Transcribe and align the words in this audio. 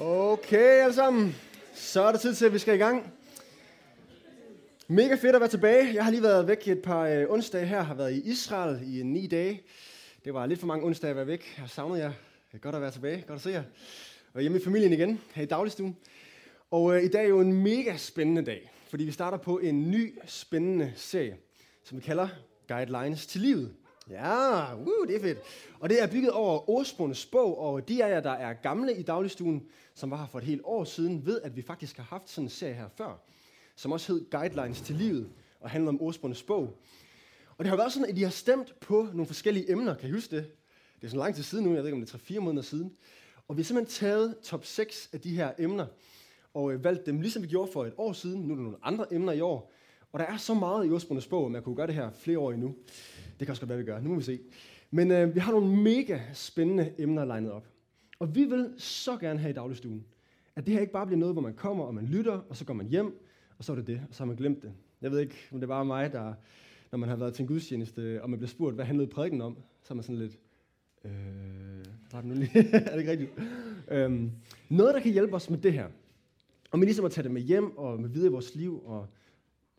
Okay, 0.00 0.82
alle 0.82 0.94
sammen. 0.94 1.36
Så 1.74 2.02
er 2.02 2.12
det 2.12 2.20
tid 2.20 2.34
til, 2.34 2.46
at 2.46 2.52
vi 2.52 2.58
skal 2.58 2.74
i 2.74 2.78
gang. 2.78 3.12
Mega 4.88 5.14
fedt 5.14 5.34
at 5.34 5.40
være 5.40 5.50
tilbage. 5.50 5.94
Jeg 5.94 6.04
har 6.04 6.10
lige 6.10 6.22
været 6.22 6.48
væk 6.48 6.68
et 6.68 6.82
par 6.82 7.02
øh, 7.06 7.24
onsdage 7.28 7.66
her. 7.66 7.82
har 7.82 7.94
været 7.94 8.12
i 8.12 8.20
Israel 8.30 8.80
i 8.84 8.98
øh, 8.98 9.04
ni 9.04 9.26
dage. 9.26 9.62
Det 10.24 10.34
var 10.34 10.46
lidt 10.46 10.60
for 10.60 10.66
mange 10.66 10.86
onsdage 10.86 11.10
at 11.10 11.16
være 11.16 11.26
væk. 11.26 11.58
Jeg 11.58 11.68
savnede 11.68 12.00
jer. 12.00 12.12
Det 12.52 12.54
er 12.54 12.58
godt 12.58 12.74
at 12.74 12.80
være 12.80 12.90
tilbage. 12.90 13.24
Godt 13.26 13.36
at 13.36 13.42
se 13.42 13.50
jer. 13.50 13.62
Og 14.34 14.40
hjemme 14.40 14.58
i 14.58 14.64
familien 14.64 14.92
igen, 14.92 15.20
her 15.34 15.42
i 15.42 15.46
dagligstuen. 15.46 15.96
Og 16.70 16.96
øh, 16.96 17.02
i 17.04 17.08
dag 17.08 17.24
er 17.24 17.28
jo 17.28 17.40
en 17.40 17.52
mega 17.52 17.96
spændende 17.96 18.42
dag, 18.42 18.70
fordi 18.88 19.04
vi 19.04 19.12
starter 19.12 19.38
på 19.38 19.58
en 19.58 19.90
ny 19.90 20.18
spændende 20.26 20.92
serie, 20.96 21.36
som 21.84 21.98
vi 21.98 22.02
kalder 22.02 22.28
Guidelines 22.68 23.26
til 23.26 23.40
livet. 23.40 23.74
Ja, 24.10 24.74
uh, 24.74 25.08
det 25.08 25.16
er 25.16 25.20
fedt. 25.20 25.38
Og 25.80 25.88
det 25.88 26.02
er 26.02 26.06
bygget 26.06 26.30
over 26.30 26.70
Åsbundes 26.70 27.26
bog, 27.26 27.58
og 27.58 27.88
de 27.88 28.04
af 28.04 28.10
jer, 28.10 28.20
der 28.20 28.30
er 28.30 28.52
gamle 28.52 28.96
i 28.96 29.02
dagligstuen, 29.02 29.66
som 29.94 30.10
var 30.10 30.16
her 30.16 30.26
for 30.26 30.38
et 30.38 30.44
helt 30.44 30.60
år 30.64 30.84
siden, 30.84 31.26
ved, 31.26 31.40
at 31.40 31.56
vi 31.56 31.62
faktisk 31.62 31.96
har 31.96 32.04
haft 32.04 32.30
sådan 32.30 32.46
en 32.46 32.50
serie 32.50 32.74
her 32.74 32.88
før, 32.96 33.20
som 33.76 33.92
også 33.92 34.12
hed 34.12 34.30
Guidelines 34.30 34.80
til 34.80 34.96
livet, 34.96 35.28
og 35.60 35.70
handler 35.70 35.88
om 35.88 36.02
Åsbundes 36.02 36.42
bog. 36.42 36.78
Og 37.56 37.64
det 37.64 37.66
har 37.66 37.76
været 37.76 37.92
sådan, 37.92 38.08
at 38.08 38.16
de 38.16 38.22
har 38.22 38.30
stemt 38.30 38.80
på 38.80 39.08
nogle 39.12 39.26
forskellige 39.26 39.72
emner, 39.72 39.94
kan 39.94 40.08
I 40.08 40.12
huske 40.12 40.36
det? 40.36 40.44
Det 41.00 41.04
er 41.04 41.08
sådan 41.08 41.20
lang 41.20 41.34
tid 41.34 41.42
siden 41.42 41.64
nu, 41.64 41.74
jeg 41.74 41.78
ved 41.78 41.88
ikke, 41.88 41.96
om 41.96 42.06
det 42.06 42.14
er 42.14 42.36
3-4 42.36 42.40
måneder 42.40 42.62
siden. 42.62 42.92
Og 43.48 43.56
vi 43.56 43.62
har 43.62 43.64
simpelthen 43.64 44.08
taget 44.08 44.38
top 44.42 44.64
6 44.64 45.10
af 45.12 45.20
de 45.20 45.36
her 45.36 45.52
emner, 45.58 45.86
og 46.54 46.72
øh, 46.72 46.84
valgt 46.84 47.06
dem, 47.06 47.20
ligesom 47.20 47.42
vi 47.42 47.48
gjorde 47.48 47.72
for 47.72 47.84
et 47.84 47.94
år 47.96 48.12
siden. 48.12 48.40
Nu 48.40 48.52
er 48.52 48.56
der 48.56 48.62
nogle 48.62 48.78
andre 48.82 49.14
emner 49.14 49.32
i 49.32 49.40
år. 49.40 49.72
Og 50.12 50.18
der 50.18 50.26
er 50.26 50.36
så 50.36 50.54
meget 50.54 50.86
i 50.86 50.90
ordsprogenes 50.90 51.26
bog, 51.26 51.46
at 51.46 51.52
man 51.52 51.62
kunne 51.62 51.76
gøre 51.76 51.86
det 51.86 51.94
her 51.94 52.10
flere 52.10 52.38
år 52.38 52.52
endnu. 52.52 52.74
Det 53.38 53.46
kan 53.46 53.48
også 53.48 53.62
godt 53.62 53.68
være, 53.68 53.78
vi 53.78 53.84
gør. 53.84 54.00
Nu 54.00 54.08
må 54.08 54.16
vi 54.16 54.22
se. 54.22 54.40
Men 54.90 55.10
øh, 55.10 55.34
vi 55.34 55.40
har 55.40 55.52
nogle 55.52 55.76
mega 55.82 56.20
spændende 56.32 56.92
emner 56.98 57.24
legnet 57.24 57.52
op. 57.52 57.66
Og 58.18 58.34
vi 58.34 58.44
vil 58.44 58.74
så 58.76 59.16
gerne 59.16 59.38
have 59.38 59.50
i 59.50 59.54
dagligstuen, 59.54 60.04
at 60.56 60.66
det 60.66 60.74
her 60.74 60.80
ikke 60.80 60.92
bare 60.92 61.06
bliver 61.06 61.18
noget, 61.18 61.34
hvor 61.34 61.42
man 61.42 61.54
kommer, 61.54 61.84
og 61.84 61.94
man 61.94 62.06
lytter, 62.06 62.40
og 62.48 62.56
så 62.56 62.64
går 62.64 62.74
man 62.74 62.86
hjem, 62.86 63.24
og 63.58 63.64
så 63.64 63.72
er 63.72 63.76
det 63.76 63.86
det, 63.86 64.00
og 64.08 64.14
så 64.14 64.22
har 64.22 64.26
man 64.26 64.36
glemt 64.36 64.62
det. 64.62 64.72
Jeg 65.02 65.10
ved 65.10 65.20
ikke, 65.20 65.34
om 65.52 65.60
det 65.60 65.62
er 65.62 65.68
bare 65.68 65.84
mig, 65.84 66.12
der, 66.12 66.34
når 66.90 66.98
man 66.98 67.08
har 67.08 67.16
været 67.16 67.34
til 67.34 67.42
en 67.42 67.48
gudstjeneste, 67.48 68.22
og 68.22 68.30
man 68.30 68.38
bliver 68.38 68.48
spurgt, 68.48 68.74
hvad 68.74 68.84
handlede 68.84 69.08
prædiken 69.08 69.40
om, 69.40 69.56
så 69.82 69.92
er 69.92 69.94
man 69.94 70.02
sådan 70.02 70.18
lidt, 70.18 70.38
øh, 71.04 71.10
var 72.12 72.20
det 72.20 72.24
nu 72.24 72.34
lige? 72.34 72.50
er 72.72 72.90
det 72.90 72.98
ikke 72.98 73.10
rigtigt? 73.10 73.30
Øhm, 73.90 74.30
noget, 74.68 74.94
der 74.94 75.00
kan 75.00 75.12
hjælpe 75.12 75.34
os 75.34 75.50
med 75.50 75.58
det 75.58 75.72
her, 75.72 75.86
og 76.70 76.78
med 76.78 76.86
ligesom 76.86 77.04
at 77.04 77.12
tage 77.12 77.22
det 77.22 77.30
med 77.30 77.42
hjem, 77.42 77.76
og 77.76 78.00
med 78.00 78.08
videre 78.08 78.28
i 78.28 78.32
vores 78.32 78.54
liv, 78.54 78.82
og 78.86 79.06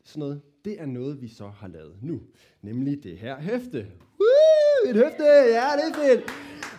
sådan 0.03 0.19
noget, 0.19 0.42
det 0.66 0.81
er 0.81 0.86
noget, 0.86 1.22
vi 1.22 1.28
så 1.28 1.47
har 1.47 1.67
lavet 1.67 1.94
nu. 2.02 2.22
Nemlig 2.61 3.03
det 3.03 3.17
her 3.17 3.39
hæfte. 3.39 3.88
Woo, 4.19 4.89
et 4.89 4.95
hæfte, 4.95 5.23
ja, 5.23 5.67
det 5.75 5.91
er 5.91 5.94
fedt. 5.94 6.23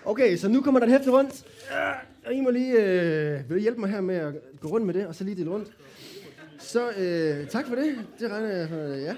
Okay, 0.05 0.37
så 0.37 0.49
nu 0.49 0.61
kommer 0.61 0.81
der 0.81 0.87
et 0.87 0.93
hæfte 0.93 1.11
rundt. 1.11 1.45
Og 2.27 2.35
I 2.35 2.41
må 2.41 2.51
lige, 2.51 2.73
øh, 2.73 3.51
vil 3.51 3.59
I 3.59 3.61
hjælpe 3.61 3.81
mig 3.81 3.91
her 3.91 4.01
med 4.01 4.15
at 4.15 4.35
gå 4.61 4.69
rundt 4.69 4.87
med 4.87 4.95
det, 4.95 5.07
og 5.07 5.15
så 5.15 5.25
lige 5.25 5.37
dele 5.37 5.51
rundt. 5.51 5.73
Så 6.59 6.91
øh, 6.91 7.49
tak 7.49 7.67
for 7.67 7.75
det. 7.75 7.99
Det 8.21 8.31
regner 8.31 8.49
jeg 8.49 8.69
for, 8.69 8.77
øh, 8.77 9.03
ja. 9.03 9.17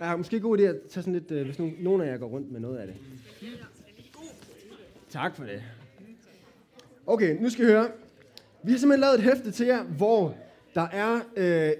ja, 0.06 0.16
måske 0.16 0.40
god 0.40 0.58
idé 0.58 0.62
at 0.62 0.76
tage 0.90 1.02
sådan 1.02 1.12
lidt, 1.12 1.30
øh, 1.30 1.44
hvis 1.44 1.58
nogen, 1.58 1.76
nogen 1.78 2.02
af 2.02 2.06
jer 2.06 2.16
går 2.16 2.26
rundt 2.26 2.52
med 2.52 2.60
noget 2.60 2.78
af 2.78 2.86
det. 2.86 2.96
Tak 5.10 5.36
for 5.36 5.44
det. 5.44 5.62
Okay, 7.06 7.42
nu 7.42 7.50
skal 7.50 7.64
I 7.64 7.68
høre. 7.68 7.88
Vi 8.62 8.72
har 8.72 8.78
simpelthen 8.78 9.00
lavet 9.00 9.14
et 9.14 9.22
hæfte 9.22 9.50
til 9.50 9.66
jer, 9.66 9.82
hvor 9.82 10.36
der 10.76 10.82
er 10.82 11.20
øh, 11.36 11.72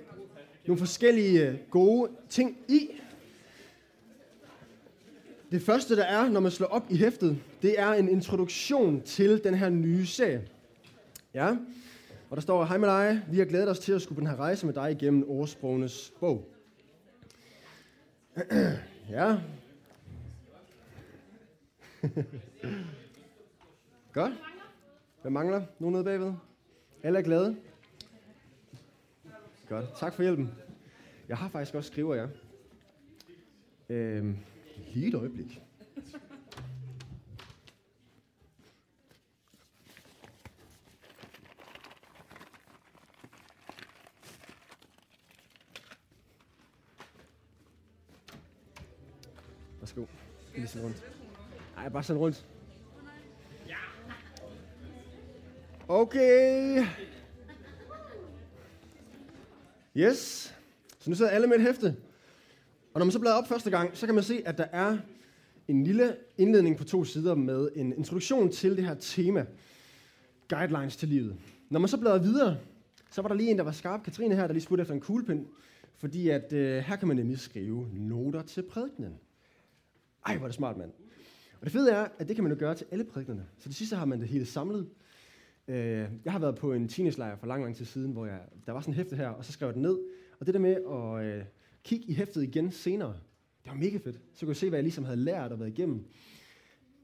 nogle 0.66 0.78
forskellige 0.78 1.48
øh, 1.48 1.58
gode 1.70 2.10
ting 2.28 2.56
i. 2.68 2.88
Det 5.50 5.62
første, 5.62 5.96
der 5.96 6.04
er, 6.04 6.28
når 6.28 6.40
man 6.40 6.50
slår 6.50 6.66
op 6.66 6.86
i 6.90 6.96
hæftet, 6.96 7.38
det 7.62 7.80
er 7.80 7.92
en 7.92 8.08
introduktion 8.08 9.02
til 9.02 9.44
den 9.44 9.54
her 9.54 9.68
nye 9.68 10.06
serie. 10.06 10.48
Ja, 11.34 11.56
og 12.30 12.36
der 12.36 12.40
står, 12.40 12.64
hej 12.64 12.78
med 12.78 12.88
dig, 12.88 13.22
vi 13.30 13.38
har 13.38 13.44
glædet 13.44 13.68
os 13.68 13.78
til 13.78 13.92
at 13.92 14.02
skulle 14.02 14.16
på 14.16 14.20
den 14.20 14.28
her 14.28 14.36
rejse 14.36 14.66
med 14.66 14.74
dig 14.74 14.92
igennem 14.92 15.24
Årsprogenes 15.28 16.12
bog. 16.20 16.48
ja. 19.10 19.36
Godt. 24.12 24.32
Hvad 25.22 25.30
mangler? 25.30 25.62
Nogen 25.78 25.92
nede 25.92 26.04
bagved? 26.04 26.32
Alle 27.02 27.18
er 27.18 27.22
glade? 27.22 27.56
Godt. 29.68 29.84
Tak 29.96 30.12
for 30.14 30.22
hjælpen. 30.22 30.54
Jeg 31.28 31.36
har 31.36 31.48
faktisk 31.48 31.74
også 31.74 31.90
skriver 31.90 32.14
jer. 32.14 32.28
Øhm, 33.88 34.36
lige 34.94 35.08
et 35.08 35.14
øjeblik. 35.14 35.62
Værsgo. 49.80 50.04
Skal 50.48 50.60
lige 50.60 50.68
sådan 50.68 50.86
rundt. 50.86 51.12
Nej, 51.76 51.88
bare 51.88 52.02
sådan 52.02 52.20
rundt. 52.20 52.46
Okay. 55.88 56.86
Yes. 59.98 60.54
Så 60.98 61.10
nu 61.10 61.16
sidder 61.16 61.30
alle 61.30 61.46
med 61.46 61.56
et 61.56 61.62
hæfte. 61.62 61.96
Og 62.94 62.98
når 62.98 63.04
man 63.04 63.12
så 63.12 63.18
bladrer 63.18 63.38
op 63.38 63.48
første 63.48 63.70
gang, 63.70 63.96
så 63.96 64.06
kan 64.06 64.14
man 64.14 64.24
se, 64.24 64.42
at 64.44 64.58
der 64.58 64.64
er 64.64 64.98
en 65.68 65.84
lille 65.84 66.16
indledning 66.38 66.76
på 66.76 66.84
to 66.84 67.04
sider 67.04 67.34
med 67.34 67.68
en 67.74 67.92
introduktion 67.92 68.50
til 68.50 68.76
det 68.76 68.84
her 68.84 68.94
tema. 68.94 69.46
Guidelines 70.48 70.96
til 70.96 71.08
livet. 71.08 71.36
Når 71.70 71.80
man 71.80 71.88
så 71.88 71.96
bladrer 71.96 72.18
videre, 72.18 72.58
så 73.10 73.22
var 73.22 73.28
der 73.28 73.36
lige 73.36 73.50
en, 73.50 73.58
der 73.58 73.64
var 73.64 73.72
skarp. 73.72 74.02
Katrine 74.02 74.34
her, 74.34 74.46
der 74.46 74.52
lige 74.52 74.62
spurgte 74.62 74.82
efter 74.82 74.94
en 74.94 75.00
kuglepind. 75.00 75.46
Fordi 75.96 76.28
at 76.28 76.52
øh, 76.52 76.78
her 76.78 76.96
kan 76.96 77.08
man 77.08 77.16
nemlig 77.16 77.38
skrive 77.38 77.88
noter 77.92 78.42
til 78.42 78.62
prædikenen. 78.62 79.14
Ej, 80.26 80.36
hvor 80.36 80.46
er 80.46 80.48
det 80.48 80.56
smart, 80.56 80.76
mand. 80.76 80.90
Og 81.60 81.64
det 81.64 81.72
fede 81.72 81.90
er, 81.90 82.08
at 82.18 82.28
det 82.28 82.36
kan 82.36 82.44
man 82.44 82.52
jo 82.52 82.58
gøre 82.58 82.74
til 82.74 82.86
alle 82.90 83.04
prædiknerne. 83.04 83.46
Så 83.58 83.68
det 83.68 83.76
sidste 83.76 83.96
har 83.96 84.04
man 84.04 84.20
det 84.20 84.28
hele 84.28 84.46
samlet. 84.46 84.88
Øh, 85.68 86.08
jeg 86.24 86.32
har 86.32 86.38
været 86.38 86.56
på 86.56 86.72
en 86.72 86.88
teenage 86.88 87.36
for 87.36 87.46
lang, 87.46 87.62
lang 87.62 87.76
tid 87.76 87.84
siden, 87.84 88.12
hvor 88.12 88.26
jeg, 88.26 88.40
der 88.66 88.72
var 88.72 88.80
sådan 88.80 88.92
en 88.92 88.96
hæfte 88.96 89.16
her, 89.16 89.28
og 89.28 89.44
så 89.44 89.52
skrev 89.52 89.68
jeg 89.68 89.74
det 89.74 89.82
ned. 89.82 89.98
Og 90.40 90.46
det 90.46 90.54
der 90.54 90.60
med 90.60 90.74
at 90.74 91.24
øh, 91.24 91.44
kigge 91.84 92.06
i 92.06 92.14
hæftet 92.14 92.42
igen 92.42 92.70
senere, 92.70 93.16
det 93.64 93.72
var 93.72 93.74
mega 93.74 93.98
fedt. 93.98 94.20
Så 94.32 94.40
kunne 94.40 94.50
jeg 94.50 94.56
se, 94.56 94.68
hvad 94.68 94.78
jeg 94.78 94.84
ligesom 94.84 95.04
havde 95.04 95.16
lært 95.16 95.52
og 95.52 95.60
været 95.60 95.70
igennem. 95.70 96.04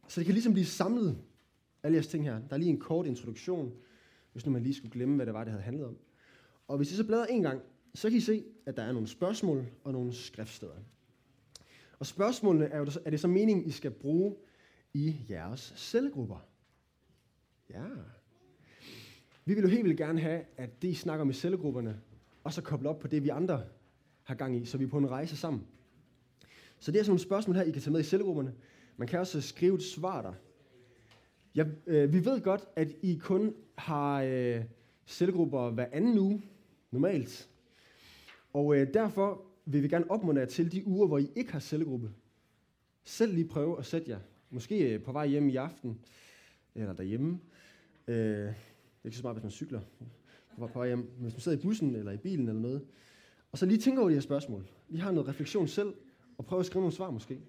Så 0.09 0.21
det 0.21 0.27
kan 0.27 0.33
ligesom 0.33 0.53
blive 0.53 0.67
samlet, 0.67 1.19
alle 1.83 1.95
jeres 1.95 2.07
ting 2.07 2.25
her. 2.25 2.41
Der 2.49 2.55
er 2.55 2.59
lige 2.59 2.71
en 2.71 2.81
kort 2.81 3.07
introduktion, 3.07 3.73
hvis 4.33 4.47
nu 4.47 4.53
man 4.53 4.63
lige 4.63 4.75
skulle 4.75 4.93
glemme, 4.93 5.17
hvad 5.17 5.27
det 5.27 5.35
var, 5.35 5.45
det 5.45 5.51
havde 5.53 5.65
handlet 5.65 5.87
om. 5.87 5.97
Og 6.69 6.77
hvis 6.77 6.93
I 6.93 6.97
så 6.97 7.07
bladrer 7.07 7.27
en 7.27 7.43
gang, 7.43 7.63
så 7.95 8.09
kan 8.09 8.19
I 8.19 8.21
se, 8.21 8.45
at 8.67 8.77
der 8.77 8.83
er 8.83 8.93
nogle 8.93 9.09
spørgsmål 9.09 9.67
og 9.85 9.93
nogle 9.93 10.13
skriftsteder. 10.13 10.77
Og 11.99 12.07
spørgsmålene 12.07 12.65
er 12.65 12.79
jo, 12.79 12.87
er 13.05 13.11
det 13.11 13.21
så 13.21 13.29
meningen, 13.29 13.67
I 13.67 13.71
skal 13.71 13.91
bruge 13.91 14.37
i 14.95 15.17
jeres 15.31 15.75
cellegrupper. 15.77 16.47
Ja. 17.71 17.85
Vi 19.45 19.55
vil 19.55 19.63
jo 19.63 19.69
helt 19.69 19.85
vildt 19.85 19.99
gerne 19.99 20.21
have, 20.21 20.45
at 20.57 20.83
det, 20.83 20.89
I 20.89 20.95
snakker 20.95 21.25
med 21.25 21.35
cellegrupperne, 21.35 22.01
og 22.45 22.53
så 22.53 22.63
koble 22.63 22.89
op 22.89 22.99
på 22.99 23.09
det, 23.09 23.25
vi 23.25 23.29
andre 23.29 23.63
har 24.23 24.35
gang 24.35 24.57
i, 24.57 24.65
så 24.65 24.79
vi 24.79 24.85
er 24.85 24.89
på 24.89 24.99
en 24.99 25.11
rejse 25.11 25.37
sammen. 25.37 25.67
Så 26.79 26.93
det 26.93 26.99
er 26.99 27.03
sådan 27.03 27.11
nogle 27.11 27.21
spørgsmål 27.21 27.57
her, 27.57 27.63
I 27.63 27.71
kan 27.71 27.83
tage 27.83 27.93
med 27.93 28.01
i 28.01 28.05
cellegrupperne. 28.05 28.55
Man 28.97 29.09
kan 29.09 29.21
også 29.21 29.39
øh, 29.39 29.43
skrive 29.45 29.75
et 29.75 29.83
svar 29.83 30.23
der. 30.23 30.33
Ja, 31.55 31.65
øh, 31.87 32.13
vi 32.13 32.25
ved 32.25 32.41
godt, 32.41 32.69
at 32.77 32.89
I 33.03 33.21
kun 33.23 33.55
har 33.79 34.23
øh, 34.23 34.65
cellegrupper 35.07 35.71
hver 35.71 35.87
anden 35.93 36.19
uge, 36.19 36.43
normalt. 36.91 37.49
Og 38.53 38.77
øh, 38.77 38.95
derfor 38.95 39.43
vil 39.65 39.83
vi 39.83 39.89
gerne 39.89 40.11
opmuntre 40.11 40.41
jer 40.41 40.49
til 40.49 40.73
de 40.73 40.87
uger, 40.87 41.07
hvor 41.07 41.19
I 41.19 41.31
ikke 41.37 41.53
har 41.53 41.61
cellegruppe. 41.61 42.11
Selv 43.05 43.35
lige 43.35 43.49
prøve 43.49 43.79
at 43.79 43.87
sætte 43.87 44.11
jer. 44.11 44.19
Måske 44.51 44.95
øh, 44.95 45.03
på 45.03 45.13
vej 45.13 45.27
hjem 45.27 45.49
i 45.49 45.57
aften, 45.57 45.99
eller 46.75 46.93
derhjemme. 46.93 47.41
Øh, 48.09 48.53
det 49.03 49.07
er 49.07 49.09
ikke 49.09 49.17
så 49.17 49.21
smart, 49.21 49.35
hvis 49.35 49.43
man 49.43 49.51
cykler 49.51 49.81
på 50.59 50.67
vej 50.75 50.87
hjem. 50.87 50.99
Men 50.99 51.23
hvis 51.23 51.33
man 51.33 51.41
sidder 51.41 51.59
i 51.59 51.61
bussen 51.61 51.95
eller 51.97 52.13
i 52.13 52.17
bilen 52.17 52.49
eller 52.49 52.61
noget. 52.61 52.83
Og 53.53 53.59
så 53.59 53.67
lige 53.67 53.79
tænke 53.79 54.01
over 54.01 54.09
de 54.09 54.15
her 54.15 54.23
spørgsmål. 54.23 54.67
Vi 54.89 54.99
har 54.99 55.13
noget 55.13 55.29
refleksion 55.29 55.69
selv, 55.69 55.95
og 56.39 56.45
prøve 56.45 56.61
at 56.61 56.67
skrive 56.67 56.81
nogle 56.81 56.95
svar 56.95 57.11
måske. 57.11 57.41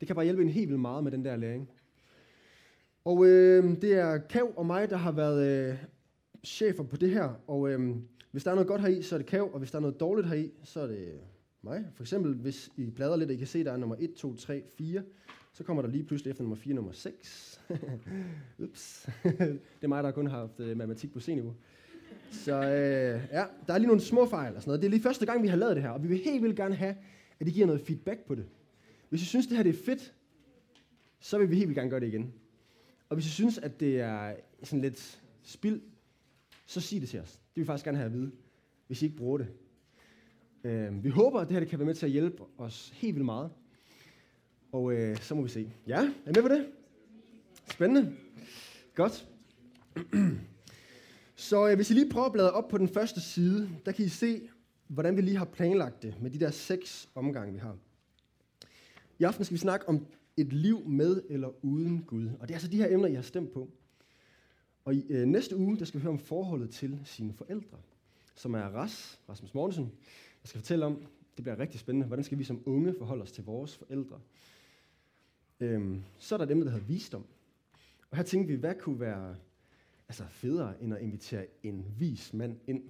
Det 0.00 0.06
kan 0.06 0.16
bare 0.16 0.24
hjælpe 0.24 0.42
en 0.42 0.48
helt 0.48 0.68
vildt 0.68 0.80
meget 0.80 1.04
med 1.04 1.12
den 1.12 1.24
der 1.24 1.36
læring. 1.36 1.70
Og 3.04 3.26
øh, 3.26 3.80
det 3.82 3.92
er 3.94 4.18
Kav 4.18 4.52
og 4.56 4.66
mig, 4.66 4.90
der 4.90 4.96
har 4.96 5.12
været 5.12 5.70
øh, 5.70 5.78
chefer 6.44 6.82
på 6.82 6.96
det 6.96 7.10
her. 7.10 7.40
Og 7.46 7.70
øh, 7.70 7.96
hvis 8.30 8.44
der 8.44 8.50
er 8.50 8.54
noget 8.54 8.68
godt 8.68 8.80
heri, 8.80 9.02
så 9.02 9.14
er 9.14 9.18
det 9.18 9.26
Kav, 9.26 9.50
og 9.52 9.58
hvis 9.58 9.70
der 9.70 9.78
er 9.78 9.82
noget 9.82 10.00
dårligt 10.00 10.28
heri, 10.28 10.52
så 10.64 10.80
er 10.80 10.86
det 10.86 11.20
mig. 11.62 11.84
For 11.94 12.02
eksempel, 12.02 12.34
hvis 12.34 12.70
I 12.76 12.90
bladrer 12.90 13.16
lidt, 13.16 13.30
og 13.30 13.34
I 13.34 13.38
kan 13.38 13.46
se, 13.46 13.64
der 13.64 13.72
er 13.72 13.76
nummer 13.76 13.96
1, 13.98 14.14
2, 14.14 14.34
3, 14.34 14.62
4, 14.78 15.02
så 15.52 15.64
kommer 15.64 15.82
der 15.82 15.88
lige 15.88 16.04
pludselig 16.04 16.30
efter 16.30 16.42
nummer 16.42 16.56
4, 16.56 16.74
nummer 16.74 16.92
6. 16.92 17.60
Ups. 18.64 19.08
det 19.22 19.60
er 19.82 19.88
mig, 19.88 20.02
der 20.02 20.10
kun 20.10 20.26
har 20.26 20.38
haft 20.38 20.60
øh, 20.60 20.76
matematik 20.76 21.12
på 21.12 21.20
C-niveau. 21.20 21.54
Så 22.30 22.54
øh, 22.54 23.22
ja, 23.32 23.44
der 23.66 23.74
er 23.74 23.78
lige 23.78 23.86
nogle 23.86 24.02
små 24.02 24.26
fejl 24.26 24.56
og 24.56 24.62
sådan 24.62 24.68
noget. 24.68 24.82
Det 24.82 24.86
er 24.86 24.90
lige 24.90 25.02
første 25.02 25.26
gang, 25.26 25.42
vi 25.42 25.48
har 25.48 25.56
lavet 25.56 25.76
det 25.76 25.82
her, 25.82 25.90
og 25.90 26.02
vi 26.02 26.08
vil 26.08 26.18
helt 26.18 26.42
vildt 26.42 26.56
gerne 26.56 26.74
have, 26.74 26.96
at 27.40 27.48
I 27.48 27.50
giver 27.50 27.66
noget 27.66 27.80
feedback 27.80 28.20
på 28.26 28.34
det. 28.34 28.46
Hvis 29.08 29.22
I 29.22 29.24
synes, 29.24 29.46
det 29.46 29.56
her 29.56 29.62
det 29.62 29.74
er 29.74 29.84
fedt, 29.84 30.14
så 31.20 31.38
vil 31.38 31.50
vi 31.50 31.56
helt 31.56 31.68
vildt 31.68 31.78
gerne 31.78 31.90
gøre 31.90 32.00
det 32.00 32.08
igen. 32.08 32.32
Og 33.08 33.16
hvis 33.16 33.26
I 33.26 33.30
synes, 33.30 33.58
at 33.58 33.80
det 33.80 34.00
er 34.00 34.34
sådan 34.62 34.80
lidt 34.80 35.20
spild, 35.42 35.80
så 36.66 36.80
sig 36.80 37.00
det 37.00 37.08
til 37.08 37.20
os. 37.20 37.32
Det 37.32 37.40
vil 37.54 37.62
vi 37.62 37.66
faktisk 37.66 37.84
gerne 37.84 37.98
have 37.98 38.06
at 38.06 38.12
vide, 38.12 38.30
hvis 38.86 39.02
I 39.02 39.04
ikke 39.04 39.16
bruger 39.16 39.38
det. 39.38 39.48
Øh, 40.64 41.04
vi 41.04 41.08
håber, 41.08 41.40
at 41.40 41.48
det 41.48 41.52
her 41.52 41.60
det 41.60 41.68
kan 41.68 41.78
være 41.78 41.86
med 41.86 41.94
til 41.94 42.06
at 42.06 42.12
hjælpe 42.12 42.42
os 42.58 42.90
helt 42.94 43.14
vildt 43.14 43.24
meget. 43.24 43.50
Og 44.72 44.92
øh, 44.92 45.16
så 45.16 45.34
må 45.34 45.42
vi 45.42 45.48
se. 45.48 45.72
Ja, 45.86 45.98
er 45.98 46.30
I 46.30 46.32
med 46.34 46.42
på 46.42 46.48
det? 46.48 46.66
Spændende. 47.70 48.14
Godt. 48.94 49.28
Så 51.36 51.68
øh, 51.68 51.76
hvis 51.76 51.90
I 51.90 51.94
lige 51.94 52.10
prøver 52.10 52.26
at 52.26 52.32
bladre 52.32 52.50
op 52.50 52.68
på 52.68 52.78
den 52.78 52.88
første 52.88 53.20
side, 53.20 53.70
der 53.86 53.92
kan 53.92 54.04
I 54.04 54.08
se, 54.08 54.48
hvordan 54.86 55.16
vi 55.16 55.22
lige 55.22 55.36
har 55.36 55.44
planlagt 55.44 56.02
det 56.02 56.14
med 56.22 56.30
de 56.30 56.40
der 56.40 56.50
seks 56.50 57.08
omgange, 57.14 57.52
vi 57.52 57.58
har. 57.58 57.76
I 59.18 59.24
aften 59.24 59.44
skal 59.44 59.54
vi 59.54 59.58
snakke 59.58 59.88
om 59.88 60.06
et 60.36 60.52
liv 60.52 60.88
med 60.88 61.22
eller 61.28 61.64
uden 61.64 62.02
Gud. 62.02 62.30
Og 62.40 62.48
det 62.48 62.50
er 62.50 62.56
altså 62.56 62.68
de 62.68 62.76
her 62.76 62.92
emner, 62.94 63.08
I 63.08 63.14
har 63.14 63.22
stemt 63.22 63.52
på. 63.52 63.68
Og 64.84 64.94
i 64.94 65.06
øh, 65.08 65.26
næste 65.26 65.56
uge, 65.56 65.78
der 65.78 65.84
skal 65.84 66.00
vi 66.00 66.02
høre 66.02 66.12
om 66.12 66.18
forholdet 66.18 66.70
til 66.70 67.00
sine 67.04 67.32
forældre, 67.32 67.78
som 68.34 68.54
er 68.54 68.62
Ras, 68.62 69.20
Rasmus 69.28 69.54
Mortensen, 69.54 69.92
der 70.42 70.48
skal 70.48 70.60
fortælle 70.60 70.86
om, 70.86 71.06
det 71.36 71.44
bliver 71.44 71.58
rigtig 71.58 71.80
spændende, 71.80 72.06
hvordan 72.06 72.24
skal 72.24 72.38
vi 72.38 72.44
som 72.44 72.62
unge 72.66 72.94
forholde 72.98 73.22
os 73.22 73.32
til 73.32 73.44
vores 73.44 73.76
forældre. 73.76 74.20
Øhm, 75.60 76.02
så 76.18 76.34
er 76.34 76.38
der 76.38 76.44
dem, 76.44 76.60
der 76.60 76.70
hedder 76.70 76.86
visdom. 76.86 77.26
Og 78.10 78.16
her 78.16 78.24
tænkte 78.24 78.52
vi, 78.52 78.60
hvad 78.60 78.74
kunne 78.74 79.00
være 79.00 79.36
altså 80.08 80.24
federe, 80.30 80.82
end 80.82 80.94
at 80.94 81.02
invitere 81.02 81.46
en 81.62 81.84
vis 81.98 82.34
mand 82.34 82.56
ind. 82.66 82.82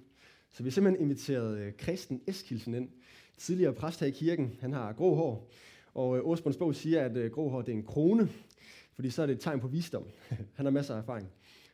Så 0.49 0.63
vi 0.63 0.69
har 0.69 0.71
simpelthen 0.71 1.01
inviteret 1.01 1.57
øh, 1.57 1.73
Kristen 1.77 2.21
Eskilsen 2.27 2.73
ind, 2.73 2.89
tidligere 3.37 3.73
præst 3.73 3.99
her 3.99 4.07
i 4.07 4.11
kirken. 4.11 4.57
Han 4.59 4.73
har 4.73 4.93
grå 4.93 5.15
hår, 5.15 5.49
og 5.93 6.17
øh, 6.17 6.27
Åsbunds 6.27 6.57
bog 6.57 6.75
siger, 6.75 7.05
at 7.05 7.17
øh, 7.17 7.31
grå 7.31 7.49
hår 7.49 7.61
det 7.61 7.71
er 7.71 7.77
en 7.77 7.83
krone, 7.83 8.29
fordi 8.93 9.09
så 9.09 9.21
er 9.21 9.25
det 9.25 9.33
et 9.33 9.41
tegn 9.41 9.59
på 9.59 9.67
visdom. 9.67 10.03
Han 10.55 10.65
har 10.65 10.69
masser 10.69 10.95
af 10.95 10.99
erfaring. 10.99 11.27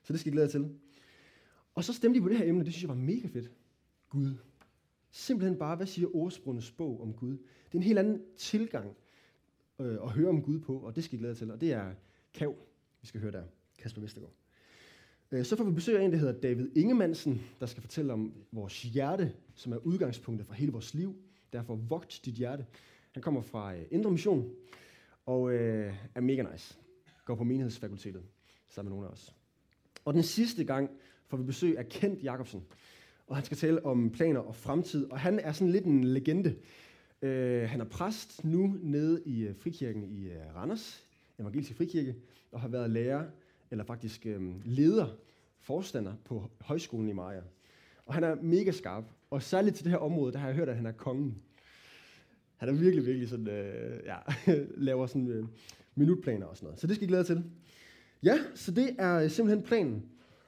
Så 0.03 0.13
det 0.13 0.19
skal 0.19 0.31
I 0.31 0.33
glæde 0.33 0.45
jer 0.45 0.51
til. 0.51 0.69
Og 1.75 1.83
så 1.83 1.93
stemte 1.93 2.19
de 2.19 2.23
på 2.23 2.29
det 2.29 2.37
her 2.37 2.45
emne, 2.45 2.65
det 2.65 2.73
synes 2.73 2.83
jeg 2.83 2.89
var 2.89 2.95
mega 2.95 3.27
fedt. 3.27 3.51
Gud. 4.09 4.33
Simpelthen 5.11 5.59
bare, 5.59 5.75
hvad 5.75 5.87
siger 5.87 6.15
Åsbunds 6.15 6.71
bog 6.71 7.01
om 7.01 7.13
Gud? 7.13 7.31
Det 7.31 7.73
er 7.73 7.77
en 7.77 7.83
helt 7.83 7.99
anden 7.99 8.21
tilgang 8.37 8.95
øh, 9.79 9.97
at 10.03 10.11
høre 10.11 10.29
om 10.29 10.41
Gud 10.41 10.59
på, 10.59 10.77
og 10.77 10.95
det 10.95 11.03
skal 11.03 11.17
I 11.17 11.19
glæde 11.19 11.31
jer 11.31 11.37
til. 11.37 11.51
Og 11.51 11.61
det 11.61 11.71
er 11.73 11.91
Kav, 12.33 12.55
vi 13.01 13.07
skal 13.07 13.21
høre 13.21 13.31
der. 13.31 13.43
Kasper 13.79 14.01
Vestergaard. 14.01 14.33
Øh, 15.31 15.45
så 15.45 15.55
får 15.55 15.63
vi 15.63 15.71
besøg 15.71 15.99
af 15.99 16.05
en, 16.05 16.11
der 16.11 16.17
hedder 16.17 16.39
David 16.39 16.69
Ingemansen, 16.75 17.41
der 17.59 17.65
skal 17.65 17.81
fortælle 17.81 18.13
om 18.13 18.33
vores 18.51 18.81
hjerte, 18.81 19.33
som 19.55 19.73
er 19.73 19.77
udgangspunktet 19.77 20.47
for 20.47 20.53
hele 20.53 20.71
vores 20.71 20.93
liv. 20.93 21.15
Derfor 21.53 21.75
vogt 21.75 22.21
dit 22.25 22.33
hjerte. 22.33 22.65
Han 23.11 23.23
kommer 23.23 23.41
fra 23.41 23.75
øh, 23.75 23.81
Indre 23.91 24.11
Mission, 24.11 24.51
og 25.25 25.53
øh, 25.53 25.93
er 26.15 26.21
mega 26.21 26.45
nice. 26.51 26.77
Går 27.25 27.35
på 27.35 27.43
menighedsfakultetet 27.43 28.23
sammen 28.69 28.89
med 28.89 28.95
nogle 28.95 29.07
af 29.07 29.11
os. 29.11 29.35
Og 30.05 30.13
den 30.13 30.23
sidste 30.23 30.63
gang 30.63 30.89
får 31.27 31.37
vi 31.37 31.43
besøg 31.43 31.77
af 31.77 31.89
Kent 31.89 32.23
Jacobsen, 32.23 32.63
og 33.27 33.35
han 33.35 33.45
skal 33.45 33.57
tale 33.57 33.85
om 33.85 34.09
planer 34.09 34.39
og 34.39 34.55
fremtid. 34.55 35.11
Og 35.11 35.19
han 35.19 35.39
er 35.39 35.51
sådan 35.51 35.71
lidt 35.71 35.85
en 35.85 36.03
legende. 36.03 36.55
Øh, 37.25 37.69
han 37.69 37.81
er 37.81 37.85
præst 37.85 38.45
nu 38.45 38.77
nede 38.81 39.21
i 39.25 39.41
øh, 39.41 39.55
frikirken 39.55 40.03
i 40.03 40.29
øh, 40.29 40.55
Randers, 40.55 41.05
Evangelisk 41.39 41.75
Frikirke, 41.75 42.15
og 42.51 42.61
har 42.61 42.67
været 42.67 42.89
lærer, 42.89 43.25
eller 43.71 43.83
faktisk 43.83 44.25
øh, 44.25 44.41
leder, 44.65 45.07
forstander 45.59 46.13
på 46.25 46.49
højskolen 46.61 47.09
i 47.09 47.13
Maja. 47.13 47.41
Og 48.05 48.13
han 48.13 48.23
er 48.23 48.35
mega 48.35 48.71
skarp. 48.71 49.03
Og 49.29 49.41
særligt 49.41 49.75
til 49.75 49.85
det 49.85 49.91
her 49.91 49.97
område, 49.99 50.33
der 50.33 50.39
har 50.39 50.47
jeg 50.47 50.55
hørt, 50.55 50.69
at 50.69 50.75
han 50.75 50.85
er 50.85 50.91
kongen. 50.91 51.35
Han 52.57 52.69
er 52.69 52.73
virkelig, 52.73 53.05
virkelig 53.05 53.29
sådan, 53.29 53.47
øh, 53.47 53.99
ja, 54.05 54.17
laver 54.87 55.07
sådan 55.07 55.27
øh, 55.27 55.45
minutplaner 55.95 56.45
og 56.45 56.57
sådan 56.57 56.67
noget. 56.67 56.79
Så 56.79 56.87
det 56.87 56.95
skal 56.95 57.07
I 57.07 57.09
glæde 57.09 57.23
til. 57.23 57.43
Ja, 58.23 58.39
så 58.55 58.71
det 58.71 58.95
er 58.99 59.19
øh, 59.19 59.29
simpelthen 59.29 59.65
planen. 59.65 60.05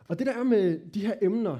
Og 0.08 0.20
det 0.20 0.28
der 0.28 0.34
er 0.34 0.44
med 0.44 0.80
de 0.94 1.02
her 1.02 1.16
emner, 1.22 1.60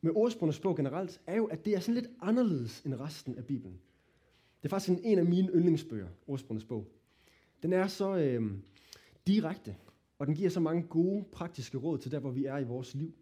med 0.00 0.12
ordsprungens 0.14 0.60
bog 0.60 0.76
generelt, 0.76 1.20
er 1.26 1.36
jo, 1.36 1.44
at 1.44 1.64
det 1.64 1.74
er 1.74 1.80
sådan 1.80 1.94
lidt 1.94 2.12
anderledes 2.22 2.82
end 2.84 2.94
resten 2.94 3.38
af 3.38 3.44
Bibelen. 3.44 3.78
Det 4.64 4.68
er 4.68 4.76
faktisk 4.76 4.90
en, 4.90 5.04
en 5.04 5.18
af 5.18 5.24
mine 5.24 5.48
yndlingsbøger, 5.48 6.08
ordsprungens 6.26 6.64
bog. 6.64 6.86
Den 7.62 7.72
er 7.72 7.86
så 7.86 8.16
øh, 8.16 8.52
direkte, 9.26 9.76
og 10.18 10.26
den 10.26 10.34
giver 10.34 10.50
så 10.50 10.60
mange 10.60 10.82
gode, 10.82 11.24
praktiske 11.32 11.78
råd 11.78 11.98
til 11.98 12.10
der, 12.10 12.18
hvor 12.18 12.30
vi 12.30 12.44
er 12.44 12.58
i 12.58 12.64
vores 12.64 12.94
liv. 12.94 13.14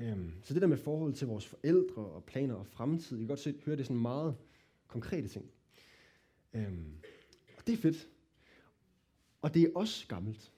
Øh, 0.00 0.16
så 0.42 0.54
det 0.54 0.62
der 0.62 0.68
med 0.68 0.76
forhold 0.76 1.14
til 1.14 1.26
vores 1.26 1.46
forældre 1.46 2.02
og 2.02 2.24
planer 2.24 2.54
og 2.54 2.66
fremtid, 2.66 3.16
I 3.16 3.20
kan 3.20 3.28
godt 3.28 3.38
se, 3.38 3.54
høre 3.64 3.76
det 3.76 3.86
sådan 3.86 4.02
meget 4.02 4.36
konkrete 4.86 5.28
ting. 5.28 5.50
Øh, 6.52 6.72
og 7.56 7.66
det 7.66 7.72
er 7.72 7.76
fedt. 7.76 8.08
Og 9.42 9.54
det 9.54 9.62
er 9.62 9.68
også 9.74 10.06
gammelt. 10.08 10.52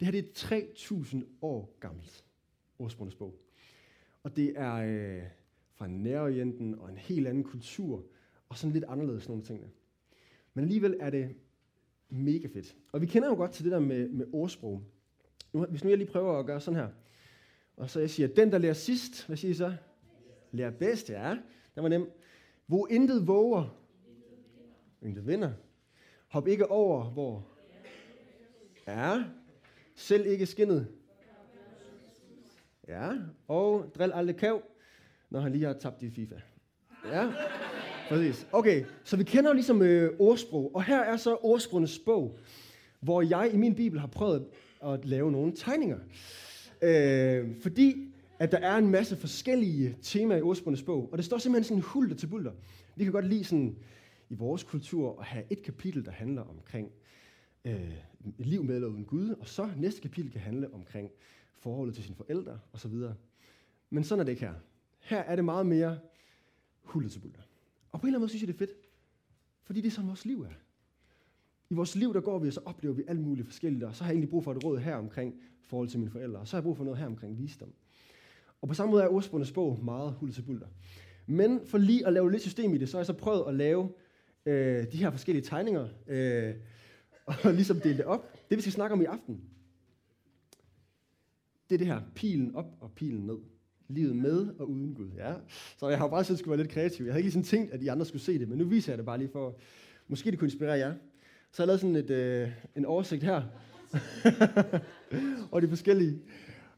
Det 0.00 0.06
her 0.06 0.12
det 0.12 0.42
er 0.42 0.62
3.000 1.14 1.24
år 1.42 1.76
gammelt, 1.80 2.24
ordsprungens 2.78 3.14
bog. 3.14 3.38
Og 4.22 4.36
det 4.36 4.52
er 4.56 4.74
øh, 4.74 5.22
fra 5.74 5.86
Nærorienten 5.86 6.74
og 6.74 6.90
en 6.90 6.98
helt 6.98 7.26
anden 7.26 7.44
kultur, 7.44 8.04
og 8.52 8.58
sådan 8.58 8.72
lidt 8.72 8.84
anderledes 8.88 9.28
nogle 9.28 9.42
ting. 9.42 9.64
Men 10.54 10.64
alligevel 10.64 10.96
er 11.00 11.10
det 11.10 11.34
mega 12.08 12.46
fedt. 12.46 12.76
Og 12.92 13.00
vi 13.00 13.06
kender 13.06 13.28
jo 13.28 13.34
godt 13.34 13.50
til 13.50 13.64
det 13.64 13.72
der 13.72 13.78
med, 13.80 14.08
med 14.08 14.26
ordsprog. 14.32 14.82
Nu, 15.52 15.66
hvis 15.66 15.84
nu 15.84 15.90
jeg 15.90 15.98
lige 15.98 16.10
prøver 16.10 16.38
at 16.38 16.46
gøre 16.46 16.60
sådan 16.60 16.80
her, 16.80 16.88
og 17.76 17.90
så 17.90 18.00
jeg 18.00 18.10
siger, 18.10 18.28
den 18.28 18.52
der 18.52 18.58
lærer 18.58 18.74
sidst, 18.74 19.26
hvad 19.26 19.36
siger 19.36 19.50
I 19.50 19.54
så? 19.54 19.74
Lærer 20.50 20.70
bedst, 20.70 21.10
ja. 21.10 21.38
Den 21.74 21.82
var 21.82 21.88
nem. 21.88 22.10
Hvor 22.66 22.88
intet 22.90 23.26
våger, 23.26 23.76
intet 25.02 25.26
vinder. 25.26 25.52
Hop 26.28 26.48
ikke 26.48 26.70
over, 26.70 27.04
hvor? 27.04 27.48
Ja. 28.86 29.24
Selv 29.94 30.26
ikke 30.26 30.46
skinnet. 30.46 30.88
Ja. 32.88 33.12
Og 33.48 33.92
drill 33.94 34.12
aldrig 34.12 34.36
kav, 34.36 34.62
når 35.30 35.40
han 35.40 35.52
lige 35.52 35.64
har 35.64 35.72
tabt 35.72 36.02
i 36.02 36.10
FIFA. 36.10 36.40
Ja. 37.04 37.32
Præcis. 38.12 38.46
Okay, 38.52 38.84
så 39.04 39.16
vi 39.16 39.24
kender 39.24 39.50
jo 39.50 39.54
ligesom 39.54 39.82
øh, 39.82 40.12
ordsprog, 40.18 40.74
og 40.74 40.84
her 40.84 41.00
er 41.00 41.16
så 41.16 41.36
ordsprogenes 41.42 41.98
bog, 41.98 42.38
hvor 43.00 43.22
jeg 43.22 43.50
i 43.54 43.56
min 43.56 43.74
bibel 43.74 44.00
har 44.00 44.06
prøvet 44.06 44.46
at 44.84 45.04
lave 45.04 45.32
nogle 45.32 45.52
tegninger. 45.56 45.98
Øh, 46.82 47.60
fordi 47.62 48.08
at 48.38 48.52
der 48.52 48.58
er 48.58 48.76
en 48.76 48.90
masse 48.90 49.16
forskellige 49.16 49.96
temaer 50.02 50.38
i 50.38 50.42
ordsprogenes 50.42 50.82
bog, 50.82 51.08
og 51.12 51.18
det 51.18 51.24
står 51.24 51.38
simpelthen 51.38 51.64
sådan 51.64 51.82
hulter 51.82 52.16
til 52.16 52.26
bulter. 52.26 52.52
Vi 52.96 53.04
kan 53.04 53.12
godt 53.12 53.26
lide 53.26 53.44
sådan 53.44 53.76
i 54.30 54.34
vores 54.34 54.62
kultur 54.62 55.20
at 55.20 55.26
have 55.26 55.44
et 55.50 55.62
kapitel, 55.62 56.04
der 56.04 56.10
handler 56.10 56.42
omkring 56.42 56.92
øh, 57.64 57.92
et 58.38 58.46
liv 58.46 58.64
med 58.64 58.74
eller 58.74 58.88
uden 58.88 59.04
Gud, 59.04 59.30
og 59.40 59.48
så 59.48 59.70
næste 59.76 60.00
kapitel 60.00 60.32
kan 60.32 60.40
handle 60.40 60.74
omkring 60.74 61.10
forholdet 61.58 61.94
til 61.94 62.04
sine 62.04 62.16
forældre 62.16 62.58
osv. 62.72 62.94
Men 63.90 64.04
sådan 64.04 64.20
er 64.20 64.24
det 64.24 64.32
ikke 64.32 64.44
her. 64.44 64.54
Her 65.00 65.18
er 65.18 65.36
det 65.36 65.44
meget 65.44 65.66
mere 65.66 65.98
hulter 66.82 67.10
til 67.10 67.20
bulter. 67.20 67.42
Og 67.92 68.00
på 68.00 68.06
en 68.06 68.08
eller 68.08 68.16
anden 68.16 68.20
måde 68.20 68.28
synes 68.28 68.42
jeg, 68.42 68.48
det 68.48 68.54
er 68.54 68.58
fedt. 68.58 68.76
Fordi 69.62 69.80
det 69.80 69.86
er 69.86 69.90
sådan, 69.90 70.08
vores 70.08 70.24
liv 70.24 70.42
er. 70.42 70.54
I 71.70 71.74
vores 71.74 71.96
liv, 71.96 72.14
der 72.14 72.20
går 72.20 72.38
vi, 72.38 72.48
og 72.48 72.52
så 72.52 72.60
oplever 72.64 72.94
vi 72.94 73.02
alt 73.08 73.20
muligt 73.20 73.46
forskelligt, 73.46 73.84
og 73.84 73.96
så 73.96 74.04
har 74.04 74.10
jeg 74.10 74.14
egentlig 74.14 74.30
brug 74.30 74.44
for 74.44 74.52
et 74.52 74.64
råd 74.64 74.78
her 74.78 74.96
omkring 74.96 75.34
forhold 75.72 75.88
til 75.88 75.98
mine 75.98 76.10
forældre, 76.10 76.40
og 76.40 76.48
så 76.48 76.56
har 76.56 76.58
jeg 76.58 76.64
brug 76.64 76.76
for 76.76 76.84
noget 76.84 76.98
her 76.98 77.06
omkring 77.06 77.38
visdom. 77.38 77.72
Og 78.62 78.68
på 78.68 78.74
samme 78.74 78.90
måde 78.90 79.02
er 79.02 79.08
ordsprungens 79.08 79.52
bog 79.52 79.84
meget 79.84 80.12
hul 80.12 80.32
til 80.32 80.42
bulter. 80.42 80.66
Men 81.26 81.60
for 81.66 81.78
lige 81.78 82.06
at 82.06 82.12
lave 82.12 82.30
lidt 82.30 82.42
system 82.42 82.74
i 82.74 82.78
det, 82.78 82.88
så 82.88 82.96
har 82.96 83.00
jeg 83.00 83.06
så 83.06 83.12
prøvet 83.12 83.44
at 83.48 83.54
lave 83.54 83.92
øh, 84.46 84.92
de 84.92 84.96
her 84.96 85.10
forskellige 85.10 85.44
tegninger, 85.44 85.88
øh, 86.06 86.54
og 87.26 87.34
ligesom 87.54 87.80
dele 87.80 87.96
det 87.96 88.04
op. 88.04 88.32
Det 88.50 88.56
vi 88.56 88.62
skal 88.62 88.72
snakke 88.72 88.92
om 88.92 89.02
i 89.02 89.04
aften, 89.04 89.40
det 91.68 91.74
er 91.74 91.78
det 91.78 91.86
her, 91.86 92.02
pilen 92.14 92.54
op 92.54 92.76
og 92.80 92.92
pilen 92.92 93.26
ned. 93.26 93.38
Livet 93.92 94.16
med 94.16 94.48
og 94.58 94.70
uden 94.70 94.94
Gud. 94.94 95.08
Ja. 95.16 95.34
Så 95.78 95.88
jeg 95.88 95.98
har 95.98 96.08
bare 96.08 96.24
syntes, 96.24 96.38
det 96.38 96.44
skulle 96.44 96.58
være 96.58 96.64
lidt 96.66 96.74
kreativ. 96.74 97.04
Jeg 97.04 97.14
havde 97.14 97.20
ikke 97.20 97.30
sådan 97.30 97.44
tænkt, 97.44 97.72
at 97.72 97.82
I 97.82 97.86
andre 97.86 98.06
skulle 98.06 98.22
se 98.22 98.38
det, 98.38 98.48
men 98.48 98.58
nu 98.58 98.64
viser 98.64 98.92
jeg 98.92 98.98
det 98.98 99.06
bare 99.06 99.18
lige 99.18 99.30
for, 99.32 99.54
måske 100.08 100.30
det 100.30 100.38
kunne 100.38 100.46
inspirere 100.46 100.78
jer. 100.78 100.94
Så 101.52 101.62
har 101.62 101.64
jeg 101.64 101.66
lavet 101.66 101.80
sådan 101.80 101.96
et, 101.96 102.10
øh, 102.10 102.48
en 102.76 102.86
oversigt 102.86 103.22
her. 103.22 103.42
og 105.52 105.62
de 105.62 105.68
forskellige. 105.68 106.18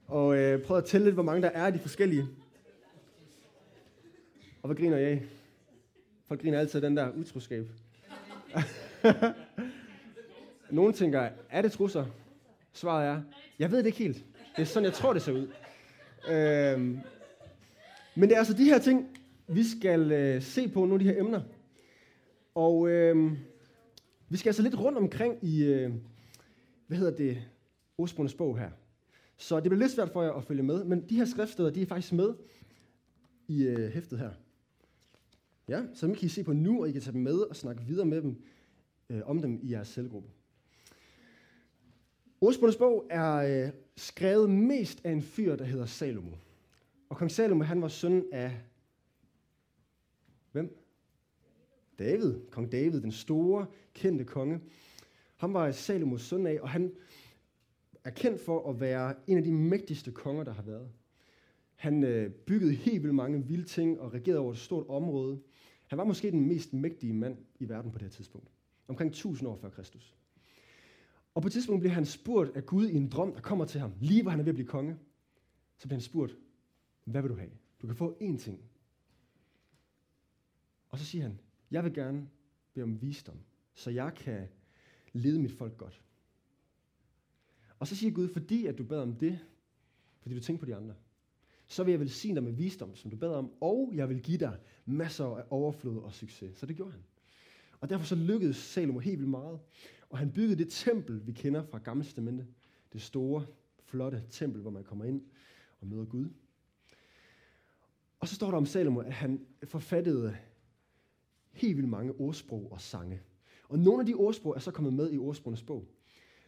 Og 0.07 0.37
øh, 0.37 0.63
prøv 0.63 0.77
at 0.77 0.85
tælle 0.85 1.05
lidt, 1.05 1.15
hvor 1.15 1.23
mange 1.23 1.43
der 1.43 1.49
er 1.49 1.67
af 1.67 1.73
de 1.73 1.79
forskellige. 1.79 2.27
Og 4.63 4.69
hvad 4.69 4.77
griner 4.77 4.97
jeg 4.97 5.09
af? 5.09 5.23
Folk 6.29 6.43
griner 6.43 6.59
altid 6.59 6.85
af 6.85 6.89
den 6.89 6.97
der 6.97 7.11
utroskab. 7.11 7.69
Nogle 10.71 10.93
tænker, 10.93 11.29
er 11.51 11.63
det 11.63 11.73
trusser? 11.73 12.07
Svaret 12.73 13.09
er, 13.09 13.23
jeg 13.59 13.71
ved 13.71 13.79
det 13.79 13.87
ikke 13.87 13.99
helt. 13.99 14.25
Det 14.57 14.63
er 14.63 14.67
sådan, 14.67 14.85
jeg 14.85 14.93
tror, 14.93 15.13
det 15.13 15.23
ser 15.23 15.33
ud. 15.33 15.49
Øhm, 16.29 16.99
men 18.15 18.29
det 18.29 18.33
er 18.33 18.39
altså 18.39 18.55
de 18.55 18.65
her 18.65 18.79
ting, 18.79 19.19
vi 19.49 19.65
skal 19.65 20.13
øh, 20.13 20.43
se 20.43 20.69
på, 20.69 20.85
nu, 20.85 20.97
de 20.97 21.05
her 21.05 21.21
emner. 21.21 21.41
Og 22.55 22.89
øh, 22.89 23.33
vi 24.29 24.37
skal 24.37 24.49
altså 24.49 24.63
lidt 24.63 24.79
rundt 24.79 24.99
omkring 24.99 25.45
i, 25.45 25.65
øh, 25.65 25.93
hvad 26.87 26.99
hedder 26.99 27.17
det, 27.17 27.43
ordsprungens 27.99 28.35
bog 28.35 28.59
her. 28.59 28.71
Så 29.37 29.61
det 29.61 29.71
bliver 29.71 29.79
lidt 29.79 29.93
svært 29.93 30.11
for 30.11 30.23
jer 30.23 30.33
at 30.33 30.45
følge 30.45 30.63
med, 30.63 30.85
men 30.85 31.09
de 31.09 31.17
her 31.17 31.25
skriftsteder, 31.25 31.71
de 31.71 31.83
er 31.83 31.87
faktisk 31.87 32.13
med 32.13 32.35
i 33.49 33.63
øh, 33.63 33.93
hæftet 33.93 34.19
her. 34.19 34.31
Ja, 35.69 35.83
så 35.95 36.07
dem 36.07 36.15
kan 36.15 36.27
I 36.27 36.29
se 36.29 36.45
på 36.45 36.53
nu, 36.53 36.81
og 36.81 36.89
I 36.89 36.93
kan 36.93 37.03
tage 37.03 37.13
dem 37.13 37.23
med 37.23 37.39
og 37.39 37.57
snakke 37.57 37.83
videre 37.83 38.07
med 38.07 38.23
dem 38.23 38.43
øh, 39.11 39.21
om 39.25 39.43
dem 39.43 39.61
i 39.63 39.73
jeres 39.73 39.89
selvgruppe. 39.89 40.29
Ordsprogenes 42.41 42.77
bog 42.77 43.07
er 43.11 43.35
øh, 43.35 43.73
skrevet 43.97 44.51
mest 44.51 45.05
af 45.05 45.13
en 45.13 45.23
fyr, 45.23 45.57
der 45.57 45.65
hedder 45.65 45.87
Salomo. 45.87 46.37
Og 47.09 47.17
kong 47.17 47.31
Salomo, 47.31 47.65
han 47.65 47.83
var 47.83 47.89
søn 47.89 48.25
af... 48.33 48.61
Hvem? 50.53 50.85
David. 51.99 52.35
Kong 52.51 52.73
David, 52.73 53.01
den 53.01 53.13
store, 53.13 53.67
kendte 53.95 54.25
konge. 54.25 54.61
Han 55.37 55.55
var 55.55 55.73
Salomos 55.73 56.23
søn 56.23 56.47
af, 56.47 56.59
og 56.61 56.69
han 56.69 56.93
er 58.05 58.11
kendt 58.11 58.41
for 58.41 58.71
at 58.71 58.81
være 58.81 59.15
en 59.27 59.39
af 59.39 59.45
de 59.45 59.53
mægtigste 59.53 60.13
konger, 60.13 60.45
der 60.45 60.53
har 60.53 60.63
været. 60.63 60.89
Han 61.75 62.05
øh, 62.05 62.31
byggede 62.31 62.75
helt 62.75 63.03
vildt 63.03 63.15
mange 63.15 63.47
vilde 63.47 63.65
ting 63.65 64.01
og 64.01 64.15
regerede 64.15 64.41
over 64.41 64.53
et 64.53 64.59
stort 64.59 64.87
område. 64.89 65.41
Han 65.87 65.99
var 65.99 66.05
måske 66.05 66.31
den 66.31 66.49
mest 66.49 66.73
mægtige 66.73 67.13
mand 67.13 67.39
i 67.59 67.69
verden 67.69 67.93
på 67.93 67.99
det 67.99 68.05
her 68.05 68.11
tidspunkt. 68.11 68.49
Omkring 68.89 69.11
1000 69.11 69.49
år 69.49 69.57
før 69.57 69.69
Kristus. 69.69 70.15
Og 71.35 71.43
på 71.43 71.49
et 71.49 71.53
tidspunkt 71.53 71.81
bliver 71.81 71.95
han 71.95 72.07
spurgt 72.07 72.57
af 72.57 72.67
Gud 72.67 72.89
i 72.89 72.97
en 72.97 73.09
drøm, 73.09 73.33
der 73.35 73.41
kommer 73.41 73.65
til 73.65 73.81
ham, 73.81 73.93
lige 74.01 74.23
hvor 74.23 74.31
han 74.31 74.41
er 74.41 74.45
ved 74.45 74.51
at 74.51 74.55
blive 74.55 74.69
konge. 74.69 74.99
Så 75.79 75.89
bliver 75.89 75.97
han 75.97 76.01
spurgt, 76.01 76.37
hvad 77.05 77.23
vil 77.23 77.31
du 77.31 77.37
have? 77.37 77.51
Du 77.83 77.87
kan 77.87 77.97
få 77.97 78.19
én 78.21 78.39
ting. 78.39 78.61
Og 80.89 80.99
så 80.99 81.05
siger 81.05 81.23
han, 81.23 81.39
jeg 81.71 81.85
vil 81.85 81.95
gerne 81.95 82.29
bede 82.75 82.83
om 82.83 83.03
visdom, 83.03 83.39
så 83.75 83.91
jeg 83.91 84.15
kan 84.17 84.49
lede 85.13 85.41
mit 85.41 85.53
folk 85.53 85.77
godt. 85.77 86.03
Og 87.79 87.87
så 87.87 87.97
siger 87.97 88.13
Gud, 88.13 88.29
fordi 88.29 88.67
at 88.67 88.79
du 88.79 88.85
bad 88.85 88.99
om 88.99 89.15
det, 89.17 89.39
fordi 90.21 90.35
du 90.35 90.41
tænker 90.41 90.61
på 90.61 90.67
de 90.67 90.77
andre, 90.77 90.95
så 91.67 91.85
vil 91.85 91.91
jeg 91.93 92.01
velsigne 92.01 92.35
dig 92.35 92.45
med 92.45 92.53
visdom, 92.53 92.97
som 92.97 93.11
du 93.11 93.17
bad 93.17 93.29
om, 93.29 93.53
og 93.61 93.93
jeg 93.95 94.09
vil 94.09 94.23
give 94.23 94.39
dig 94.39 94.59
masser 94.87 95.25
af 95.25 95.45
overflod 95.51 96.03
og 96.03 96.13
succes. 96.13 96.57
Så 96.57 96.67
det 96.67 96.77
gjorde 96.77 96.93
han. 96.93 97.05
Og 97.81 97.91
derfor 97.91 98.05
så 98.07 98.15
lykkedes 98.15 98.57
Salomo 98.57 98.99
helt 98.99 99.19
vildt 99.19 99.31
meget. 99.31 99.61
Og 100.09 100.19
han 100.19 100.33
byggede 100.33 100.65
det 100.65 100.73
tempel, 100.73 101.27
vi 101.27 101.33
kender 101.33 101.63
fra 101.63 101.79
Gamle 101.79 102.05
Testamente. 102.05 102.47
Det 102.93 103.03
store, 103.03 103.47
flotte 103.85 104.23
tempel, 104.31 104.61
hvor 104.61 104.71
man 104.71 104.85
kommer 104.85 105.05
ind 105.05 105.23
og 105.81 105.87
møder 105.87 106.05
Gud. 106.05 106.29
Og 108.21 108.29
så 108.29 108.35
står 108.35 108.51
der 108.51 108.57
om 108.57 108.67
Salomo, 108.67 109.01
at 109.01 109.13
han 109.13 109.47
forfattede 109.65 110.37
helt 111.53 111.77
vildt 111.77 111.91
mange 111.91 112.13
ordsprog 112.13 112.73
og 112.73 112.81
sange. 112.81 113.23
Og 113.69 113.79
nogle 113.79 114.01
af 114.01 114.07
de 114.07 114.15
ordsprog 114.15 114.55
er 114.55 114.61
så 114.61 114.71
kommet 114.71 114.93
med 114.93 115.13
i 115.13 115.19
ordsprogenes 115.19 115.63
bog. 115.63 115.89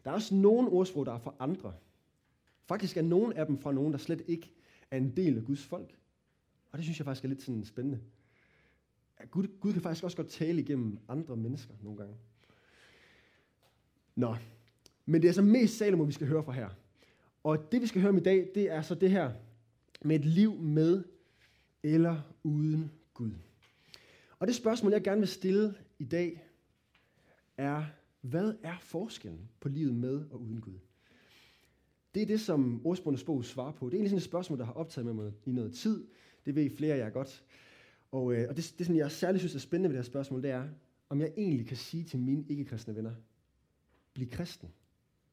Der 0.05 0.11
er 0.11 0.15
også 0.15 0.35
nogle 0.35 0.69
ordsprog, 0.69 1.07
der 1.07 1.13
er 1.13 1.19
fra 1.19 1.35
andre. 1.39 1.75
Faktisk 2.65 2.97
er 2.97 3.03
nogle 3.03 3.39
af 3.39 3.47
dem 3.47 3.59
fra 3.59 3.73
nogen, 3.73 3.93
der 3.93 3.99
slet 3.99 4.23
ikke 4.27 4.53
er 4.91 4.97
en 4.97 5.17
del 5.17 5.39
af 5.39 5.45
Guds 5.45 5.65
folk. 5.65 5.99
Og 6.73 6.79
det 6.79 6.85
synes 6.85 6.99
jeg 6.99 7.05
faktisk 7.05 7.25
er 7.25 7.29
lidt 7.29 7.43
sådan 7.43 7.65
spændende. 7.65 8.01
At 9.17 9.31
Gud, 9.31 9.47
Gud 9.61 9.73
kan 9.73 9.83
faktisk 9.83 10.05
også 10.05 10.17
godt 10.17 10.29
tale 10.29 10.61
igennem 10.61 10.99
andre 11.09 11.37
mennesker 11.37 11.75
nogle 11.83 11.99
gange. 11.99 12.17
Nå, 14.17 14.37
men 15.07 15.23
det 15.23 15.29
er 15.29 15.33
så 15.33 15.43
mest 15.43 15.79
Salomo, 15.79 16.05
vi 16.05 16.13
skal 16.13 16.27
høre 16.27 16.45
fra 16.45 16.53
her. 16.53 16.69
Og 17.45 17.73
det, 17.73 17.83
vi 17.83 17.87
skal 17.87 18.01
høre 18.01 18.11
om 18.11 18.17
i 18.17 18.21
dag, 18.21 18.51
det 18.55 18.71
er 18.71 18.83
så 18.83 18.95
det 18.95 19.11
her 19.11 19.33
med 20.03 20.17
et 20.17 20.25
liv 20.25 20.59
med 20.59 21.05
eller 21.83 22.21
uden 22.43 22.91
Gud. 23.15 23.31
Og 24.39 24.47
det 24.47 24.55
spørgsmål, 24.55 24.93
jeg 24.93 25.03
gerne 25.03 25.21
vil 25.21 25.29
stille 25.29 25.75
i 25.99 26.05
dag, 26.05 26.45
er, 27.57 27.85
hvad 28.21 28.55
er 28.63 28.79
forskellen 28.81 29.49
på 29.61 29.69
livet 29.69 29.95
med 29.95 30.25
og 30.31 30.43
uden 30.43 30.61
Gud? 30.61 30.79
Det 32.15 32.23
er 32.23 32.27
det, 32.27 32.41
som 32.41 32.87
ordsprogenes 32.87 33.25
bog 33.25 33.45
svarer 33.45 33.73
på. 33.73 33.87
Det 33.87 33.93
er 33.93 33.97
egentlig 33.97 34.11
sådan 34.11 34.19
et 34.19 34.23
spørgsmål, 34.23 34.59
der 34.59 34.65
har 34.65 34.73
optaget 34.73 35.07
med 35.07 35.15
mig 35.15 35.33
i 35.45 35.53
noget 35.53 35.75
tid. 35.75 36.07
Det 36.47 36.55
ved 36.55 36.71
flere 36.77 36.95
af 36.95 36.99
jer 36.99 37.11
godt. 37.11 37.45
Og, 38.13 38.35
øh, 38.35 38.49
og 38.49 38.57
det, 38.57 38.75
det, 38.79 38.87
som 38.87 38.97
jeg 38.97 39.11
særligt 39.11 39.41
synes 39.41 39.55
er 39.55 39.59
spændende 39.59 39.89
ved 39.89 39.97
det 39.97 40.05
her 40.05 40.11
spørgsmål, 40.11 40.43
det 40.43 40.51
er, 40.51 40.69
om 41.09 41.21
jeg 41.21 41.33
egentlig 41.37 41.67
kan 41.67 41.77
sige 41.77 42.05
til 42.05 42.19
mine 42.19 42.45
ikke-kristne 42.49 42.97
venner, 42.97 43.15
bliv 44.17 44.31
kristen, 44.31 44.69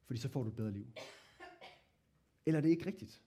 fordi 0.05 0.19
så 0.19 0.29
får 0.29 0.43
du 0.43 0.49
et 0.49 0.55
bedre 0.55 0.71
liv. 0.71 0.87
Eller 2.45 2.57
er 2.57 2.61
det 2.61 2.69
ikke 2.69 2.85
rigtigt? 2.85 3.21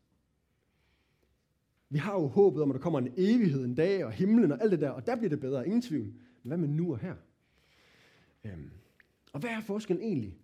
Vi 1.89 1.99
har 1.99 2.13
jo 2.13 2.27
håbet 2.27 2.63
om, 2.63 2.71
at 2.71 2.75
der 2.75 2.81
kommer 2.81 2.99
en 2.99 3.15
evighed 3.17 3.65
en 3.65 3.75
dag, 3.75 4.05
og 4.05 4.13
himlen 4.13 4.53
og 4.53 4.63
alt 4.63 4.73
det 4.73 4.81
der, 4.81 4.91
og 4.91 5.07
der 5.07 5.17
bliver 5.17 5.29
det 5.29 5.41
bedre, 5.41 5.67
ingen 5.67 5.83
tvivl. 5.83 6.07
Men 6.07 6.49
hvad 6.51 6.59
med 6.59 6.69
nu 6.69 6.93
og 6.93 6.99
her? 6.99 7.17
Øhm, 8.45 8.71
og 9.33 9.41
hvad 9.41 9.51
er 9.51 9.61
forskellen 9.61 10.05
egentlig? 10.05 10.39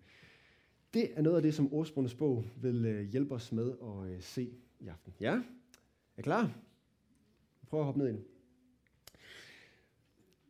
Det 0.95 1.19
er 1.19 1.23
noget 1.23 1.37
af 1.37 1.43
det, 1.43 1.55
som 1.55 1.73
Ordsprogenes 1.73 2.15
bog 2.15 2.45
vil 2.57 2.85
øh, 2.85 3.11
hjælpe 3.11 3.35
os 3.35 3.53
med 3.53 3.73
at 3.83 4.11
øh, 4.11 4.23
se 4.23 4.53
i 4.81 4.87
aften. 4.87 5.15
Ja? 5.21 5.43
Er 6.17 6.23
klar? 6.23 6.59
Prøv 7.67 7.81
at 7.81 7.87
hoppe 7.87 8.01
ned 8.01 8.09
i 8.09 8.13
det. 8.13 8.25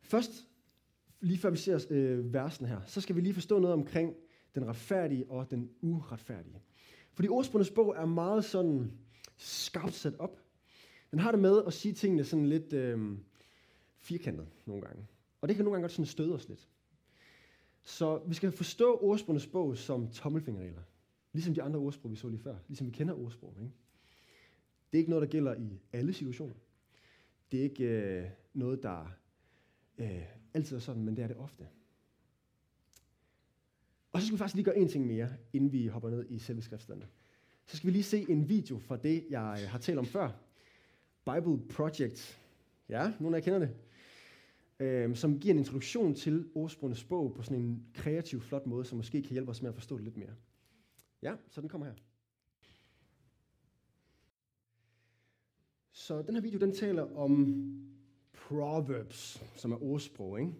Først, 0.02 0.48
lige 1.20 1.38
før 1.38 1.50
vi 1.50 1.56
ser 1.56 1.86
øh, 1.90 2.32
versen 2.32 2.66
her, 2.66 2.80
så 2.86 3.00
skal 3.00 3.16
vi 3.16 3.20
lige 3.20 3.34
forstå 3.34 3.58
noget 3.58 3.74
omkring 3.74 4.14
den 4.54 4.66
retfærdige 4.66 5.30
og 5.30 5.50
den 5.50 5.70
uretfærdige. 5.80 6.62
Fordi 7.12 7.28
ordsprogenes 7.28 7.70
bog 7.70 7.96
er 7.96 8.04
meget 8.04 8.44
sådan 8.44 8.92
skarpt 9.36 9.94
sat 9.94 10.14
op. 10.18 10.38
Den 11.10 11.18
har 11.18 11.30
det 11.30 11.40
med 11.40 11.62
at 11.66 11.72
sige 11.72 11.94
tingene 11.94 12.24
sådan 12.24 12.46
lidt 12.46 12.72
øh, 12.72 13.18
firkantet 13.98 14.46
nogle 14.66 14.82
gange. 14.82 15.06
Og 15.40 15.48
det 15.48 15.56
kan 15.56 15.64
nogle 15.64 15.74
gange 15.74 15.82
godt 15.82 15.92
sådan 15.92 16.06
støde 16.06 16.34
os 16.34 16.48
lidt. 16.48 16.68
Så 17.82 18.22
vi 18.26 18.34
skal 18.34 18.52
forstå 18.52 18.98
ordsprogenes 19.00 19.46
bog 19.46 19.76
som 19.76 20.10
tommelfingerregler. 20.10 20.82
Ligesom 21.32 21.54
de 21.54 21.62
andre 21.62 21.80
ordsprog, 21.80 22.10
vi 22.10 22.16
så 22.16 22.28
lige 22.28 22.40
før. 22.40 22.56
Ligesom 22.68 22.86
vi 22.86 22.92
kender 22.92 23.14
ordsprog. 23.14 23.56
Ikke? 23.60 23.72
Det 24.92 24.98
er 24.98 25.00
ikke 25.00 25.10
noget, 25.10 25.22
der 25.22 25.28
gælder 25.28 25.54
i 25.54 25.80
alle 25.92 26.12
situationer. 26.12 26.54
Det 27.52 27.58
er 27.58 27.64
ikke 27.64 27.84
øh, 27.84 28.28
noget, 28.54 28.82
der 28.82 29.12
øh, 29.98 30.22
altid 30.54 30.76
er 30.76 30.80
sådan, 30.80 31.04
men 31.04 31.16
det 31.16 31.22
er 31.22 31.26
det 31.26 31.36
ofte. 31.36 31.68
Og 34.12 34.20
så 34.20 34.26
skal 34.26 34.34
vi 34.34 34.38
faktisk 34.38 34.54
lige 34.54 34.64
gøre 34.64 34.78
en 34.78 34.88
ting 34.88 35.06
mere, 35.06 35.28
inden 35.52 35.72
vi 35.72 35.86
hopper 35.86 36.10
ned 36.10 36.26
i 36.30 36.38
selve 36.38 36.62
skriftstandene. 36.62 37.08
Så 37.66 37.76
skal 37.76 37.86
vi 37.86 37.92
lige 37.92 38.02
se 38.02 38.26
en 38.30 38.48
video 38.48 38.78
fra 38.78 38.96
det, 38.96 39.26
jeg 39.30 39.58
øh, 39.62 39.70
har 39.70 39.78
talt 39.78 39.98
om 39.98 40.06
før. 40.06 40.30
Bible 41.24 41.68
Project. 41.68 42.40
Ja, 42.88 43.12
nogle 43.20 43.36
af 43.36 43.40
jer 43.40 43.44
kender 43.44 43.58
det. 43.58 43.76
Øhm, 44.80 45.14
som 45.14 45.40
giver 45.40 45.54
en 45.54 45.58
introduktion 45.58 46.14
til 46.14 46.48
ordsprogenes 46.54 47.04
bog 47.04 47.34
på 47.34 47.42
sådan 47.42 47.58
en 47.58 47.86
kreativ, 47.94 48.40
flot 48.40 48.66
måde, 48.66 48.84
som 48.84 48.96
måske 48.96 49.22
kan 49.22 49.32
hjælpe 49.32 49.50
os 49.50 49.62
med 49.62 49.68
at 49.68 49.74
forstå 49.74 49.96
det 49.96 50.04
lidt 50.04 50.16
mere. 50.16 50.34
Ja, 51.22 51.34
så 51.50 51.60
den 51.60 51.68
kommer 51.68 51.86
her. 51.86 51.94
Så 55.92 56.22
den 56.22 56.34
her 56.34 56.42
video, 56.42 56.60
den 56.60 56.72
taler 56.74 57.16
om 57.16 57.54
Proverbs, 58.32 59.42
som 59.56 59.72
er 59.72 59.82
ordsprog, 59.82 60.40
ikke? 60.40 60.52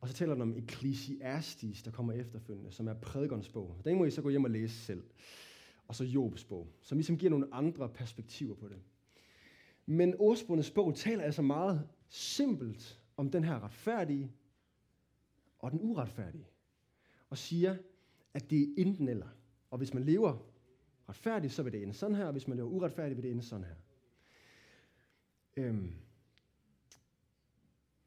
Og 0.00 0.08
så 0.08 0.14
taler 0.14 0.32
den 0.32 0.42
om 0.42 0.56
Ecclesiastes, 0.56 1.82
der 1.82 1.90
kommer 1.90 2.12
efterfølgende, 2.12 2.72
som 2.72 2.88
er 2.88 2.94
prædikernes 2.94 3.48
bog. 3.48 3.76
Den 3.84 3.98
må 3.98 4.04
I 4.04 4.10
så 4.10 4.22
gå 4.22 4.28
hjem 4.28 4.44
og 4.44 4.50
læse 4.50 4.74
selv. 4.74 5.02
Og 5.86 5.94
så 5.94 6.04
Jobs 6.04 6.44
bog, 6.44 6.72
som 6.82 6.98
ligesom 6.98 7.18
giver 7.18 7.30
nogle 7.30 7.54
andre 7.54 7.88
perspektiver 7.88 8.54
på 8.54 8.68
det. 8.68 8.78
Men 9.86 10.14
ordsprogenes 10.18 10.70
bog 10.70 10.94
taler 10.94 11.24
altså 11.24 11.42
meget 11.42 11.88
simpelt 12.08 13.00
om 13.16 13.30
den 13.30 13.44
her 13.44 13.64
retfærdige 13.64 14.32
og 15.58 15.70
den 15.70 15.80
uretfærdige. 15.82 16.46
Og 17.30 17.38
siger, 17.38 17.76
at 18.34 18.50
det 18.50 18.62
er 18.62 18.66
enten 18.76 19.08
eller. 19.08 19.28
Og 19.70 19.78
hvis 19.78 19.94
man 19.94 20.04
lever 20.04 20.38
retfærdigt, 21.08 21.52
så 21.52 21.62
vil 21.62 21.72
det 21.72 21.82
ende 21.82 21.94
sådan 21.94 22.16
her, 22.16 22.24
og 22.24 22.32
hvis 22.32 22.48
man 22.48 22.56
lever 22.56 22.68
uretfærdigt, 22.68 23.16
vil 23.16 23.22
det 23.24 23.30
ende 23.30 23.42
sådan 23.42 23.64
her. 23.64 23.74
Øhm. 25.56 25.92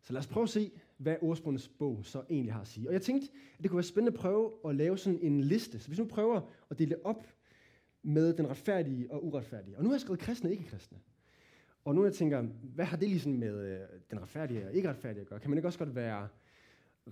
Så 0.02 0.14
lad 0.14 0.20
os 0.20 0.28
prøve 0.28 0.44
at 0.44 0.50
se, 0.50 0.72
hvad 0.98 1.16
ordsprogenes 1.22 1.68
bog 1.68 2.06
så 2.06 2.24
egentlig 2.30 2.54
har 2.54 2.62
at 2.62 2.68
sige. 2.68 2.90
Og 2.90 2.94
jeg 2.94 3.02
tænkte, 3.02 3.28
at 3.58 3.64
det 3.64 3.72
kunne 3.72 3.78
være 3.78 3.84
spændende 3.84 4.18
at 4.18 4.20
prøve 4.20 4.52
at 4.66 4.76
lave 4.76 4.98
sådan 4.98 5.20
en 5.22 5.42
liste. 5.42 5.80
Så 5.80 5.88
hvis 5.88 6.00
nu 6.00 6.06
prøver 6.06 6.42
at 6.70 6.80
dele 6.80 6.90
det 6.90 7.00
op 7.04 7.28
med 8.04 8.34
den 8.34 8.50
retfærdige 8.50 9.12
og 9.12 9.26
uretfærdige. 9.26 9.78
Og 9.78 9.84
nu 9.84 9.90
har 9.90 9.96
jeg 9.96 10.02
skrevet 10.02 10.20
kristne 10.20 10.50
og 10.50 10.52
ikke-kristne. 10.52 11.00
Og 11.86 11.96
nu 11.96 12.04
jeg 12.04 12.14
tænker, 12.14 12.42
hvad 12.62 12.86
har 12.86 12.98
det 12.98 13.10
ligesom 13.10 13.32
med 13.32 13.66
øh, 13.66 13.80
den 14.12 14.22
retfærdige 14.22 14.68
og 14.68 14.74
ikke 14.74 14.90
retfærdige 14.90 15.22
at 15.22 15.28
gøre? 15.28 15.40
Kan 15.40 15.50
man 15.50 15.58
ikke 15.58 15.68
også 15.68 15.80
godt 15.80 15.96
være 15.96 16.28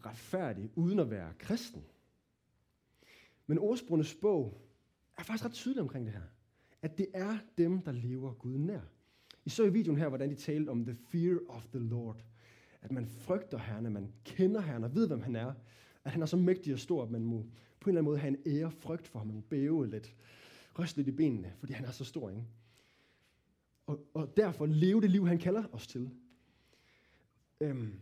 retfærdig 0.05 0.69
uden 0.75 0.99
at 0.99 1.11
være 1.11 1.33
kristen? 1.39 1.83
Men 3.47 3.59
ordsprogenes 3.59 4.15
bog 4.15 4.61
er 5.17 5.23
faktisk 5.23 5.45
ret 5.45 5.53
tydelig 5.53 5.81
omkring 5.81 6.05
det 6.05 6.13
her. 6.13 6.21
At 6.81 6.97
det 6.97 7.07
er 7.13 7.37
dem, 7.57 7.81
der 7.81 7.91
lever 7.91 8.33
Gud 8.33 8.57
nær. 8.57 8.81
I 9.45 9.49
så 9.49 9.63
i 9.63 9.69
videoen 9.69 9.97
her, 9.97 10.07
hvordan 10.07 10.29
de 10.29 10.35
talte 10.35 10.69
om 10.69 10.85
the 10.85 10.95
fear 10.95 11.39
of 11.47 11.67
the 11.67 11.79
Lord. 11.79 12.25
At 12.81 12.91
man 12.91 13.05
frygter 13.05 13.57
Herren, 13.57 13.85
at 13.85 13.91
man 13.91 14.13
kender 14.25 14.61
Herren 14.61 14.83
og 14.83 14.95
ved, 14.95 15.07
hvem 15.07 15.21
han 15.21 15.35
er. 15.35 15.53
At 16.03 16.11
han 16.11 16.21
er 16.21 16.25
så 16.25 16.37
mægtig 16.37 16.73
og 16.73 16.79
stor, 16.79 17.03
at 17.03 17.11
man 17.11 17.23
må 17.23 17.45
på 17.79 17.89
en 17.89 17.97
eller 17.97 18.01
anden 18.01 18.03
måde 18.03 18.17
have 18.17 18.37
en 18.37 18.57
ære 18.57 18.71
frygt 18.71 19.07
for 19.07 19.19
ham. 19.19 19.27
Man 19.27 19.35
må 19.35 19.41
bæve 19.41 19.89
lidt, 19.89 20.15
ryste 20.79 20.97
lidt 20.97 21.07
i 21.07 21.11
benene, 21.11 21.53
fordi 21.57 21.73
han 21.73 21.85
er 21.85 21.91
så 21.91 22.05
stor. 22.05 22.29
Ikke? 22.29 22.43
Og, 23.87 24.05
og 24.13 24.37
derfor 24.37 24.65
leve 24.65 25.01
det 25.01 25.11
liv, 25.11 25.27
han 25.27 25.39
kalder 25.39 25.63
os 25.71 25.87
til. 25.87 26.09
Øhm, 27.59 27.99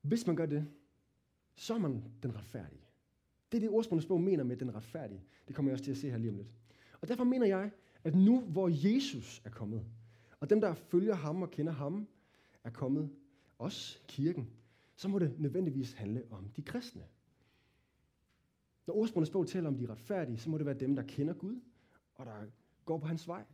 hvis 0.00 0.26
man 0.26 0.36
gør 0.36 0.46
det, 0.46 0.66
så 1.56 1.74
er 1.74 1.78
man 1.78 2.04
den 2.22 2.34
retfærdige. 2.34 2.80
Det 3.52 3.58
er 3.58 3.60
det, 3.60 3.70
ordsprogenes 3.70 4.06
bog 4.06 4.20
mener 4.20 4.44
med 4.44 4.56
den 4.56 4.74
retfærdige. 4.74 5.24
Det 5.48 5.56
kommer 5.56 5.70
jeg 5.70 5.74
også 5.74 5.84
til 5.84 5.90
at 5.90 5.96
se 5.96 6.10
her 6.10 6.18
lige 6.18 6.30
om 6.30 6.36
lidt. 6.36 6.48
Og 7.00 7.08
derfor 7.08 7.24
mener 7.24 7.46
jeg, 7.46 7.70
at 8.04 8.14
nu 8.14 8.40
hvor 8.40 8.68
Jesus 8.88 9.42
er 9.44 9.50
kommet, 9.50 9.84
og 10.40 10.50
dem, 10.50 10.60
der 10.60 10.74
følger 10.74 11.14
ham 11.14 11.42
og 11.42 11.50
kender 11.50 11.72
ham, 11.72 12.08
er 12.64 12.70
kommet, 12.70 13.10
os, 13.58 14.02
kirken, 14.08 14.50
så 14.96 15.08
må 15.08 15.18
det 15.18 15.40
nødvendigvis 15.40 15.92
handle 15.92 16.22
om 16.30 16.48
de 16.56 16.62
kristne. 16.62 17.02
Når 18.86 18.94
ordsprogenes 18.94 19.30
bog 19.30 19.46
taler 19.46 19.68
om 19.68 19.76
de 19.76 19.86
retfærdige, 19.86 20.38
så 20.38 20.50
må 20.50 20.58
det 20.58 20.66
være 20.66 20.78
dem, 20.78 20.96
der 20.96 21.02
kender 21.02 21.34
Gud, 21.34 21.60
og 22.14 22.26
der 22.26 22.46
går 22.84 22.98
på 22.98 23.06
hans 23.06 23.28
vej. 23.28 23.44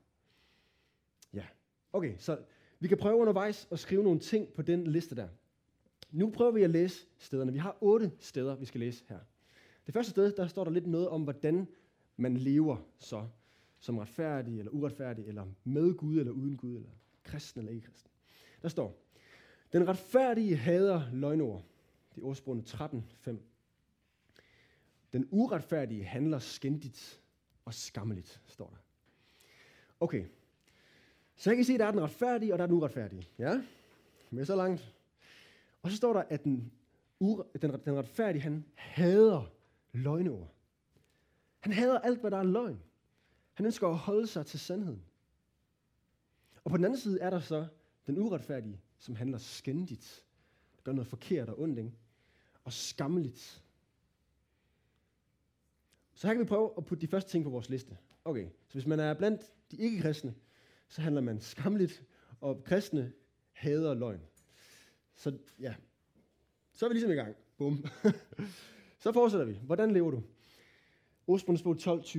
Ja, 1.33 1.47
okay, 1.93 2.15
så 2.19 2.39
vi 2.81 2.89
kan 2.89 2.99
prøve 2.99 3.17
undervejs 3.17 3.69
at 3.71 3.79
skrive 3.79 4.03
nogle 4.03 4.21
ting 4.21 4.53
på 4.53 4.63
den 4.63 4.87
liste 4.87 5.17
der. 5.17 5.29
Nu 6.11 6.31
prøver 6.31 6.51
vi 6.51 6.63
at 6.63 6.71
læse 6.71 7.07
stederne. 7.19 7.53
Vi 7.53 7.59
har 7.59 7.79
otte 7.81 8.13
steder, 8.19 8.57
vi 8.57 8.65
skal 8.65 8.81
læse 8.81 9.05
her. 9.09 9.19
Det 9.87 9.95
første 9.95 10.11
sted, 10.11 10.33
der 10.33 10.47
står 10.47 10.65
der 10.65 10.71
lidt 10.71 10.87
noget 10.87 11.09
om, 11.09 11.23
hvordan 11.23 11.69
man 12.17 12.37
lever 12.37 12.77
så, 12.99 13.29
som 13.79 13.99
retfærdig 13.99 14.59
eller 14.59 14.73
uretfærdig, 14.73 15.27
eller 15.27 15.47
med 15.65 15.95
Gud 15.95 16.19
eller 16.19 16.33
uden 16.33 16.57
Gud, 16.57 16.77
eller 16.77 16.91
kristen 17.23 17.61
eller 17.61 17.73
ikke 17.73 17.87
kristen. 17.87 18.11
Der 18.63 18.69
står, 18.69 19.02
den 19.73 19.89
retfærdige 19.89 20.57
hader 20.57 21.03
løgnord. 21.13 21.63
Det 22.15 22.23
er 22.23 22.27
ordsprogene 22.27 22.63
13, 22.63 23.05
5. 23.19 23.43
Den 25.13 25.29
uretfærdige 25.31 26.05
handler 26.05 26.39
skændigt 26.39 27.21
og 27.65 27.75
skammeligt, 27.75 28.41
står 28.47 28.71
der. 28.71 28.77
Okay, 30.01 30.25
så 31.37 31.51
jeg 31.51 31.57
kan 31.57 31.65
se, 31.65 31.75
at 31.75 31.81
der 31.81 31.87
er 31.87 31.91
den 31.91 32.01
retfærdige, 32.01 32.53
og 32.55 32.59
der 32.59 32.63
er 32.63 32.67
den 32.67 32.77
uretfærdige. 32.77 33.29
Ja, 33.39 33.63
med 34.31 34.45
så 34.45 34.57
langt. 34.57 34.95
Og 35.83 35.91
så 35.91 35.97
står 35.97 36.13
der, 36.13 36.23
at 36.29 36.45
den, 36.45 36.73
ure, 37.21 37.45
den, 37.63 37.81
den 37.85 37.97
retfærdige, 37.97 38.43
han 38.43 38.65
hader 38.75 39.53
løgneord. 39.93 40.55
Han 41.61 41.73
hader 41.73 41.99
alt, 41.99 42.21
hvad 42.21 42.31
der 42.31 42.39
er 42.39 42.43
løgn. 42.43 42.83
Han 43.53 43.67
ønsker 43.67 43.89
at 43.89 43.97
holde 43.97 44.27
sig 44.27 44.47
til 44.47 44.61
sandheden. 44.61 45.03
Og 46.65 46.71
på 46.71 46.77
den 46.77 46.85
anden 46.85 46.99
side 46.99 47.21
er 47.21 47.31
der 47.31 47.41
så 47.41 47.67
den 48.07 48.19
uretfærdige, 48.19 48.81
som 48.99 49.17
handler 49.17 49.39
skændigt. 49.39 50.25
Det 50.77 50.85
gør 50.85 50.93
noget 50.93 51.07
forkert 51.07 51.49
og 51.49 51.61
ondt, 51.61 51.79
ikke? 51.79 51.93
Og 52.65 52.73
skammeligt. 52.73 53.63
Så 56.15 56.27
her 56.27 56.35
kan 56.35 56.41
vi 56.41 56.49
prøve 56.49 56.73
at 56.77 56.85
putte 56.85 57.01
de 57.01 57.11
første 57.11 57.31
ting 57.31 57.45
på 57.45 57.51
vores 57.51 57.69
liste. 57.69 57.99
Okay, 58.25 58.49
så 58.69 58.73
hvis 58.73 58.87
man 58.87 59.01
er 59.01 59.15
blandt 59.15 59.43
de 59.71 59.77
ikke-kristne, 59.77 60.35
så 60.89 61.03
handler 61.03 61.21
man 61.21 61.41
skamligt, 61.41 62.05
og 62.41 62.65
kristne 62.65 63.13
hader 63.53 63.95
løgn. 63.95 64.21
Så 65.15 65.39
ja, 65.61 65.75
så 66.73 66.85
er 66.85 66.89
vi 66.89 66.95
ligesom 66.95 67.11
i 67.11 67.15
gang. 67.15 67.37
Bum. 67.57 67.85
så 69.03 69.13
fortsætter 69.13 69.47
vi. 69.47 69.59
Hvordan 69.63 69.91
lever 69.91 70.11
du? 70.11 70.23
Ordsprundsbog 71.27 71.77
12.20. 71.77 72.19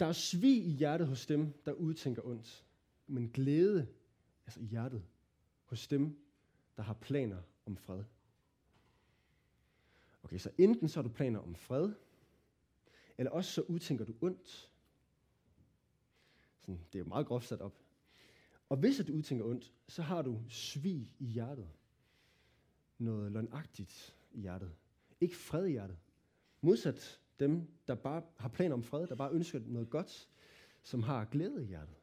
Der 0.00 0.06
er 0.06 0.12
svig 0.12 0.66
i 0.66 0.70
hjertet 0.70 1.06
hos 1.06 1.26
dem, 1.26 1.52
der 1.64 1.72
udtænker 1.72 2.26
ondt, 2.26 2.64
men 3.06 3.28
glæde, 3.28 3.86
altså 4.46 4.60
i 4.60 4.64
hjertet, 4.64 5.04
hos 5.64 5.88
dem, 5.88 6.18
der 6.76 6.82
har 6.82 6.94
planer 6.94 7.42
om 7.66 7.76
fred. 7.76 8.04
Okay, 10.22 10.38
så 10.38 10.50
enten 10.58 10.88
så 10.88 11.02
har 11.02 11.08
du 11.08 11.14
planer 11.14 11.40
om 11.40 11.54
fred, 11.54 11.92
eller 13.18 13.30
også 13.30 13.50
så 13.52 13.62
udtænker 13.62 14.04
du 14.04 14.14
ondt. 14.20 14.70
Sådan, 16.60 16.80
det 16.92 16.98
er 16.98 16.98
jo 16.98 17.08
meget 17.08 17.26
groft 17.26 17.48
sat 17.48 17.60
op. 17.60 17.78
Og 18.68 18.76
hvis 18.76 19.00
du 19.06 19.12
udtænker 19.12 19.44
ondt, 19.44 19.72
så 19.88 20.02
har 20.02 20.22
du 20.22 20.42
svig 20.48 21.14
i 21.18 21.26
hjertet. 21.26 21.70
Noget 22.98 23.32
løgnagtigt 23.32 24.16
i 24.32 24.40
hjertet. 24.40 24.74
Ikke 25.20 25.36
fred 25.36 25.66
i 25.66 25.70
hjertet. 25.70 25.98
Modsat 26.60 27.20
dem, 27.40 27.68
der 27.88 27.94
bare 27.94 28.22
har 28.36 28.48
planer 28.48 28.74
om 28.74 28.82
fred, 28.82 29.06
der 29.06 29.14
bare 29.14 29.32
ønsker 29.32 29.60
noget 29.66 29.90
godt, 29.90 30.28
som 30.82 31.02
har 31.02 31.24
glæde 31.24 31.62
i 31.62 31.66
hjertet. 31.66 31.96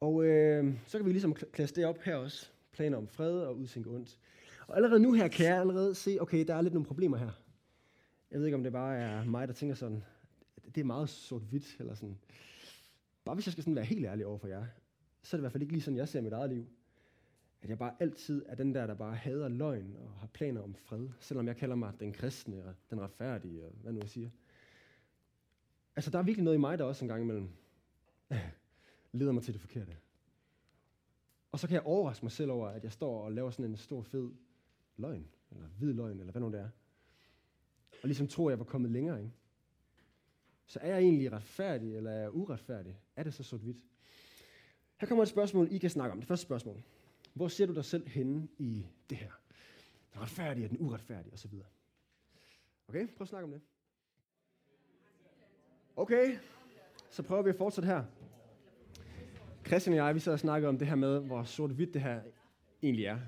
Og 0.00 0.24
øh, 0.24 0.74
så 0.86 0.98
kan 0.98 1.06
vi 1.06 1.12
ligesom 1.12 1.34
klasse 1.34 1.74
det 1.74 1.84
op 1.84 1.98
her 1.98 2.16
også. 2.16 2.50
Planer 2.72 2.98
om 2.98 3.08
fred 3.08 3.40
og 3.40 3.56
udtænke 3.56 3.90
ondt. 3.90 4.18
Og 4.66 4.76
allerede 4.76 5.00
nu 5.00 5.12
her 5.12 5.28
kan 5.28 5.46
jeg 5.46 5.60
allerede 5.60 5.94
se, 5.94 6.18
okay, 6.20 6.46
der 6.46 6.54
er 6.54 6.62
lidt 6.62 6.74
nogle 6.74 6.86
problemer 6.86 7.16
her. 7.16 7.30
Jeg 8.30 8.38
ved 8.38 8.46
ikke, 8.46 8.56
om 8.56 8.62
det 8.62 8.72
bare 8.72 8.96
er 8.96 9.24
mig, 9.24 9.48
der 9.48 9.54
tænker 9.54 9.74
sådan, 9.74 10.04
det 10.74 10.80
er 10.80 10.84
meget 10.84 11.08
sort-hvidt, 11.08 11.76
eller 11.78 11.94
sådan. 11.94 12.18
Bare 13.24 13.34
hvis 13.34 13.46
jeg 13.46 13.52
skal 13.52 13.64
sådan 13.64 13.74
være 13.74 13.84
helt 13.84 14.06
ærlig 14.06 14.26
over 14.26 14.38
for 14.38 14.48
jer, 14.48 14.66
så 15.22 15.36
er 15.36 15.38
det 15.38 15.40
i 15.40 15.44
hvert 15.44 15.52
fald 15.52 15.62
ikke 15.62 15.72
lige 15.72 15.82
sådan, 15.82 15.96
jeg 15.96 16.08
ser 16.08 16.20
mit 16.20 16.32
eget 16.32 16.50
liv. 16.50 16.66
At 17.62 17.68
jeg 17.68 17.78
bare 17.78 17.94
altid 18.00 18.44
er 18.46 18.54
den 18.54 18.74
der, 18.74 18.86
der 18.86 18.94
bare 18.94 19.14
hader 19.14 19.48
løgn 19.48 19.96
og 19.96 20.10
har 20.10 20.26
planer 20.26 20.62
om 20.62 20.74
fred, 20.74 21.08
selvom 21.20 21.46
jeg 21.46 21.56
kalder 21.56 21.76
mig 21.76 21.92
den 22.00 22.12
kristne 22.12 22.64
og 22.64 22.74
den 22.90 23.00
retfærdige, 23.00 23.64
og 23.64 23.72
hvad 23.82 23.92
nu 23.92 24.00
jeg 24.00 24.08
siger. 24.08 24.30
Altså, 25.96 26.10
der 26.10 26.18
er 26.18 26.22
virkelig 26.22 26.44
noget 26.44 26.56
i 26.56 26.60
mig, 26.60 26.78
der 26.78 26.84
også 26.84 27.04
en 27.04 27.08
gang 27.08 27.22
imellem 27.22 27.48
leder 29.12 29.32
mig 29.32 29.42
til 29.42 29.54
det 29.54 29.60
forkerte. 29.60 29.96
Og 31.52 31.58
så 31.58 31.66
kan 31.66 31.74
jeg 31.74 31.82
overraske 31.82 32.24
mig 32.24 32.32
selv 32.32 32.50
over, 32.50 32.68
at 32.68 32.84
jeg 32.84 32.92
står 32.92 33.24
og 33.24 33.32
laver 33.32 33.50
sådan 33.50 33.70
en 33.70 33.76
stor 33.76 34.02
fed 34.02 34.30
løgn, 34.96 35.28
eller 35.50 35.66
hvid 35.66 35.92
løgn, 35.92 36.20
eller 36.20 36.32
hvad 36.32 36.42
nu 36.42 36.52
det 36.52 36.60
er. 36.60 36.68
Og 38.02 38.08
ligesom 38.08 38.28
tror, 38.28 38.50
jeg 38.50 38.58
var 38.58 38.64
kommet 38.64 38.90
længere, 38.90 39.22
ikke? 39.22 39.32
Så 40.66 40.78
er 40.82 40.88
jeg 40.88 40.98
egentlig 40.98 41.32
retfærdig, 41.32 41.96
eller 41.96 42.10
er 42.10 42.20
jeg 42.20 42.34
uretfærdig? 42.34 43.00
Er 43.16 43.22
det 43.22 43.34
så 43.34 43.42
sort-hvidt? 43.42 43.76
Her 44.96 45.08
kommer 45.08 45.22
et 45.22 45.28
spørgsmål, 45.28 45.72
I 45.72 45.78
kan 45.78 45.90
snakke 45.90 46.12
om. 46.12 46.18
Det 46.18 46.28
første 46.28 46.46
spørgsmål. 46.46 46.82
Hvor 47.34 47.48
ser 47.48 47.66
du 47.66 47.74
dig 47.74 47.84
selv 47.84 48.08
henne 48.08 48.48
i 48.58 48.86
det 49.10 49.18
her? 49.18 49.30
Den 50.12 50.20
retfærdige 50.20 50.66
og 50.66 50.70
den 50.70 50.80
uretfærdige 50.80 51.32
osv. 51.32 51.54
Okay, 52.88 53.08
prøv 53.08 53.24
at 53.24 53.28
snakke 53.28 53.44
om 53.44 53.50
det. 53.50 53.60
Okay, 55.96 56.38
så 57.10 57.22
prøver 57.22 57.42
vi 57.42 57.50
at 57.50 57.56
fortsætte 57.56 57.86
her. 57.86 58.04
Christian 59.70 59.98
og 59.98 60.06
jeg, 60.06 60.14
vi 60.14 60.20
så 60.20 60.32
og 60.32 60.38
snakkede 60.38 60.68
om 60.68 60.78
det 60.78 60.88
her 60.88 60.94
med, 60.94 61.20
hvor 61.20 61.44
sort-hvidt 61.44 61.94
det 61.94 62.02
her 62.02 62.20
egentlig 62.82 63.04
er. 63.04 63.18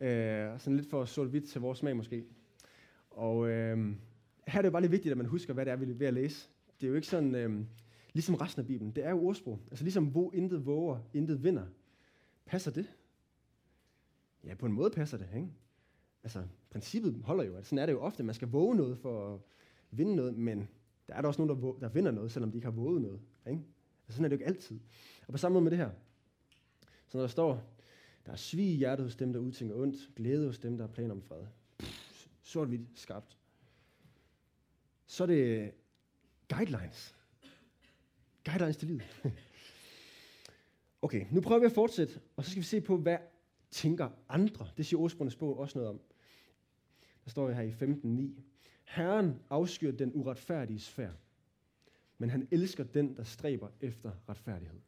Øh, 0.00 0.60
sådan 0.60 0.76
lidt 0.76 0.90
for 0.90 1.04
sort-hvidt 1.04 1.48
til 1.48 1.60
vores 1.60 1.78
smag 1.78 1.96
måske. 1.96 2.24
Og 3.10 3.48
øh, 3.48 3.78
her 4.46 4.58
er 4.58 4.62
det 4.62 4.66
jo 4.66 4.70
bare 4.70 4.82
lidt 4.82 4.92
vigtigt, 4.92 5.10
at 5.10 5.16
man 5.16 5.26
husker, 5.26 5.54
hvad 5.54 5.64
det 5.64 5.72
er, 5.72 5.76
vi 5.76 5.90
er 5.90 5.94
ved 5.94 6.06
at 6.06 6.14
læse. 6.14 6.48
Det 6.80 6.86
er 6.86 6.88
jo 6.88 6.94
ikke 6.94 7.06
sådan, 7.06 7.34
øh, 7.34 7.64
ligesom 8.12 8.34
resten 8.34 8.60
af 8.60 8.66
Bibelen. 8.66 8.92
Det 8.92 9.04
er 9.04 9.10
jo 9.10 9.26
ordsprog. 9.26 9.60
Altså 9.70 9.84
ligesom, 9.84 10.06
hvor 10.06 10.34
intet 10.34 10.66
våger, 10.66 10.98
intet 11.14 11.44
vinder. 11.44 11.66
Passer 12.46 12.70
det? 12.70 12.86
Ja, 14.44 14.54
på 14.54 14.66
en 14.66 14.72
måde 14.72 14.90
passer 14.90 15.18
det, 15.18 15.28
ikke? 15.34 15.48
Altså, 16.22 16.42
princippet 16.70 17.20
holder 17.24 17.44
jo, 17.44 17.56
at 17.56 17.66
sådan 17.66 17.78
er 17.78 17.86
det 17.86 17.92
jo 17.92 18.00
ofte. 18.00 18.22
Man 18.22 18.34
skal 18.34 18.48
våge 18.48 18.76
noget 18.76 18.98
for 18.98 19.34
at 19.34 19.40
vinde 19.90 20.16
noget, 20.16 20.36
men 20.36 20.68
der 21.08 21.14
er 21.14 21.20
der 21.20 21.28
også 21.28 21.44
nogen, 21.44 21.62
der, 21.62 21.72
der 21.80 21.88
vinder 21.88 22.10
noget, 22.10 22.32
selvom 22.32 22.50
de 22.50 22.56
ikke 22.58 22.66
har 22.66 22.72
våget 22.72 23.02
noget. 23.02 23.20
Ikke? 23.46 23.62
Altså, 24.10 24.16
sådan 24.16 24.24
er 24.24 24.28
det 24.28 24.36
jo 24.36 24.40
ikke 24.40 24.54
altid. 24.54 24.80
Og 25.26 25.32
på 25.32 25.38
samme 25.38 25.52
måde 25.52 25.62
med 25.62 25.70
det 25.70 25.78
her. 25.78 25.90
Så 27.08 27.18
når 27.18 27.20
der 27.20 27.28
står, 27.28 27.62
der 28.26 28.32
er 28.32 28.36
svig 28.36 28.66
i 28.66 28.76
hjertet 28.76 29.06
hos 29.06 29.16
dem, 29.16 29.32
der 29.32 29.40
udtænker 29.40 29.76
ondt, 29.76 30.14
glæde 30.16 30.46
hos 30.46 30.58
dem, 30.58 30.76
der 30.78 30.86
har 30.86 30.92
planer 30.92 31.14
om 31.14 31.22
fred. 31.22 31.46
Sort-hvidt 32.42 32.98
skabt. 32.98 33.36
Så 35.06 35.22
er 35.22 35.26
det 35.26 35.72
guidelines. 36.48 37.16
Guidelines 38.44 38.76
til 38.76 38.88
livet. 38.88 39.02
okay, 41.02 41.26
nu 41.30 41.40
prøver 41.40 41.60
vi 41.60 41.66
at 41.66 41.72
fortsætte, 41.72 42.20
og 42.36 42.44
så 42.44 42.50
skal 42.50 42.60
vi 42.60 42.66
se 42.66 42.80
på, 42.80 42.96
hvad 42.96 43.18
tænker 43.70 44.10
andre. 44.28 44.68
Det 44.76 44.86
siger 44.86 45.00
ordsprungens 45.00 45.36
bog 45.36 45.58
også 45.58 45.78
noget 45.78 45.90
om. 45.90 46.00
Der 47.24 47.30
står 47.30 47.50
her 47.50 47.62
i 47.62 47.72
15.9. 47.72 48.42
Herren 48.84 49.42
afskyr 49.50 49.92
den 49.92 50.10
uretfærdige 50.14 50.80
sfær, 50.80 51.10
men 52.20 52.30
han 52.30 52.48
elsker 52.50 52.84
den, 52.84 53.16
der 53.16 53.24
stræber 53.24 53.68
efter 53.80 54.10
retfærdighed. 54.28 54.80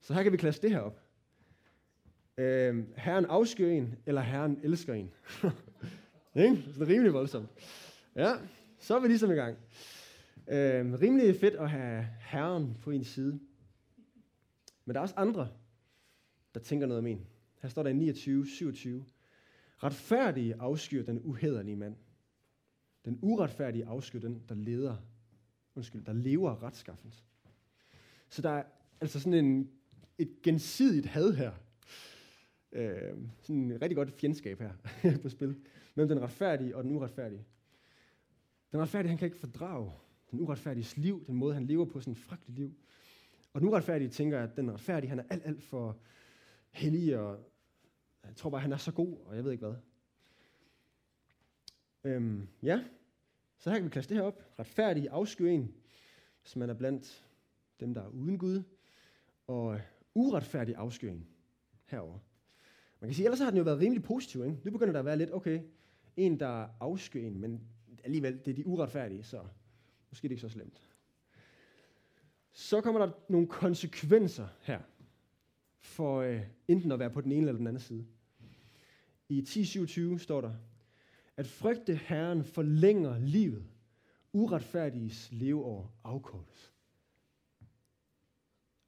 Så 0.00 0.14
her 0.14 0.22
kan 0.22 0.32
vi 0.32 0.36
klasse 0.36 0.62
det 0.62 0.70
her 0.70 0.78
op. 0.78 1.00
Øh, 2.38 2.84
herren 2.96 3.24
afskyr 3.24 3.68
en, 3.68 3.94
eller 4.06 4.20
Herren 4.20 4.60
elsker 4.62 4.94
en. 4.94 5.10
ikke? 6.44 6.62
Så 6.72 6.80
det 6.80 6.82
er 6.82 6.94
rimelig 6.94 7.12
voldsomt. 7.12 7.48
Ja, 8.16 8.32
så 8.78 8.96
er 8.96 9.00
vi 9.00 9.08
ligesom 9.08 9.30
i 9.30 9.34
gang. 9.34 9.56
Øh, 10.48 11.00
rimelig 11.00 11.36
fedt 11.40 11.54
at 11.54 11.70
have 11.70 12.08
Herren 12.20 12.76
på 12.80 12.90
en 12.90 13.04
side. 13.04 13.40
Men 14.84 14.94
der 14.94 15.00
er 15.00 15.02
også 15.02 15.14
andre, 15.16 15.48
der 16.54 16.60
tænker 16.60 16.86
noget 16.86 16.98
om 16.98 17.06
en. 17.06 17.26
Her 17.62 17.68
står 17.68 17.82
der 17.82 17.90
i 17.90 17.94
29, 17.94 18.46
27. 18.46 19.04
Retfærdige 19.76 20.54
afskyr 20.60 21.04
den 21.04 21.20
uhederlige 21.24 21.76
mand. 21.76 21.96
Den 23.04 23.18
uretfærdige 23.22 23.86
afskyr 23.86 24.20
den, 24.20 24.42
der 24.48 24.54
leder, 24.54 24.96
undskyld, 25.76 26.04
der 26.04 26.12
lever 26.12 26.62
retskaffens. 26.62 27.24
Så 28.28 28.42
der 28.42 28.50
er 28.50 28.64
altså 29.00 29.20
sådan 29.20 29.44
en, 29.44 29.70
et 30.18 30.42
gensidigt 30.42 31.06
had 31.06 31.32
her. 31.32 31.52
Øh, 32.72 33.18
sådan 33.42 33.56
en 33.56 33.82
rigtig 33.82 33.96
godt 33.96 34.12
fjendskab 34.12 34.60
her 34.60 34.72
på 35.22 35.28
spil. 35.28 35.56
Mellem 35.94 36.08
den 36.08 36.22
retfærdige 36.22 36.76
og 36.76 36.84
den 36.84 36.92
uretfærdige. 36.92 37.44
Den 38.72 38.80
retfærdige, 38.80 39.08
han 39.08 39.18
kan 39.18 39.26
ikke 39.26 39.38
fordrage 39.38 39.92
den 40.30 40.40
uretfærdiges 40.40 40.96
liv, 40.96 41.26
den 41.26 41.34
måde, 41.34 41.54
han 41.54 41.66
lever 41.66 41.84
på, 41.84 42.00
sådan 42.00 42.12
et 42.12 42.18
frygteligt 42.18 42.58
liv. 42.58 42.74
Og 43.52 43.60
den 43.60 43.68
uretfærdige 43.68 44.10
tænker, 44.10 44.40
at 44.40 44.56
den 44.56 44.72
retfærdige, 44.72 45.08
han 45.08 45.18
er 45.18 45.24
alt, 45.30 45.46
alt 45.46 45.62
for 45.62 45.98
hellig, 46.70 47.18
og 47.18 47.38
jeg 48.24 48.36
tror 48.36 48.50
bare, 48.50 48.60
han 48.60 48.72
er 48.72 48.76
så 48.76 48.92
god, 48.92 49.18
og 49.26 49.36
jeg 49.36 49.44
ved 49.44 49.52
ikke 49.52 49.66
hvad. 49.66 49.76
Øhm, 52.04 52.48
ja, 52.62 52.84
så 53.58 53.70
her 53.70 53.76
kan 53.76 53.84
vi 53.84 53.90
klasse 53.90 54.08
det 54.08 54.16
her 54.16 54.24
op. 54.24 54.44
Retfærdig 54.58 55.08
afskyr 55.10 55.48
en, 55.48 55.74
hvis 56.42 56.56
man 56.56 56.70
er 56.70 56.74
blandt 56.74 57.26
dem, 57.80 57.94
der 57.94 58.02
er 58.02 58.08
uden 58.08 58.38
Gud, 58.38 58.62
og 59.46 59.74
øh, 59.74 59.80
uretfærdig 60.14 60.74
afskyr 60.76 61.10
en 61.10 61.26
herover. 61.86 62.18
Man 63.00 63.08
kan 63.08 63.14
sige, 63.14 63.24
ellers 63.24 63.40
har 63.40 63.50
den 63.50 63.56
jo 63.58 63.62
været 63.62 63.78
rimelig 63.78 64.02
positiv. 64.02 64.44
Ikke? 64.44 64.56
Nu 64.64 64.70
begynder 64.70 64.92
der 64.92 64.98
at 64.98 65.04
være 65.04 65.18
lidt, 65.18 65.32
okay, 65.32 65.60
En, 66.16 66.40
der 66.40 66.68
afskyr 66.80 67.20
en, 67.20 67.40
men 67.40 67.60
alligevel, 68.04 68.40
det 68.44 68.50
er 68.50 68.54
de 68.54 68.66
uretfærdige, 68.66 69.22
så 69.22 69.40
måske 70.10 70.22
det 70.22 70.28
er 70.28 70.36
ikke 70.36 70.40
så 70.40 70.48
slemt. 70.48 70.82
Så 72.52 72.80
kommer 72.80 73.06
der 73.06 73.12
nogle 73.28 73.46
konsekvenser 73.46 74.48
her, 74.60 74.80
for 75.78 76.20
øh, 76.20 76.42
enten 76.68 76.92
at 76.92 76.98
være 76.98 77.10
på 77.10 77.20
den 77.20 77.32
ene 77.32 77.46
eller 77.46 77.58
den 77.58 77.66
anden 77.66 77.80
side. 77.80 78.06
I 79.28 79.40
10.27 79.40 80.18
står 80.18 80.40
der, 80.40 80.52
at 81.36 81.46
frygte 81.46 81.94
Herren 81.94 82.44
forlænger 82.44 83.18
livet, 83.18 83.66
uretfærdiges 84.32 85.32
leveår 85.32 85.92
afkortes. 86.04 86.74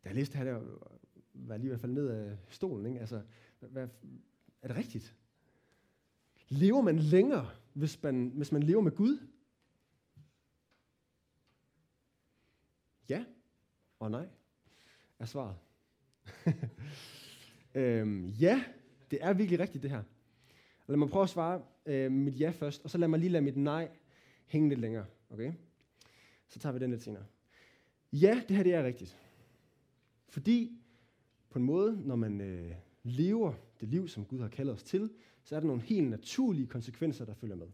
Da 0.05 0.09
jeg 0.09 0.15
læste 0.15 0.39
her, 0.39 0.45
der 0.45 0.61
var 1.35 1.55
jeg 1.55 1.59
lige 1.59 1.67
i 1.67 1.69
hvert 1.69 1.81
fald 1.81 1.93
ned 1.93 2.09
af 2.09 2.37
stolen. 2.49 2.87
Ikke? 2.87 3.01
Altså, 3.01 3.23
hvad, 3.61 3.89
er 4.63 4.69
det 4.69 4.77
rigtigt? 4.77 5.15
Lever 6.49 6.81
man 6.81 6.99
længere, 6.99 7.51
hvis 7.73 8.03
man, 8.03 8.33
hvis 8.35 8.53
man 8.53 8.63
lever 8.63 8.81
med 8.81 8.93
Gud? 8.93 9.19
Ja 13.09 13.25
og 13.99 14.11
nej, 14.11 14.29
er 15.19 15.25
svaret. 15.25 15.57
øhm, 17.75 18.27
ja, 18.27 18.65
det 19.11 19.19
er 19.23 19.33
virkelig 19.33 19.61
rigtigt 19.61 19.83
det 19.83 19.91
her. 19.91 20.03
Lad 20.89 20.97
mig 20.97 21.09
prøve 21.09 21.23
at 21.23 21.29
svare 21.29 21.63
øh, 21.87 22.13
mit 22.13 22.41
ja 22.41 22.51
først, 22.51 22.85
og 22.85 22.91
så 22.91 22.99
lad 22.99 23.09
mig 23.09 23.21
lige 23.21 23.31
lade 23.31 23.45
mit 23.45 23.57
nej 23.57 23.89
hænge 24.47 24.69
lidt 24.69 24.81
længere. 24.81 25.05
Okay? 25.31 25.53
Så 26.49 26.59
tager 26.59 26.73
vi 26.73 26.79
den 26.79 26.91
lidt 26.91 27.03
senere. 27.03 27.25
Ja, 28.13 28.43
det 28.49 28.57
her 28.57 28.63
det 28.63 28.75
er 28.75 28.85
rigtigt. 28.85 29.19
Fordi 30.29 30.81
på 31.51 31.59
en 31.59 31.65
måde, 31.65 32.01
når 32.07 32.17
man 32.17 32.41
øh, 32.41 32.73
lever 33.03 33.53
det 33.81 33.89
liv, 33.89 34.09
som 34.09 34.25
Gud 34.25 34.41
har 34.41 34.49
kaldet 34.49 34.75
os 34.75 34.83
til, 34.83 35.11
så 35.43 35.57
er 35.57 35.61
der 35.61 35.67
nogle 35.67 35.83
helt 35.83 36.11
naturlige 36.11 36.67
konsekvenser, 36.67 37.25
der 37.25 37.35
følger 37.35 37.57
med. 37.57 37.69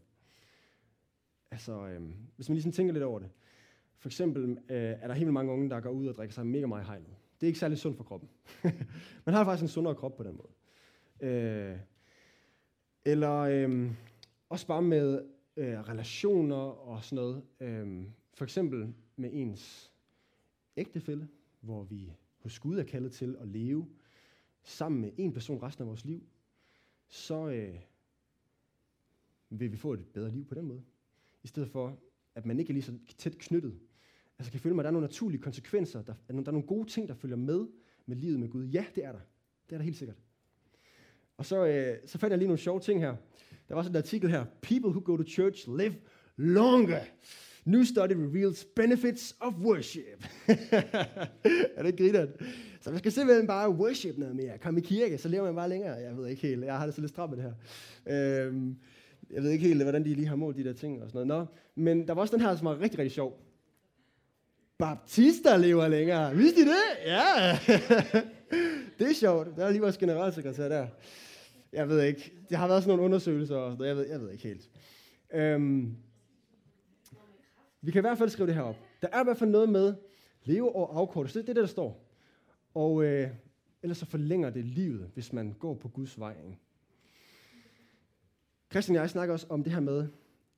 Altså, 1.51 1.87
øh, 1.87 2.01
hvis 2.35 2.49
man 2.49 2.57
lige 2.57 2.71
tænker 2.71 2.93
lidt 2.93 3.03
over 3.03 3.19
det. 3.19 3.29
For 3.97 4.09
eksempel 4.09 4.51
øh, 4.51 4.57
er 4.69 5.07
der 5.07 5.13
helt 5.13 5.33
mange 5.33 5.51
unge, 5.51 5.69
der 5.69 5.79
går 5.79 5.89
ud 5.89 6.07
og 6.07 6.15
drikker 6.15 6.33
sig 6.33 6.47
mega 6.47 6.65
meget 6.65 6.85
hegnet. 6.85 7.15
Det 7.39 7.47
er 7.47 7.47
ikke 7.47 7.59
særlig 7.59 7.77
sundt 7.77 7.97
for 7.97 8.03
kroppen. 8.03 8.29
man 9.25 9.35
har 9.35 9.43
faktisk 9.43 9.61
en 9.61 9.67
sundere 9.67 9.95
krop 9.95 10.17
på 10.17 10.23
den 10.23 10.37
måde. 10.37 10.49
Øh, 11.31 11.77
eller 13.05 13.39
øh, 13.39 13.91
også 14.49 14.67
bare 14.67 14.81
med 14.81 15.25
øh, 15.57 15.79
relationer 15.79 16.55
og 16.55 17.03
sådan 17.03 17.15
noget. 17.15 17.43
Øh, 17.59 18.05
for 18.33 18.43
eksempel 18.43 18.93
med 19.15 19.29
ens 19.33 19.91
ægtefælle, 20.77 21.27
hvor 21.61 21.83
vi 21.83 22.13
hos 22.37 22.59
Gud 22.59 22.77
er 22.77 22.83
kaldet 22.83 23.11
til 23.11 23.35
at 23.39 23.47
leve 23.47 23.87
sammen 24.63 25.01
med 25.01 25.11
en 25.17 25.33
person 25.33 25.63
resten 25.63 25.81
af 25.81 25.87
vores 25.87 26.05
liv, 26.05 26.23
så 27.07 27.47
øh, 27.47 27.79
vil 29.49 29.71
vi 29.71 29.77
få 29.77 29.93
et 29.93 30.05
bedre 30.13 30.31
liv 30.31 30.45
på 30.45 30.55
den 30.55 30.65
måde. 30.65 30.83
I 31.43 31.47
stedet 31.47 31.69
for, 31.69 31.99
at 32.35 32.45
man 32.45 32.59
ikke 32.59 32.69
er 32.69 32.73
lige 32.73 32.83
så 32.83 32.93
tæt 33.17 33.37
knyttet. 33.37 33.79
Altså 34.39 34.51
kan 34.51 34.59
føle 34.59 34.75
mig, 34.75 34.81
at 34.81 34.83
der 34.83 34.89
er 34.89 34.93
nogle 34.93 35.07
naturlige 35.07 35.41
konsekvenser, 35.41 36.01
der, 36.01 36.13
der 36.27 36.33
er 36.33 36.51
nogle 36.51 36.67
gode 36.67 36.89
ting, 36.89 37.07
der 37.07 37.13
følger 37.13 37.37
med 37.37 37.67
med 38.05 38.15
livet 38.15 38.39
med 38.39 38.49
Gud. 38.49 38.65
Ja, 38.65 38.85
det 38.95 39.05
er 39.05 39.11
der. 39.11 39.19
Det 39.69 39.75
er 39.75 39.77
der 39.77 39.83
helt 39.83 39.97
sikkert. 39.97 40.17
Og 41.37 41.45
så, 41.45 41.65
øh, 41.65 41.97
så 42.05 42.17
fandt 42.17 42.31
jeg 42.31 42.37
lige 42.37 42.47
nogle 42.47 42.59
sjove 42.59 42.79
ting 42.79 42.99
her. 42.99 43.15
Der 43.69 43.75
var 43.75 43.81
sådan 43.81 43.95
en 43.95 43.97
artikel 43.97 44.29
her. 44.29 44.45
People 44.61 44.89
who 44.89 45.01
go 45.05 45.17
to 45.17 45.23
church 45.23 45.77
live 45.77 45.95
longer. 46.37 46.99
New 47.65 47.83
study 47.83 48.11
reveals 48.11 48.65
benefits 48.75 49.35
of 49.39 49.53
worship. 49.53 50.27
er 51.75 51.83
det 51.83 51.97
grineren? 51.97 52.29
Så 52.81 52.89
man 52.89 52.99
skal 52.99 53.11
simpelthen 53.11 53.47
bare 53.47 53.69
worship 53.69 54.17
noget 54.17 54.35
mere. 54.35 54.57
Kom 54.57 54.77
i 54.77 54.81
kirke, 54.81 55.17
så 55.17 55.29
lever 55.29 55.43
man 55.45 55.55
bare 55.55 55.69
længere. 55.69 55.93
Jeg 55.93 56.17
ved 56.17 56.27
ikke 56.27 56.41
helt. 56.41 56.65
Jeg 56.65 56.77
har 56.77 56.85
det 56.85 56.95
så 56.95 57.01
lidt 57.01 57.11
stramt 57.11 57.37
med 57.37 57.43
det 57.43 57.53
her. 58.05 58.47
Øhm, 58.47 58.75
jeg 59.31 59.43
ved 59.43 59.49
ikke 59.51 59.67
helt, 59.67 59.83
hvordan 59.83 60.03
de 60.03 60.13
lige 60.13 60.27
har 60.27 60.35
målt 60.35 60.57
de 60.57 60.63
der 60.63 60.73
ting 60.73 61.03
og 61.03 61.09
sådan 61.09 61.27
noget. 61.27 61.47
Nå, 61.47 61.81
men 61.83 62.07
der 62.07 62.13
var 62.13 62.21
også 62.21 62.35
den 62.35 62.45
her, 62.45 62.55
som 62.55 62.65
var 62.65 62.79
rigtig, 62.79 62.99
rigtig 62.99 63.11
sjov. 63.11 63.39
Baptister 64.77 65.57
lever 65.57 65.87
længere. 65.87 66.35
Vidste 66.35 66.61
I 66.61 66.63
det? 66.63 67.05
Ja. 67.05 67.59
det 68.99 69.09
er 69.09 69.13
sjovt. 69.13 69.47
Der 69.57 69.65
er 69.65 69.71
lige 69.71 69.81
vores 69.81 69.97
generalsekretær 69.97 70.69
der. 70.69 70.87
Jeg 71.75 71.89
ved 71.89 72.03
ikke. 72.03 72.33
Det 72.49 72.57
har 72.57 72.67
været 72.67 72.83
sådan 72.83 72.97
nogle 72.97 73.05
undersøgelser. 73.05 73.55
Og 73.55 73.87
jeg, 73.87 73.95
ved, 73.95 74.07
jeg 74.07 74.21
ved 74.21 74.31
ikke 74.31 74.43
helt. 74.43 74.69
Øhm, 75.33 75.97
vi 77.81 77.91
kan 77.91 77.99
i 77.99 78.07
hvert 78.07 78.17
fald 78.17 78.29
skrive 78.29 78.47
det 78.47 78.55
her 78.55 78.61
op. 78.61 78.75
Der 79.01 79.07
er 79.13 79.21
i 79.21 79.23
hvert 79.23 79.37
fald 79.37 79.49
noget 79.49 79.69
med 79.69 79.95
leve 80.43 80.75
og 80.75 80.99
afkortes. 80.99 81.33
Det 81.33 81.39
er 81.39 81.45
det, 81.45 81.55
der 81.55 81.65
står. 81.65 82.11
Og 82.73 83.03
øh, 83.03 83.29
ellers 83.83 83.97
så 83.97 84.05
forlænger 84.05 84.49
det 84.49 84.65
livet, 84.65 85.11
hvis 85.13 85.33
man 85.33 85.53
går 85.59 85.73
på 85.73 85.87
Guds 85.87 86.19
vej. 86.19 86.35
Christian 88.71 88.95
og 88.95 89.01
jeg 89.01 89.09
snakker 89.09 89.33
også 89.33 89.47
om 89.49 89.63
det 89.63 89.73
her 89.73 89.79
med, 89.79 90.07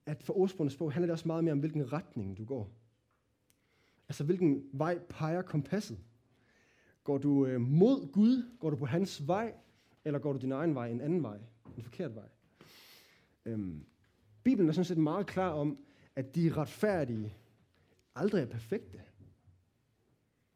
at 0.06 0.24
for 0.24 0.38
ordsprungens 0.38 0.74
sprog 0.74 0.94
handler 0.94 1.06
det 1.06 1.14
også 1.14 1.28
meget 1.28 1.44
mere 1.44 1.52
om, 1.52 1.60
hvilken 1.60 1.94
retning 1.94 2.38
du 2.38 2.46
går. 2.46 2.72
Altså, 4.10 4.24
hvilken 4.24 4.64
vej 4.74 5.00
peger 5.10 5.42
kompasset? 5.42 5.98
Går 7.04 7.18
du 7.18 7.46
øh, 7.46 7.62
mod 7.62 8.12
Gud? 8.12 8.58
Går 8.60 8.70
du 8.70 8.76
på 8.76 8.86
hans 8.86 9.28
vej? 9.28 9.54
Eller 10.08 10.20
går 10.20 10.34
du 10.34 10.40
din 10.40 10.52
egen 10.52 10.76
vej, 10.76 10.88
en 10.88 11.02
anden 11.02 11.24
vej? 11.24 11.38
En 11.78 11.84
forkert 11.84 12.16
vej? 12.16 12.30
Øhm, 13.46 13.86
Bibelen 14.44 14.70
er 14.70 14.74
sådan 14.74 14.86
set 14.86 14.98
meget 14.98 15.28
klar 15.28 15.50
om, 15.50 15.78
at 16.16 16.36
de 16.36 16.54
retfærdige 16.54 17.38
aldrig 18.16 18.42
er 18.42 18.46
perfekte. 18.46 19.02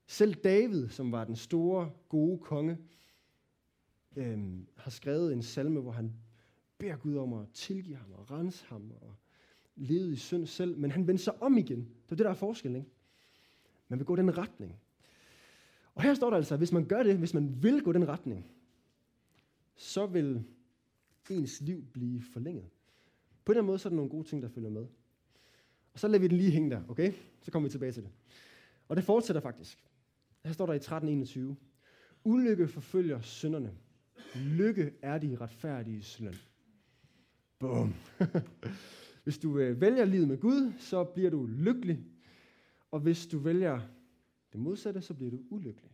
Selv 0.07 0.33
David, 0.33 0.89
som 0.89 1.11
var 1.11 1.23
den 1.23 1.35
store, 1.35 1.91
gode 2.09 2.37
konge, 2.39 2.77
øhm, 4.15 4.67
har 4.77 4.91
skrevet 4.91 5.33
en 5.33 5.41
salme, 5.41 5.79
hvor 5.79 5.91
han 5.91 6.13
beder 6.77 6.97
Gud 6.97 7.17
om 7.17 7.33
at 7.33 7.47
tilgive 7.53 7.97
ham 7.97 8.11
og 8.11 8.31
rense 8.31 8.65
ham 8.65 8.91
og 9.01 9.15
lede 9.75 10.13
i 10.13 10.15
synd 10.15 10.45
selv, 10.45 10.77
men 10.77 10.91
han 10.91 11.07
vendte 11.07 11.23
sig 11.23 11.41
om 11.41 11.57
igen. 11.57 11.79
Det 11.79 12.11
er 12.11 12.15
det, 12.15 12.25
der 12.25 12.29
er 12.29 12.35
forskellen, 12.35 12.81
ikke? 12.81 12.91
Man 13.87 13.99
vil 13.99 14.05
gå 14.05 14.15
den 14.15 14.37
retning. 14.37 14.79
Og 15.95 16.01
her 16.01 16.13
står 16.13 16.29
der 16.29 16.37
altså, 16.37 16.53
at 16.53 16.59
hvis 16.59 16.71
man 16.71 16.85
gør 16.85 17.03
det, 17.03 17.17
hvis 17.17 17.33
man 17.33 17.63
vil 17.63 17.83
gå 17.83 17.91
den 17.91 18.07
retning, 18.07 18.51
så 19.75 20.05
vil 20.05 20.43
ens 21.29 21.61
liv 21.61 21.85
blive 21.93 22.21
forlænget. 22.21 22.69
På 23.45 23.53
den 23.53 23.65
måde 23.65 23.79
så 23.79 23.87
er 23.87 23.89
der 23.89 23.95
nogle 23.95 24.11
gode 24.11 24.27
ting, 24.27 24.41
der 24.41 24.49
følger 24.49 24.69
med. 24.69 24.85
Og 25.93 25.99
så 25.99 26.07
lader 26.07 26.19
vi 26.19 26.27
den 26.27 26.37
lige 26.37 26.51
hænge 26.51 26.69
der, 26.69 26.81
okay? 26.89 27.13
Så 27.41 27.51
kommer 27.51 27.69
vi 27.69 27.71
tilbage 27.71 27.91
til 27.91 28.03
det. 28.03 28.11
Og 28.87 28.95
det 28.95 29.03
fortsætter 29.03 29.41
faktisk. 29.41 29.85
Her 30.45 30.51
står 30.51 30.65
der 30.65 30.73
i 30.73 30.77
13.21. 30.77 31.55
Ulykke 32.23 32.67
forfølger 32.67 33.21
synderne. 33.21 33.73
Lykke 34.35 34.93
er 35.01 35.17
de 35.17 35.37
retfærdige 35.41 36.23
løn. 36.23 36.35
Bum. 37.59 37.93
hvis 39.23 39.37
du 39.37 39.59
øh, 39.59 39.81
vælger 39.81 40.05
livet 40.05 40.27
med 40.27 40.37
Gud, 40.37 40.73
så 40.79 41.03
bliver 41.03 41.29
du 41.29 41.45
lykkelig. 41.45 42.05
Og 42.91 42.99
hvis 42.99 43.27
du 43.27 43.39
vælger 43.39 43.81
det 44.51 44.59
modsatte, 44.59 45.01
så 45.01 45.13
bliver 45.13 45.31
du 45.31 45.39
ulykkelig. 45.49 45.91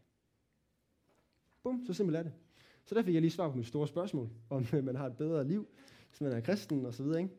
Bum, 1.64 1.86
så 1.86 1.94
simpelt 1.94 2.18
er 2.18 2.24
det. 2.24 2.34
Så 2.88 2.96
der 2.96 3.04
fik 3.04 3.14
jeg 3.14 3.22
lige 3.22 3.32
svar 3.32 3.50
på 3.50 3.58
mit 3.58 3.68
store 3.68 3.88
spørgsmål, 3.88 4.30
om 4.50 4.66
øh, 4.74 4.84
man 4.84 4.96
har 4.96 5.06
et 5.06 5.18
bedre 5.18 5.48
liv, 5.48 5.68
hvis 6.10 6.22
man 6.22 6.32
er 6.32 6.42
kristen 6.42 6.86
og 6.86 6.94
så 6.94 7.04
videre, 7.04 7.22
ikke? 7.22 7.34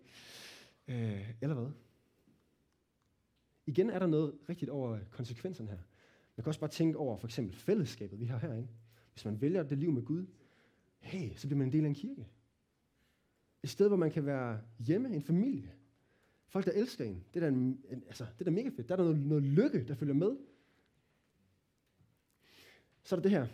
Øh, 0.88 1.34
eller 1.40 1.54
hvad? 1.54 1.70
Igen 3.66 3.90
er 3.90 3.98
der 3.98 4.06
noget 4.06 4.34
rigtigt 4.48 4.70
over 4.70 4.98
konsekvenserne 5.10 5.70
her. 5.70 5.78
Man 6.36 6.42
kan 6.44 6.48
også 6.48 6.60
bare 6.60 6.70
tænke 6.70 6.98
over 6.98 7.16
for 7.16 7.26
eksempel 7.26 7.56
fællesskabet, 7.56 8.20
vi 8.20 8.24
har 8.24 8.38
herinde. 8.38 8.68
Hvis 9.12 9.24
man 9.24 9.40
vælger 9.40 9.62
det 9.62 9.78
liv 9.78 9.92
med 9.92 10.02
Gud, 10.02 10.26
hey, 10.98 11.36
så 11.36 11.46
bliver 11.46 11.58
man 11.58 11.68
en 11.68 11.72
del 11.72 11.84
af 11.84 11.88
en 11.88 11.94
kirke. 11.94 12.28
Et 13.62 13.70
sted, 13.70 13.88
hvor 13.88 13.96
man 13.96 14.10
kan 14.10 14.26
være 14.26 14.60
hjemme, 14.78 15.14
en 15.14 15.22
familie. 15.22 15.72
Folk, 16.48 16.66
der 16.66 16.72
elsker 16.72 17.04
en. 17.04 17.24
Det 17.34 17.42
er 17.42 17.50
da, 17.50 17.56
en, 17.56 17.84
altså, 18.06 18.24
det 18.24 18.40
er 18.40 18.44
da 18.44 18.50
mega 18.50 18.68
fedt. 18.68 18.88
Der 18.88 18.94
er 18.94 18.96
der 18.96 19.04
noget, 19.04 19.20
noget 19.20 19.42
lykke, 19.42 19.84
der 19.88 19.94
følger 19.94 20.14
med. 20.14 20.36
Så 23.04 23.16
er 23.16 23.20
der 23.20 23.22
det 23.22 23.30
her. 23.30 23.46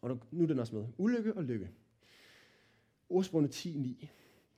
Og 0.00 0.20
nu 0.30 0.42
er 0.42 0.46
den 0.46 0.58
også 0.58 0.74
med. 0.74 0.86
Ulykke 0.98 1.36
og 1.36 1.44
lykke. 1.44 1.70
Ordsprogene 3.08 3.48
10.9. 3.48 4.06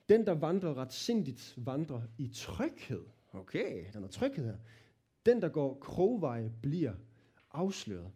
Den, 0.09 0.25
der 0.25 0.31
vandrer 0.31 0.77
retsindigt, 0.77 1.53
vandrer 1.57 2.01
i 2.17 2.27
tryghed. 2.33 3.03
Okay, 3.33 3.83
der 3.83 3.95
er 3.95 3.99
noget 3.99 4.11
tryghed 4.11 4.45
her. 4.45 4.57
Den, 5.25 5.41
der 5.41 5.49
går 5.49 5.77
krogveje, 5.81 6.51
bliver 6.61 6.93
afsløret. 7.51 8.11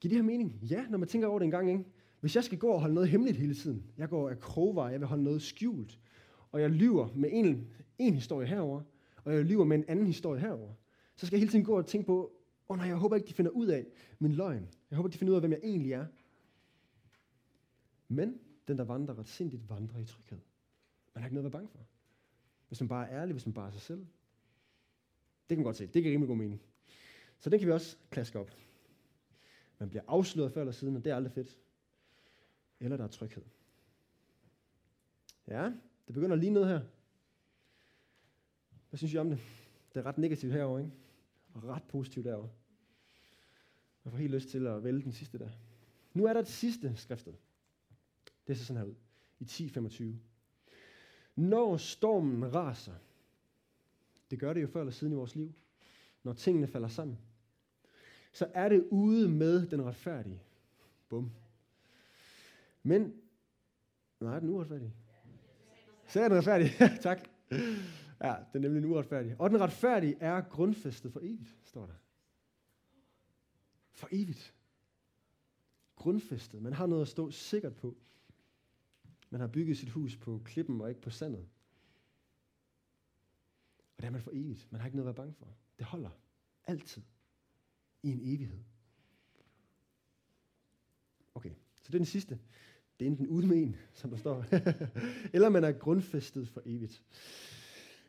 Giver 0.00 0.10
det 0.10 0.18
her 0.18 0.22
mening? 0.22 0.58
Ja, 0.62 0.86
når 0.90 0.98
man 0.98 1.08
tænker 1.08 1.28
over 1.28 1.38
det 1.38 1.44
en 1.44 1.50
gang, 1.50 1.70
ikke? 1.70 1.84
Hvis 2.20 2.36
jeg 2.36 2.44
skal 2.44 2.58
gå 2.58 2.68
og 2.68 2.80
holde 2.80 2.94
noget 2.94 3.08
hemmeligt 3.08 3.36
hele 3.36 3.54
tiden, 3.54 3.84
jeg 3.98 4.08
går 4.08 4.30
af 4.30 4.40
krogveje, 4.40 4.92
jeg 4.92 5.00
vil 5.00 5.08
holde 5.08 5.22
noget 5.22 5.42
skjult, 5.42 5.98
og 6.52 6.60
jeg 6.60 6.70
lyver 6.70 7.08
med 7.14 7.30
en, 7.32 7.68
en 7.98 8.14
historie 8.14 8.46
herover, 8.46 8.82
og 9.24 9.34
jeg 9.34 9.44
lyver 9.44 9.64
med 9.64 9.76
en 9.76 9.84
anden 9.88 10.06
historie 10.06 10.40
herover, 10.40 10.72
så 11.16 11.26
skal 11.26 11.36
jeg 11.36 11.40
hele 11.40 11.50
tiden 11.50 11.64
gå 11.64 11.78
og 11.78 11.86
tænke 11.86 12.06
på, 12.06 12.32
åh 12.72 12.74
oh, 12.74 12.78
nej, 12.78 12.88
jeg 12.88 12.96
håber 12.96 13.16
ikke, 13.16 13.28
de 13.28 13.34
finder 13.34 13.50
ud 13.50 13.66
af 13.66 13.86
min 14.18 14.32
løgn. 14.32 14.68
Jeg 14.90 14.96
håber, 14.96 15.08
de 15.08 15.18
finder 15.18 15.32
ud 15.32 15.36
af, 15.36 15.42
hvem 15.42 15.52
jeg 15.52 15.60
egentlig 15.62 15.92
er. 15.92 16.06
Men 18.08 18.40
den, 18.68 18.78
der 18.78 18.84
vandrer 18.84 19.18
ret 19.18 19.28
sindigt, 19.28 19.68
vandrer 19.68 19.98
i 20.00 20.04
tryghed. 20.04 20.38
Man 21.14 21.22
har 21.22 21.26
ikke 21.26 21.34
noget 21.34 21.46
at 21.46 21.52
være 21.52 21.60
bange 21.60 21.68
for. 21.68 21.86
Hvis 22.68 22.80
man 22.80 22.88
bare 22.88 23.08
er 23.08 23.20
ærlig, 23.20 23.32
hvis 23.32 23.46
man 23.46 23.54
bare 23.54 23.66
er 23.66 23.70
sig 23.70 23.80
selv. 23.80 23.98
Det 23.98 25.48
kan 25.48 25.58
man 25.58 25.64
godt 25.64 25.76
se. 25.76 25.86
Det 25.86 26.02
kan 26.02 26.12
rimelig 26.12 26.28
god 26.28 26.36
mening. 26.36 26.62
Så 27.38 27.50
den 27.50 27.58
kan 27.58 27.68
vi 27.68 27.72
også 27.72 27.96
klaske 28.10 28.38
op. 28.38 28.50
Man 29.78 29.88
bliver 29.88 30.02
afsløret 30.06 30.52
før 30.52 30.60
eller 30.60 30.72
siden, 30.72 30.96
og 30.96 31.04
det 31.04 31.10
er 31.10 31.16
aldrig 31.16 31.32
fedt. 31.32 31.58
Eller 32.80 32.96
der 32.96 33.04
er 33.04 33.08
tryghed. 33.08 33.42
Ja, 35.48 35.64
det 36.06 36.14
begynder 36.14 36.36
lige 36.36 36.52
ned 36.52 36.64
her. 36.64 36.80
Hvad 38.90 38.98
synes 38.98 39.14
I 39.14 39.16
om 39.16 39.30
det? 39.30 39.38
Det 39.94 40.00
er 40.00 40.06
ret 40.06 40.18
negativt 40.18 40.52
herovre, 40.52 40.80
ikke? 40.80 40.92
Og 41.54 41.64
ret 41.64 41.82
positivt 41.82 42.24
derovre. 42.24 42.48
Jeg 44.04 44.12
får 44.12 44.18
helt 44.18 44.34
lyst 44.34 44.48
til 44.48 44.66
at 44.66 44.84
vælge 44.84 45.02
den 45.02 45.12
sidste 45.12 45.38
der. 45.38 45.48
Nu 46.14 46.24
er 46.24 46.32
der 46.32 46.40
det 46.40 46.50
sidste 46.50 46.96
skriftet. 46.96 47.36
Det 48.46 48.58
ser 48.58 48.64
sådan 48.64 48.82
her 48.82 48.88
ud. 48.88 48.94
I 49.40 49.44
10.25. 49.44 50.04
Når 51.36 51.76
stormen 51.76 52.54
raser, 52.54 52.94
det 54.30 54.40
gør 54.40 54.52
det 54.52 54.62
jo 54.62 54.66
før 54.66 54.80
eller 54.80 54.92
siden 54.92 55.12
i 55.12 55.16
vores 55.16 55.34
liv, 55.36 55.54
når 56.22 56.32
tingene 56.32 56.66
falder 56.66 56.88
sammen, 56.88 57.18
så 58.32 58.46
er 58.54 58.68
det 58.68 58.88
ude 58.90 59.28
med 59.28 59.66
den 59.66 59.84
retfærdige. 59.84 60.42
Bum. 61.08 61.30
Men, 62.82 63.14
nej, 64.20 64.38
den 64.38 64.48
uretfærdige. 64.48 64.92
Så 66.06 66.20
er 66.20 66.28
den 66.28 66.38
retfærdige. 66.38 66.70
tak. 67.08 67.28
Ja, 68.20 68.34
den 68.52 68.64
er 68.64 68.68
nemlig 68.68 68.78
en 68.78 68.84
uretfærdig. 68.84 69.36
Og 69.38 69.50
den 69.50 69.60
retfærdige 69.60 70.16
er 70.20 70.40
grundfæstet 70.40 71.12
for 71.12 71.20
evigt, 71.20 71.56
står 71.64 71.86
der. 71.86 71.94
For 74.02 74.08
evigt. 74.12 74.54
Grundfæstet. 75.96 76.62
Man 76.62 76.72
har 76.72 76.86
noget 76.86 77.02
at 77.02 77.08
stå 77.08 77.30
sikkert 77.30 77.76
på. 77.76 77.96
Man 79.30 79.40
har 79.40 79.48
bygget 79.48 79.78
sit 79.78 79.88
hus 79.88 80.16
på 80.16 80.40
klippen 80.44 80.80
og 80.80 80.88
ikke 80.88 81.00
på 81.00 81.10
sandet. 81.10 81.48
Og 83.96 84.02
det 84.02 84.06
er 84.06 84.10
man 84.10 84.22
for 84.22 84.30
evigt. 84.34 84.68
Man 84.72 84.80
har 84.80 84.86
ikke 84.86 84.96
noget 84.96 85.08
at 85.08 85.16
være 85.16 85.24
bange 85.24 85.34
for. 85.38 85.46
Det 85.78 85.86
holder. 85.86 86.10
Altid. 86.66 87.02
I 88.02 88.10
en 88.10 88.20
evighed. 88.22 88.58
Okay, 91.34 91.52
så 91.76 91.86
det 91.86 91.94
er 91.94 91.98
den 91.98 92.06
sidste. 92.06 92.38
Det 93.00 93.06
er 93.06 93.10
enten 93.10 93.28
uden 93.28 93.48
med 93.48 93.62
en, 93.62 93.76
som 93.92 94.10
der 94.10 94.16
står. 94.16 94.44
Eller 95.34 95.48
man 95.48 95.64
er 95.64 95.72
grundfæstet 95.72 96.48
for 96.48 96.62
evigt. 96.64 97.02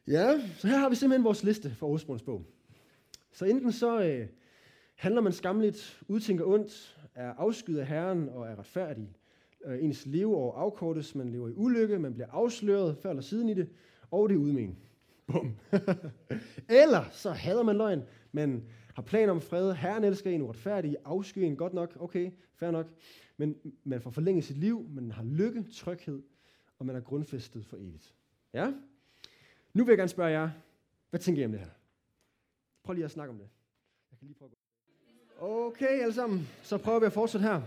Ja, 0.08 0.50
så 0.58 0.68
her 0.68 0.78
har 0.78 0.90
vi 0.90 0.96
simpelthen 0.96 1.24
vores 1.24 1.44
liste 1.44 1.76
for 1.76 1.88
Aarhus 1.88 2.24
bog. 2.24 2.46
Så 3.32 3.46
enten 3.46 3.72
så 3.72 4.04
øh, 4.04 4.30
handler 5.04 5.22
man 5.22 5.34
skamligt, 5.34 6.04
udtænker 6.08 6.46
ondt, 6.46 7.00
er 7.16 7.34
afskyet 7.34 7.80
af 7.80 7.88
Herren 7.88 8.30
og 8.30 8.48
er 8.48 8.60
retfærdig. 8.60 9.16
Øh, 9.66 9.84
ens 9.84 10.06
leveår 10.06 10.54
afkortes, 10.58 11.16
man 11.16 11.30
lever 11.32 11.48
i 11.50 11.54
ulykke, 11.56 12.00
man 12.00 12.14
bliver 12.14 12.28
afsløret 12.32 12.98
før 12.98 13.10
eller 13.10 13.22
siden 13.22 13.50
i 13.50 13.54
det, 13.54 13.70
og 14.12 14.30
det 14.30 14.36
er 14.36 14.40
udmen. 14.40 14.78
Bum. 15.28 15.56
eller 16.84 17.10
så 17.12 17.32
hader 17.32 17.64
man 17.64 17.78
løgn, 17.78 18.04
man 18.32 18.64
har 18.96 19.02
planer 19.02 19.32
om 19.32 19.42
fred, 19.42 19.74
Herren 19.74 20.04
elsker 20.04 20.32
en 20.32 20.42
uretfærdig, 20.42 20.98
afskyer 21.06 21.46
en 21.46 21.56
godt 21.56 21.74
nok, 21.74 21.98
okay, 22.00 22.32
fair 22.54 22.72
nok, 22.72 22.88
men 23.38 23.56
man 23.84 24.02
får 24.02 24.10
forlænget 24.12 24.44
sit 24.44 24.58
liv, 24.58 24.88
man 24.90 25.12
har 25.12 25.24
lykke, 25.24 25.66
tryghed, 25.72 26.24
og 26.80 26.86
man 26.86 26.96
er 26.96 27.00
grundfæstet 27.00 27.66
for 27.66 27.78
evigt. 27.78 28.16
Ja? 28.54 28.74
Nu 29.74 29.84
vil 29.84 29.92
jeg 29.92 29.98
gerne 29.98 30.10
spørge 30.10 30.32
jer, 30.32 30.50
hvad 31.10 31.20
tænker 31.20 31.42
I 31.42 31.46
om 31.46 31.52
det 31.52 31.60
her? 31.60 31.70
Prøv 32.84 32.94
lige 32.94 33.06
at 33.06 33.12
snakke 33.12 33.32
om 33.32 33.38
det. 33.38 33.50
Jeg 34.12 34.20
kan 34.20 34.28
lige 34.28 34.38
prøve 34.38 34.52
at. 34.52 34.63
Okay, 35.46 36.02
alle 36.02 36.14
sammen. 36.14 36.48
Så 36.62 36.78
prøver 36.78 37.00
vi 37.00 37.06
at 37.06 37.14
fortsætte 37.14 37.48
her. 37.48 37.62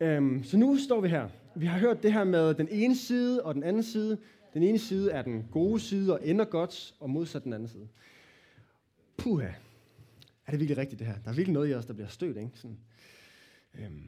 Øhm, 0.00 0.44
så 0.44 0.56
nu 0.56 0.78
står 0.78 1.00
vi 1.00 1.08
her. 1.08 1.28
Vi 1.54 1.66
har 1.66 1.78
hørt 1.78 2.02
det 2.02 2.12
her 2.12 2.24
med 2.24 2.54
den 2.54 2.68
ene 2.70 2.96
side 2.96 3.42
og 3.42 3.54
den 3.54 3.62
anden 3.62 3.82
side. 3.82 4.18
Den 4.54 4.62
ene 4.62 4.78
side 4.78 5.10
er 5.12 5.22
den 5.22 5.48
gode 5.50 5.80
side 5.80 6.12
og 6.12 6.28
ender 6.28 6.44
godt, 6.44 6.94
og 7.00 7.10
modsat 7.10 7.44
den 7.44 7.52
anden 7.52 7.68
side. 7.68 7.88
Puha. 9.16 9.48
Er 10.46 10.50
det 10.50 10.60
virkelig 10.60 10.76
rigtigt 10.78 10.98
det 10.98 11.06
her? 11.06 11.14
Der 11.24 11.30
er 11.30 11.34
virkelig 11.34 11.54
noget 11.54 11.70
i 11.70 11.74
os, 11.74 11.86
der 11.86 11.94
bliver 11.94 12.08
stødt, 12.08 12.36
ikke? 12.36 12.50
Sådan. 12.54 12.78
Øhm. 13.74 14.02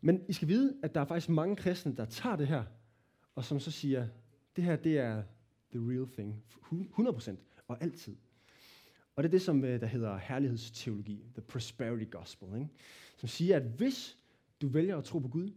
men 0.00 0.24
I 0.28 0.32
skal 0.32 0.48
vide, 0.48 0.74
at 0.82 0.94
der 0.94 1.00
er 1.00 1.04
faktisk 1.04 1.28
mange 1.28 1.56
kristne, 1.56 1.96
der 1.96 2.04
tager 2.04 2.36
det 2.36 2.46
her, 2.46 2.64
og 3.34 3.44
som 3.44 3.60
så 3.60 3.70
siger, 3.70 4.06
det 4.56 4.64
her 4.64 4.76
det 4.76 4.98
er 4.98 5.22
the 5.72 5.90
real 5.90 6.08
thing. 6.12 6.42
100% 6.98 7.36
og 7.68 7.82
altid. 7.82 8.16
Og 9.16 9.22
det 9.22 9.28
er 9.28 9.30
det, 9.30 9.42
som 9.42 9.64
øh, 9.64 9.80
der 9.80 9.86
hedder 9.86 10.16
herlighedsteologi, 10.16 11.24
the 11.32 11.42
prosperity 11.42 12.10
gospel, 12.10 12.48
ikke? 12.54 12.68
som 13.16 13.28
siger, 13.28 13.56
at 13.56 13.62
hvis 13.62 14.18
du 14.60 14.68
vælger 14.68 14.96
at 14.96 15.04
tro 15.04 15.18
på 15.18 15.28
Gud 15.28 15.50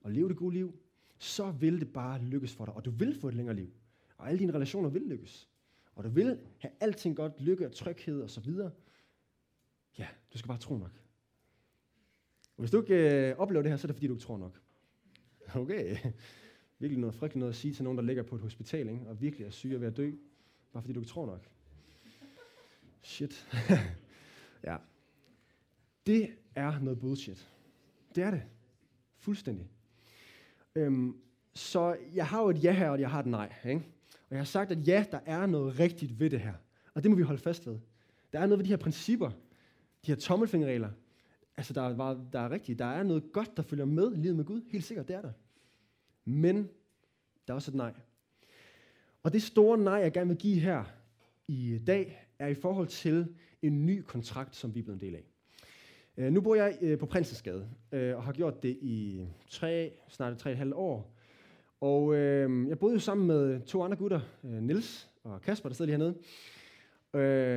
og 0.00 0.10
leve 0.10 0.28
det 0.28 0.36
gode 0.36 0.54
liv, 0.54 0.78
så 1.18 1.50
vil 1.50 1.80
det 1.80 1.92
bare 1.92 2.22
lykkes 2.22 2.54
for 2.54 2.64
dig, 2.64 2.74
og 2.74 2.84
du 2.84 2.90
vil 2.90 3.14
få 3.20 3.28
et 3.28 3.34
længere 3.34 3.56
liv. 3.56 3.70
Og 4.16 4.28
alle 4.28 4.38
dine 4.38 4.54
relationer 4.54 4.88
vil 4.88 5.02
lykkes. 5.02 5.48
Og 5.94 6.04
du 6.04 6.08
vil 6.08 6.38
have 6.58 6.72
alting 6.80 7.16
godt, 7.16 7.40
lykke 7.40 7.66
og 7.66 7.72
tryghed 7.72 8.22
og 8.22 8.30
så 8.30 8.40
videre. 8.40 8.70
Ja, 9.98 10.06
du 10.32 10.38
skal 10.38 10.48
bare 10.48 10.58
tro 10.58 10.76
nok. 10.76 11.00
Og 12.56 12.62
hvis 12.62 12.70
du 12.70 12.80
ikke 12.80 13.28
øh, 13.30 13.36
oplever 13.36 13.62
det 13.62 13.72
her, 13.72 13.76
så 13.76 13.84
er 13.84 13.88
det 13.88 13.96
fordi, 13.96 14.06
du 14.06 14.14
ikke 14.14 14.24
tror 14.24 14.38
nok. 14.38 14.60
Okay 15.54 15.96
virkelig 16.80 17.00
noget 17.00 17.14
frygteligt 17.14 17.40
noget 17.40 17.52
at 17.52 17.56
sige 17.56 17.74
til 17.74 17.84
nogen, 17.84 17.98
der 17.98 18.04
ligger 18.04 18.22
på 18.22 18.34
et 18.34 18.40
hospital, 18.40 18.88
ikke? 18.88 19.08
og 19.08 19.20
virkelig 19.20 19.46
er 19.46 19.50
syge 19.50 19.76
og 19.76 19.80
ved 19.80 19.88
at 19.88 19.96
dø, 19.96 20.12
bare 20.72 20.82
fordi 20.82 20.92
du 20.92 21.00
ikke 21.00 21.10
tror 21.10 21.26
nok. 21.26 21.48
Shit. 23.02 23.46
ja. 24.64 24.76
Det 26.06 26.30
er 26.54 26.78
noget 26.78 26.98
bullshit. 26.98 27.48
Det 28.14 28.24
er 28.24 28.30
det. 28.30 28.42
Fuldstændig. 29.18 29.70
Øhm, 30.74 31.16
så 31.54 31.96
jeg 32.14 32.26
har 32.26 32.42
jo 32.42 32.50
et 32.50 32.64
ja 32.64 32.72
her, 32.72 32.90
og 32.90 33.00
jeg 33.00 33.10
har 33.10 33.20
et 33.20 33.26
nej. 33.26 33.54
Ikke? 33.64 33.82
Og 34.12 34.30
jeg 34.30 34.38
har 34.38 34.44
sagt, 34.44 34.70
at 34.70 34.88
ja, 34.88 35.04
der 35.12 35.20
er 35.26 35.46
noget 35.46 35.78
rigtigt 35.78 36.20
ved 36.20 36.30
det 36.30 36.40
her. 36.40 36.54
Og 36.94 37.02
det 37.02 37.10
må 37.10 37.16
vi 37.16 37.22
holde 37.22 37.40
fast 37.40 37.66
ved. 37.66 37.78
Der 38.32 38.40
er 38.40 38.46
noget 38.46 38.58
ved 38.58 38.64
de 38.64 38.70
her 38.70 38.76
principper, 38.76 39.28
de 40.06 40.12
her 40.12 40.16
tommelfingerregler. 40.16 40.90
Altså, 41.56 41.72
der 41.72 41.82
er, 41.82 42.24
der 42.32 42.40
er 42.40 42.50
rigtigt. 42.50 42.78
Der 42.78 42.84
er 42.84 43.02
noget 43.02 43.32
godt, 43.32 43.56
der 43.56 43.62
følger 43.62 43.84
med 43.84 44.16
livet 44.16 44.36
med 44.36 44.44
Gud. 44.44 44.62
Helt 44.70 44.84
sikkert, 44.84 45.08
det 45.08 45.16
er 45.16 45.22
der. 45.22 45.32
Men 46.24 46.56
der 47.48 47.54
er 47.54 47.54
også 47.54 47.70
et 47.70 47.74
nej. 47.74 47.94
Og 49.22 49.32
det 49.32 49.42
store 49.42 49.78
nej, 49.78 49.94
jeg 49.94 50.12
gerne 50.12 50.28
vil 50.28 50.38
give 50.38 50.60
her 50.60 50.84
i 51.48 51.78
dag, 51.86 52.29
er 52.40 52.46
i 52.46 52.54
forhold 52.54 52.86
til 52.86 53.34
en 53.62 53.86
ny 53.86 54.02
kontrakt, 54.02 54.56
som 54.56 54.74
vi 54.74 54.80
er 54.80 54.84
blevet 54.84 55.02
en 55.02 55.08
del 55.08 55.14
af. 55.14 55.24
Øh, 56.16 56.32
nu 56.32 56.40
bor 56.40 56.54
jeg 56.54 56.78
øh, 56.80 56.98
på 56.98 57.06
Prinsesgade, 57.06 57.68
øh, 57.92 58.16
og 58.16 58.22
har 58.22 58.32
gjort 58.32 58.62
det 58.62 58.78
i 58.82 59.26
tre, 59.48 59.92
snart 60.08 60.38
tre 60.38 60.50
og 60.50 60.52
et 60.52 60.58
halvt 60.58 60.74
år. 60.74 61.16
Og 61.80 62.14
øh, 62.14 62.68
jeg 62.68 62.78
boede 62.78 62.94
jo 62.94 63.00
sammen 63.00 63.26
med 63.26 63.60
to 63.60 63.82
andre 63.82 63.96
gutter, 63.96 64.20
øh, 64.44 64.62
Nils 64.62 65.10
og 65.24 65.42
Kasper, 65.42 65.68
der 65.68 65.74
sidder 65.74 65.96
lige 65.96 65.98
hernede. 65.98 66.18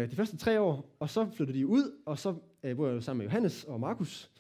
øh, 0.04 0.12
de 0.12 0.16
første 0.16 0.38
tre 0.38 0.62
år, 0.62 0.96
og 1.00 1.10
så 1.10 1.30
flyttede 1.36 1.58
de 1.60 1.68
ud, 1.68 1.92
og 2.06 2.20
så 2.20 2.36
øh, 2.64 2.76
bor 2.76 2.88
jeg 2.88 2.96
jo 2.96 3.02
sammen 3.02 3.20
med 3.20 3.26
Johannes 3.26 3.64
og 3.64 3.80
Markus. 3.80 4.32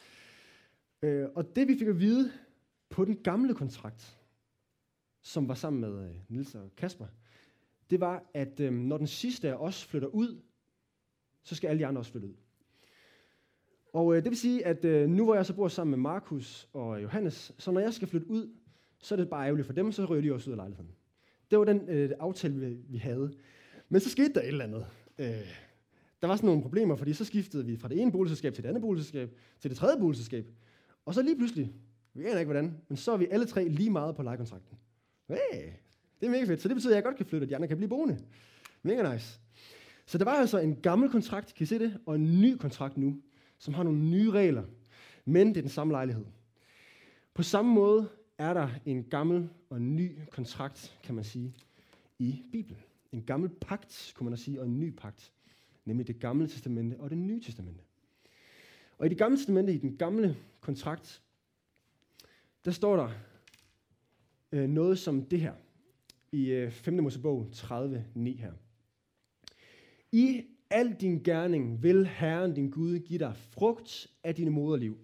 Øh, 1.02 1.28
og 1.36 1.56
det 1.56 1.68
vi 1.68 1.78
fik 1.80 1.88
at 1.88 2.00
vide 2.00 2.32
på 2.90 3.06
den 3.06 3.16
gamle 3.24 3.56
kontrakt, 3.56 4.18
som 5.22 5.48
var 5.48 5.54
sammen 5.54 5.82
med 5.82 6.10
øh, 6.10 6.16
Nils 6.30 6.56
og 6.56 6.70
Kasper, 6.78 7.06
det 7.90 8.00
var, 8.00 8.24
at 8.34 8.60
øh, 8.60 8.74
når 8.74 8.98
den 8.98 9.08
sidste 9.08 9.50
af 9.50 9.56
os 9.56 9.86
flytter 9.86 10.08
ud, 10.08 10.42
så 11.44 11.56
skal 11.56 11.68
alle 11.68 11.80
de 11.80 11.86
andre 11.86 12.02
også 12.02 12.12
flytte 12.12 12.28
ud. 12.28 12.34
Og 13.94 14.16
øh, 14.16 14.24
det 14.24 14.30
vil 14.30 14.38
sige, 14.38 14.66
at 14.66 14.86
øh, 14.86 15.10
nu 15.10 15.24
hvor 15.24 15.36
jeg 15.36 15.46
så 15.46 15.54
bor 15.54 15.68
sammen 15.68 15.92
med 15.92 15.98
Markus 15.98 16.70
og 16.74 17.04
Johannes, 17.04 17.52
så 17.58 17.72
når 17.72 17.80
jeg 17.80 17.94
skal 17.94 18.08
flytte 18.08 18.30
ud, 18.30 18.50
så 19.00 19.16
er 19.16 19.18
det 19.18 19.30
bare 19.30 19.46
ærgerligt 19.46 19.66
for 19.66 19.74
dem, 19.74 19.92
så 19.92 20.06
ryger 20.06 20.22
de 20.22 20.34
også 20.34 20.50
ud 20.50 20.54
af 20.54 20.58
lejligheden. 20.58 20.92
Det 21.52 21.60
var 21.60 21.66
den 21.66 21.90
øh, 21.90 22.12
aftale, 22.20 22.60
vi, 22.60 22.78
vi 22.90 22.98
havde. 22.98 23.34
Men 23.90 24.02
så 24.02 24.10
skete 24.10 24.34
der 24.34 24.42
et 24.42 24.48
eller 24.48 24.64
andet. 24.66 24.86
Øh, 25.18 25.28
der 26.22 26.28
var 26.28 26.36
sådan 26.36 26.48
nogle 26.48 26.62
problemer, 26.62 26.96
fordi 26.96 27.14
så 27.14 27.26
skiftede 27.26 27.66
vi 27.66 27.78
fra 27.78 27.88
det 27.88 28.02
ene 28.02 28.12
boligselskab 28.12 28.54
til 28.54 28.64
det 28.64 28.70
andet 28.70 28.82
boligselskab, 28.82 29.30
til 29.60 29.70
det 29.70 29.78
tredje 29.78 30.00
boligselskab. 30.00 30.46
Og 31.06 31.14
så 31.14 31.22
lige 31.22 31.38
pludselig, 31.38 31.74
vi 32.14 32.26
aner 32.26 32.40
ikke 32.40 32.52
hvordan, 32.52 32.82
men 32.88 32.98
så 32.98 33.12
er 33.12 33.18
vi 33.18 33.28
alle 33.32 33.46
tre 33.46 33.68
lige 33.68 33.90
meget 33.90 34.16
på 34.16 34.24
lejekontrakten. 34.24 34.78
Hey, 35.28 35.72
det 36.24 36.30
er 36.30 36.32
mega 36.32 36.46
fedt. 36.46 36.62
Så 36.62 36.68
det 36.68 36.76
betyder, 36.76 36.94
at 36.94 36.96
jeg 36.96 37.04
godt 37.04 37.18
kan 37.18 37.26
flytte, 37.26 37.46
og 37.46 37.50
de 37.50 37.56
andre 37.56 37.68
kan 37.68 37.78
blive 37.78 37.90
boende. 37.90 38.20
Mega 38.84 39.14
nice. 39.14 39.40
Så 40.06 40.18
der 40.18 40.26
var 40.26 40.32
altså 40.32 40.60
en 40.60 40.76
gammel 40.76 41.10
kontrakt, 41.10 41.54
kan 41.56 41.64
I 41.64 41.66
se 41.66 41.80
det? 41.80 42.00
Og 42.06 42.16
en 42.16 42.42
ny 42.42 42.58
kontrakt 42.58 42.98
nu, 42.98 43.22
som 43.58 43.74
har 43.74 43.84
nogle 43.84 44.00
nye 44.00 44.32
regler. 44.32 44.64
Men 45.26 45.48
det 45.48 45.58
er 45.58 45.62
den 45.62 45.70
samme 45.70 45.94
lejlighed. 45.94 46.26
På 47.34 47.44
samme 47.44 47.74
måde 47.74 48.10
er 48.38 48.54
der 48.54 48.70
en 48.86 49.04
gammel 49.04 49.50
og 49.70 49.78
en 49.78 49.96
ny 49.96 50.12
kontrakt, 50.32 51.00
kan 51.04 51.16
man 51.16 51.24
sige, 51.24 51.56
i 52.20 52.44
Bibelen. 52.52 52.82
En 53.12 53.24
gammel 53.24 53.50
pagt, 53.50 54.14
kunne 54.16 54.30
man 54.30 54.38
sige, 54.38 54.60
og 54.60 54.66
en 54.66 54.80
ny 54.80 54.96
pagt. 54.96 55.32
Nemlig 55.86 56.08
det 56.08 56.20
gamle 56.20 56.48
testamente 56.48 57.00
og 57.00 57.10
det 57.10 57.18
nye 57.18 57.42
testamente. 57.42 57.84
Og 58.98 59.06
i 59.06 59.10
det 59.10 59.18
gamle 59.18 59.38
testamente, 59.38 59.74
i 59.74 59.78
den 59.78 59.98
gamle 59.98 60.38
kontrakt, 60.62 61.22
der 62.66 62.72
står 62.72 62.96
der, 62.96 63.10
øh, 64.52 64.70
noget 64.70 65.00
som 65.00 65.26
det 65.26 65.40
her, 65.40 65.54
i 66.34 66.52
øh, 66.52 66.72
5. 66.72 66.94
Mosebog 66.94 67.50
30, 67.52 68.06
9 68.16 68.36
her. 68.36 68.54
I 70.12 70.44
al 70.70 70.94
din 70.94 71.24
gerning 71.24 71.84
vil 71.84 72.08
Herren 72.08 72.54
din 72.54 72.70
Gud 72.70 73.00
give 73.00 73.20
dig 73.20 73.36
frugt 73.36 74.08
af 74.24 74.36
dine 74.36 74.52
moderliv. 74.52 74.98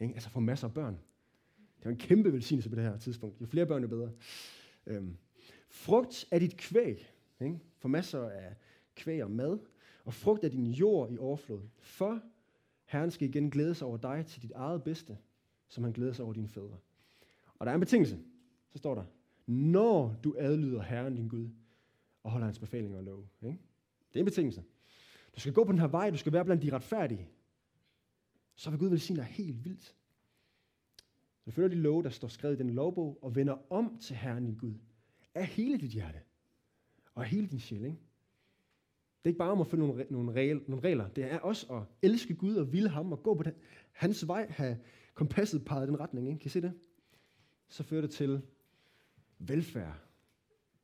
Ikke? 0.00 0.14
Altså 0.14 0.30
få 0.30 0.40
masser 0.40 0.68
af 0.68 0.74
børn. 0.74 0.98
Det 1.78 1.86
er 1.86 1.90
en 1.90 1.96
kæmpe 1.96 2.32
velsignelse 2.32 2.70
på 2.70 2.76
det 2.76 2.84
her 2.84 2.98
tidspunkt. 2.98 3.40
Jo 3.40 3.46
flere 3.46 3.66
børn, 3.66 3.82
jo 3.82 3.88
bedre. 3.88 4.10
Øhm, 4.86 5.16
frugt 5.68 6.28
af 6.30 6.40
dit 6.40 6.56
kvæg. 6.56 7.12
Ikke? 7.40 7.58
For 7.78 7.88
masser 7.88 8.28
af 8.28 8.54
kvæg 8.96 9.24
og 9.24 9.30
mad. 9.30 9.58
Og 10.04 10.14
frugt 10.14 10.44
af 10.44 10.50
din 10.50 10.66
jord 10.66 11.12
i 11.12 11.18
overflod. 11.18 11.60
For 11.78 12.20
Herren 12.84 13.10
skal 13.10 13.28
igen 13.28 13.50
glæde 13.50 13.74
sig 13.74 13.86
over 13.86 13.96
dig 13.96 14.26
til 14.26 14.42
dit 14.42 14.52
eget 14.54 14.82
bedste, 14.82 15.18
som 15.68 15.84
han 15.84 15.92
glæder 15.92 16.12
sig 16.12 16.24
over 16.24 16.34
dine 16.34 16.48
fædre. 16.48 16.76
Og 17.58 17.66
der 17.66 17.72
er 17.72 17.74
en 17.74 17.80
betingelse 17.80 18.18
så 18.76 18.78
står 18.78 18.94
der, 18.94 19.04
når 19.46 20.16
du 20.24 20.34
adlyder 20.38 20.82
Herren 20.82 21.14
din 21.14 21.28
Gud, 21.28 21.48
og 22.22 22.30
holder 22.30 22.46
hans 22.46 22.58
befalinger 22.58 22.98
og 22.98 23.04
lov. 23.04 23.28
Ikke? 23.42 23.58
Det 24.08 24.16
er 24.16 24.20
en 24.20 24.24
betingelse. 24.24 24.64
Du 25.34 25.40
skal 25.40 25.52
gå 25.52 25.64
på 25.64 25.72
den 25.72 25.80
her 25.80 25.88
vej, 25.88 26.10
du 26.10 26.16
skal 26.16 26.32
være 26.32 26.44
blandt 26.44 26.62
de 26.62 26.72
retfærdige. 26.72 27.28
Så 28.54 28.70
vil 28.70 28.78
Gud 28.78 28.88
velsigne 28.88 29.20
dig 29.20 29.26
helt 29.26 29.64
vildt. 29.64 29.94
Så 31.44 31.50
følger 31.50 31.68
de 31.68 31.74
love, 31.74 32.02
der 32.02 32.10
står 32.10 32.28
skrevet 32.28 32.54
i 32.54 32.58
den 32.58 32.70
lovbog, 32.70 33.18
og 33.22 33.36
vender 33.36 33.72
om 33.72 33.98
til 33.98 34.16
Herren 34.16 34.44
din 34.44 34.54
Gud. 34.54 34.74
Af 35.34 35.46
hele 35.46 35.78
dit 35.78 35.90
hjerte. 35.90 36.20
Og 37.14 37.22
af 37.22 37.28
hele 37.28 37.46
din 37.46 37.60
sjæl. 37.60 37.84
Ikke? 37.84 37.98
Det 39.18 39.24
er 39.24 39.28
ikke 39.28 39.38
bare 39.38 39.50
om 39.50 39.60
at 39.60 39.66
følge 39.66 39.86
nogle, 39.86 40.06
nogle, 40.10 40.32
regler, 40.32 40.60
nogle 40.68 40.84
regler. 40.84 41.08
Det 41.08 41.32
er 41.32 41.38
også 41.38 41.74
at 41.74 41.82
elske 42.02 42.34
Gud 42.34 42.54
og 42.54 42.72
ville 42.72 42.88
ham 42.88 43.12
og 43.12 43.22
gå 43.22 43.34
på 43.34 43.42
den, 43.42 43.52
hans 43.92 44.28
vej, 44.28 44.46
have 44.50 44.78
kompasset 45.14 45.64
peget 45.64 45.86
i 45.86 45.88
den 45.88 46.00
retning. 46.00 46.28
Ikke? 46.28 46.38
Kan 46.38 46.46
I 46.46 46.50
se 46.50 46.62
det? 46.62 46.72
Så 47.68 47.82
fører 47.82 48.00
det 48.00 48.10
til 48.10 48.42
velfærd, 49.38 49.98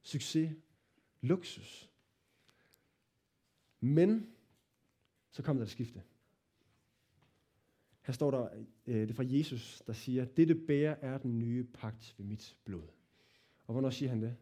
succes, 0.03 0.57
luksus. 1.21 1.91
Men 3.81 4.33
så 5.31 5.43
kommer 5.43 5.61
der 5.61 5.67
et 5.67 5.71
skifte. 5.71 6.03
Her 8.03 8.13
står 8.13 8.31
der, 8.31 8.49
øh, 8.87 8.95
det 8.95 9.11
er 9.11 9.15
fra 9.15 9.25
Jesus, 9.27 9.83
der 9.87 9.93
siger, 9.93 10.25
dette 10.25 10.55
bærer 10.55 10.95
er 10.95 11.19
den 11.19 11.39
nye 11.39 11.65
pagt 11.65 12.15
ved 12.19 12.27
mit 12.27 12.57
blod. 12.65 12.89
Og 13.67 13.73
hvornår 13.73 13.91
siger 13.91 14.09
han 14.09 14.23
det? 14.23 14.37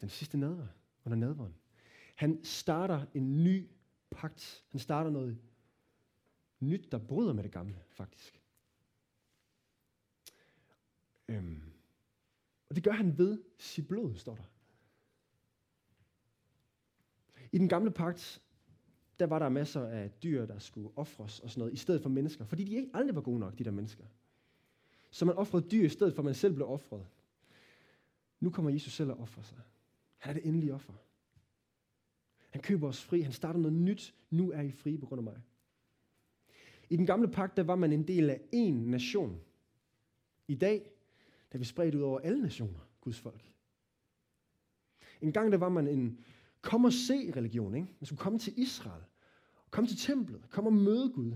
Den 0.00 0.08
sidste 0.08 0.38
nadver, 0.38 0.66
under 1.04 1.16
nadveren. 1.16 1.54
Han 2.14 2.44
starter 2.44 3.06
en 3.14 3.44
ny 3.44 3.68
pagt. 4.10 4.64
Han 4.68 4.80
starter 4.80 5.10
noget 5.10 5.38
nyt, 6.60 6.92
der 6.92 6.98
bryder 6.98 7.32
med 7.32 7.42
det 7.42 7.52
gamle, 7.52 7.82
faktisk. 7.90 8.43
Øhm. 11.28 11.62
Og 12.68 12.74
det 12.74 12.84
gør 12.84 12.92
han 12.92 13.18
ved 13.18 13.42
sit 13.58 13.88
blod, 13.88 14.14
står 14.14 14.34
der. 14.34 14.44
I 17.52 17.58
den 17.58 17.68
gamle 17.68 17.90
pagt, 17.90 18.42
der 19.18 19.26
var 19.26 19.38
der 19.38 19.48
masser 19.48 19.86
af 19.86 20.10
dyr, 20.22 20.46
der 20.46 20.58
skulle 20.58 20.88
ofres 20.96 21.40
og 21.40 21.50
sådan 21.50 21.60
noget, 21.60 21.72
i 21.72 21.76
stedet 21.76 22.02
for 22.02 22.08
mennesker. 22.08 22.44
Fordi 22.44 22.64
de 22.64 22.74
ikke 22.74 22.90
aldrig 22.94 23.14
var 23.14 23.20
gode 23.20 23.38
nok, 23.38 23.58
de 23.58 23.64
der 23.64 23.70
mennesker. 23.70 24.04
Så 25.10 25.24
man 25.24 25.36
offrede 25.36 25.68
dyr 25.70 25.84
i 25.84 25.88
stedet 25.88 26.14
for, 26.14 26.22
at 26.22 26.24
man 26.24 26.34
selv 26.34 26.54
blev 26.54 26.68
offret. 26.68 27.06
Nu 28.40 28.50
kommer 28.50 28.70
Jesus 28.70 28.92
selv 28.92 29.10
at 29.10 29.18
ofre 29.18 29.42
sig. 29.42 29.58
Han 30.18 30.30
er 30.30 30.40
det 30.40 30.48
endelige 30.48 30.74
offer. 30.74 30.92
Han 32.50 32.62
køber 32.62 32.88
os 32.88 33.02
fri. 33.04 33.20
Han 33.20 33.32
starter 33.32 33.60
noget 33.60 33.76
nyt. 33.76 34.14
Nu 34.30 34.50
er 34.50 34.60
I 34.60 34.70
fri 34.70 34.96
på 34.96 35.06
grund 35.06 35.18
af 35.18 35.24
mig. 35.24 35.42
I 36.90 36.96
den 36.96 37.06
gamle 37.06 37.28
pagt, 37.28 37.56
der 37.56 37.62
var 37.62 37.76
man 37.76 37.92
en 37.92 38.08
del 38.08 38.30
af 38.30 38.40
én 38.54 38.72
nation. 38.72 39.40
I 40.48 40.54
dag, 40.54 40.90
er 41.54 41.58
vi 41.58 41.64
spredt 41.64 41.94
ud 41.94 42.00
over 42.00 42.20
alle 42.20 42.42
nationer, 42.42 42.80
Guds 43.00 43.20
folk. 43.20 43.52
En 45.20 45.32
gang, 45.32 45.52
der 45.52 45.58
var 45.58 45.68
man 45.68 45.88
en 45.88 46.18
kom 46.60 46.84
og 46.84 46.92
se 46.92 47.32
religion. 47.36 47.74
Ikke? 47.74 47.88
Man 48.00 48.06
skulle 48.06 48.20
komme 48.20 48.38
til 48.38 48.58
Israel. 48.58 49.02
Komme 49.70 49.88
til 49.88 49.98
templet. 49.98 50.50
Komme 50.50 50.68
og 50.68 50.74
møde 50.74 51.12
Gud. 51.12 51.32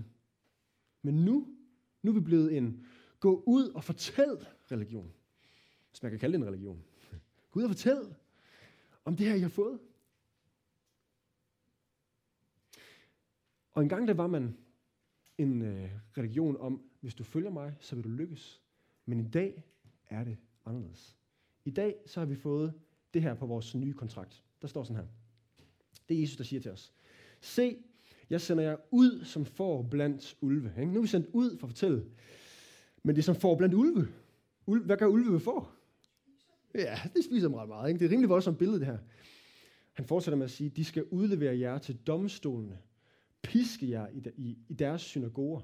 Men 1.01 1.25
nu, 1.25 1.47
nu 2.01 2.11
er 2.11 2.15
vi 2.15 2.19
blevet 2.19 2.57
en 2.57 2.85
gå 3.19 3.43
ud 3.47 3.69
og 3.69 3.83
fortæl 3.83 4.47
religion. 4.71 5.13
Hvis 5.89 6.03
man 6.03 6.11
kan 6.11 6.19
kalde 6.19 6.37
det 6.37 6.41
en 6.41 6.47
religion. 6.47 6.83
Gå 7.51 7.59
ud 7.59 7.63
og 7.63 7.69
fortæl 7.69 8.15
om 9.05 9.15
det 9.15 9.27
her, 9.27 9.35
I 9.35 9.39
har 9.39 9.49
fået. 9.49 9.79
Og 13.71 13.83
en 13.83 13.89
gang 13.89 14.07
der 14.07 14.13
var 14.13 14.27
man 14.27 14.57
en 15.37 15.61
øh, 15.61 15.91
religion 16.17 16.57
om, 16.57 16.89
hvis 16.99 17.15
du 17.15 17.23
følger 17.23 17.51
mig, 17.51 17.75
så 17.79 17.95
vil 17.95 18.03
du 18.03 18.09
lykkes. 18.09 18.61
Men 19.05 19.19
i 19.19 19.29
dag 19.29 19.63
er 20.09 20.23
det 20.23 20.37
anderledes. 20.65 21.17
I 21.65 21.71
dag 21.71 21.95
så 22.05 22.19
har 22.19 22.25
vi 22.25 22.35
fået 22.35 22.73
det 23.13 23.21
her 23.21 23.33
på 23.33 23.45
vores 23.45 23.75
nye 23.75 23.93
kontrakt. 23.93 24.43
Der 24.61 24.67
står 24.67 24.83
sådan 24.83 24.95
her. 24.95 25.07
Det 26.09 26.17
er 26.17 26.21
Jesus, 26.21 26.37
der 26.37 26.43
siger 26.43 26.59
til 26.59 26.71
os. 26.71 26.93
Se, 27.41 27.77
jeg 28.29 28.41
sender 28.41 28.63
jer 28.63 28.77
ud 28.91 29.23
som 29.23 29.45
får 29.45 29.83
blandt 29.83 30.37
ulve. 30.41 30.73
Ikke? 30.79 30.91
Nu 30.91 30.97
er 30.97 31.01
vi 31.01 31.07
sendt 31.07 31.27
ud 31.33 31.57
for 31.57 31.67
at 31.67 31.71
fortælle. 31.71 32.05
Men 33.03 33.15
det 33.15 33.21
er 33.21 33.23
som 33.23 33.35
får 33.35 33.57
blandt 33.57 33.75
ulve. 33.75 34.07
Ulve 34.65 34.85
hvad 34.85 34.97
gør 34.97 35.07
ulve 35.07 35.33
ved 35.33 35.39
får? 35.39 35.75
Ja, 36.75 36.99
det 37.15 37.23
spiser 37.23 37.47
dem 37.47 37.55
ret 37.55 37.67
meget. 37.67 37.89
Ikke? 37.89 37.99
Det 37.99 38.05
er 38.05 38.11
rimelig 38.11 38.29
voldsomt 38.29 38.57
billede, 38.57 38.79
det 38.79 38.87
her. 38.87 38.97
Han 39.93 40.05
fortsætter 40.05 40.37
med 40.37 40.45
at 40.45 40.51
sige, 40.51 40.69
de 40.69 40.85
skal 40.85 41.03
udlevere 41.03 41.59
jer 41.59 41.77
til 41.77 41.97
domstolene. 41.97 42.79
Piske 43.41 43.89
jer 43.89 44.07
i, 44.07 44.23
i, 44.37 44.57
i 44.69 44.73
deres 44.73 45.01
synagoger. 45.01 45.61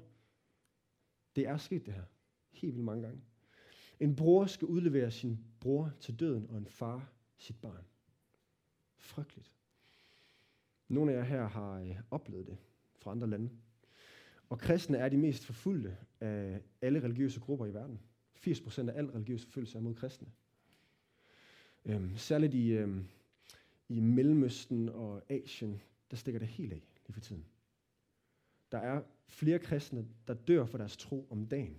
Det 1.36 1.47
er 1.47 1.58
sket 1.58 1.86
det 1.86 1.93
her. 1.93 2.03
Helt 2.51 2.73
vildt 2.73 2.86
mange 2.86 3.03
gange. 3.03 3.21
En 3.99 4.15
bror 4.15 4.45
skal 4.45 4.67
udlevere 4.67 5.12
sin 5.12 5.39
bror 5.60 5.91
til 5.99 6.19
døden, 6.19 6.49
og 6.49 6.58
en 6.58 6.67
far 6.67 7.12
sit 7.38 7.62
barn. 7.62 7.86
Frygteligt. 8.97 9.51
Nogle 10.88 11.12
af 11.12 11.17
jer 11.17 11.23
her 11.23 11.47
har 11.47 11.79
øh, 11.79 11.95
oplevet 12.12 12.47
det 12.47 12.58
fra 12.95 13.12
andre 13.12 13.27
lande. 13.27 13.49
Og 14.49 14.60
kristne 14.60 14.97
er 14.97 15.10
de 15.10 15.17
mest 15.17 15.45
forfulgte 15.45 15.97
af 16.19 16.62
alle 16.81 17.03
religiøse 17.03 17.39
grupper 17.39 17.65
i 17.65 17.73
verden. 17.73 17.99
80% 18.47 18.89
af 18.89 18.97
al 18.97 19.05
religiøs 19.05 19.43
forfølgelse 19.43 19.77
er 19.77 19.81
mod 19.81 19.95
kristne. 19.95 20.27
Øhm, 21.86 22.17
særligt 22.17 22.53
i, 22.53 22.71
øhm, 22.71 23.08
i 23.89 23.99
Mellemøsten 23.99 24.89
og 24.89 25.23
Asien, 25.29 25.81
der 26.12 26.17
stikker 26.17 26.39
det 26.39 26.47
helt 26.47 26.73
af 26.73 26.81
lige 27.08 27.13
for 27.13 27.21
tiden. 27.21 27.45
Der 28.71 28.77
er 28.77 29.01
flere 29.27 29.60
kristne, 29.60 30.08
der 30.27 30.34
dør 30.34 30.65
for 30.65 30.77
deres 30.77 30.97
tro 30.97 31.27
om 31.29 31.47
dagen. 31.47 31.77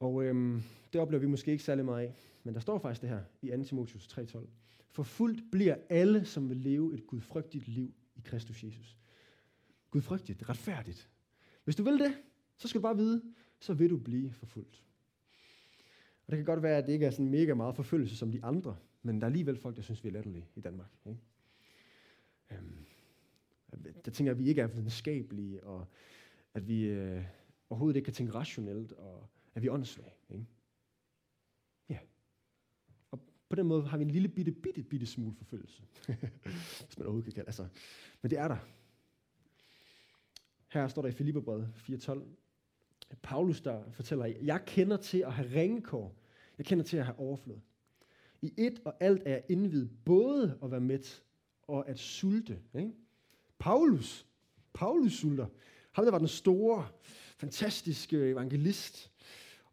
Og 0.00 0.24
øhm, 0.24 0.62
det 0.92 1.00
oplever 1.00 1.20
vi 1.20 1.26
måske 1.26 1.50
ikke 1.50 1.64
særlig 1.64 1.84
meget 1.84 2.06
af, 2.06 2.14
men 2.44 2.54
der 2.54 2.60
står 2.60 2.78
faktisk 2.78 3.02
det 3.02 3.10
her 3.10 3.22
i 3.42 3.50
2. 3.50 3.64
Timotheus 3.64 4.06
3.12. 4.06 4.38
Forfulgt 4.90 5.42
bliver 5.52 5.76
alle, 5.88 6.24
som 6.24 6.48
vil 6.48 6.56
leve 6.56 6.94
et 6.94 7.06
gudfrygtigt 7.06 7.68
liv 7.68 7.94
i 8.16 8.20
Kristus 8.24 8.64
Jesus. 8.64 8.96
Gudfrygtigt, 9.90 10.48
retfærdigt. 10.48 11.10
Hvis 11.64 11.76
du 11.76 11.82
vil 11.82 11.98
det, 11.98 12.14
så 12.56 12.68
skal 12.68 12.78
du 12.78 12.82
bare 12.82 12.96
vide, 12.96 13.22
så 13.60 13.74
vil 13.74 13.90
du 13.90 13.96
blive 13.96 14.32
forfulgt. 14.32 14.82
Og 16.26 16.32
det 16.32 16.36
kan 16.36 16.44
godt 16.44 16.62
være, 16.62 16.78
at 16.78 16.86
det 16.86 16.92
ikke 16.92 17.06
er 17.06 17.10
sådan 17.10 17.28
mega 17.28 17.54
meget 17.54 17.76
forfølgelse 17.76 18.16
som 18.16 18.32
de 18.32 18.44
andre, 18.44 18.76
men 19.02 19.20
der 19.20 19.26
er 19.26 19.30
alligevel 19.30 19.56
folk, 19.56 19.76
der 19.76 19.82
synes, 19.82 20.04
vi 20.04 20.08
er 20.08 20.12
latterlige 20.12 20.48
i 20.54 20.60
Danmark. 20.60 20.90
Ikke? 21.06 21.20
Øhm, 22.52 22.86
der 24.04 24.10
tænker 24.10 24.32
jeg, 24.32 24.38
at 24.38 24.44
vi 24.44 24.48
ikke 24.48 24.60
er 24.60 24.66
videnskabelige, 24.66 25.64
og 25.64 25.86
at 26.54 26.68
vi 26.68 26.84
øh, 26.84 27.24
overhovedet 27.70 27.96
ikke 27.96 28.04
kan 28.04 28.14
tænke 28.14 28.34
rationelt, 28.34 28.92
og 28.92 29.28
at 29.56 29.62
vi 29.62 29.66
er 29.66 29.72
åndssvage. 29.72 30.12
Ikke? 30.30 30.46
Ja. 31.88 31.98
Og 33.10 33.20
på 33.48 33.56
den 33.56 33.66
måde 33.66 33.86
har 33.86 33.96
vi 33.98 34.04
en 34.04 34.10
lille 34.10 34.28
bitte, 34.28 34.52
bitte, 34.52 34.82
bitte 34.82 35.06
smule 35.06 35.34
forfølgelse. 35.34 35.82
Hvis 36.84 36.98
man 36.98 37.06
overhovedet 37.06 37.24
kan 37.24 37.32
kalde 37.32 37.48
altså. 37.48 37.68
Men 38.22 38.30
det 38.30 38.38
er 38.38 38.48
der. 38.48 38.56
Her 40.68 40.88
står 40.88 41.02
der 41.02 41.08
i 41.08 41.12
Filipperbrevet 41.12 41.72
4.12, 41.76 42.22
Paulus, 43.22 43.60
der 43.60 43.90
fortæller, 43.92 44.26
jeg 44.26 44.64
kender 44.66 44.96
til 44.96 45.18
at 45.18 45.32
have 45.32 45.60
ringekår. 45.60 46.16
Jeg 46.58 46.66
kender 46.66 46.84
til 46.84 46.96
at 46.96 47.04
have 47.04 47.18
overflod. 47.18 47.58
I 48.42 48.52
et 48.56 48.80
og 48.84 48.94
alt 49.00 49.22
er 49.26 49.30
jeg 49.30 49.44
indvidet 49.48 49.90
både 50.04 50.58
at 50.62 50.70
være 50.70 50.80
mæt 50.80 51.22
og 51.62 51.88
at 51.88 51.98
sulte. 51.98 52.58
Ikke? 52.74 52.92
Paulus, 53.58 54.26
Paulus 54.74 55.12
sulter. 55.12 55.46
Ham, 55.92 56.04
der 56.04 56.10
var 56.10 56.18
den 56.18 56.28
store, 56.28 56.88
fantastiske 57.36 58.30
evangelist, 58.30 59.12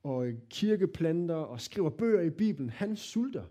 og 0.04 0.34
kirkeplanter 0.50 1.36
og 1.36 1.62
skriver 1.62 1.90
bøger 1.90 2.22
i 2.22 2.30
Bibelen, 2.30 2.70
han 2.70 2.96
sulter. 2.96 3.46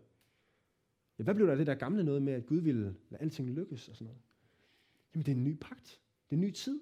Ja, 1.19 1.25
hvad 1.25 1.35
blev 1.35 1.47
der 1.47 1.53
af 1.53 1.59
det 1.59 1.67
der 1.67 1.75
gamle 1.75 2.05
noget 2.05 2.23
med, 2.23 2.33
at 2.33 2.47
Gud 2.47 2.59
ville 2.59 2.95
lade 3.11 3.23
alting 3.23 3.51
lykkes 3.51 3.89
og 3.89 3.97
sådan 3.97 4.05
noget? 4.05 4.21
Jamen, 5.15 5.27
det 5.27 5.33
er 5.33 5.37
en 5.37 5.45
ny 5.45 5.57
pagt. 5.61 6.01
Det 6.31 6.37
er 6.37 6.41
en 6.41 6.41
ny 6.41 6.51
tid. 6.51 6.81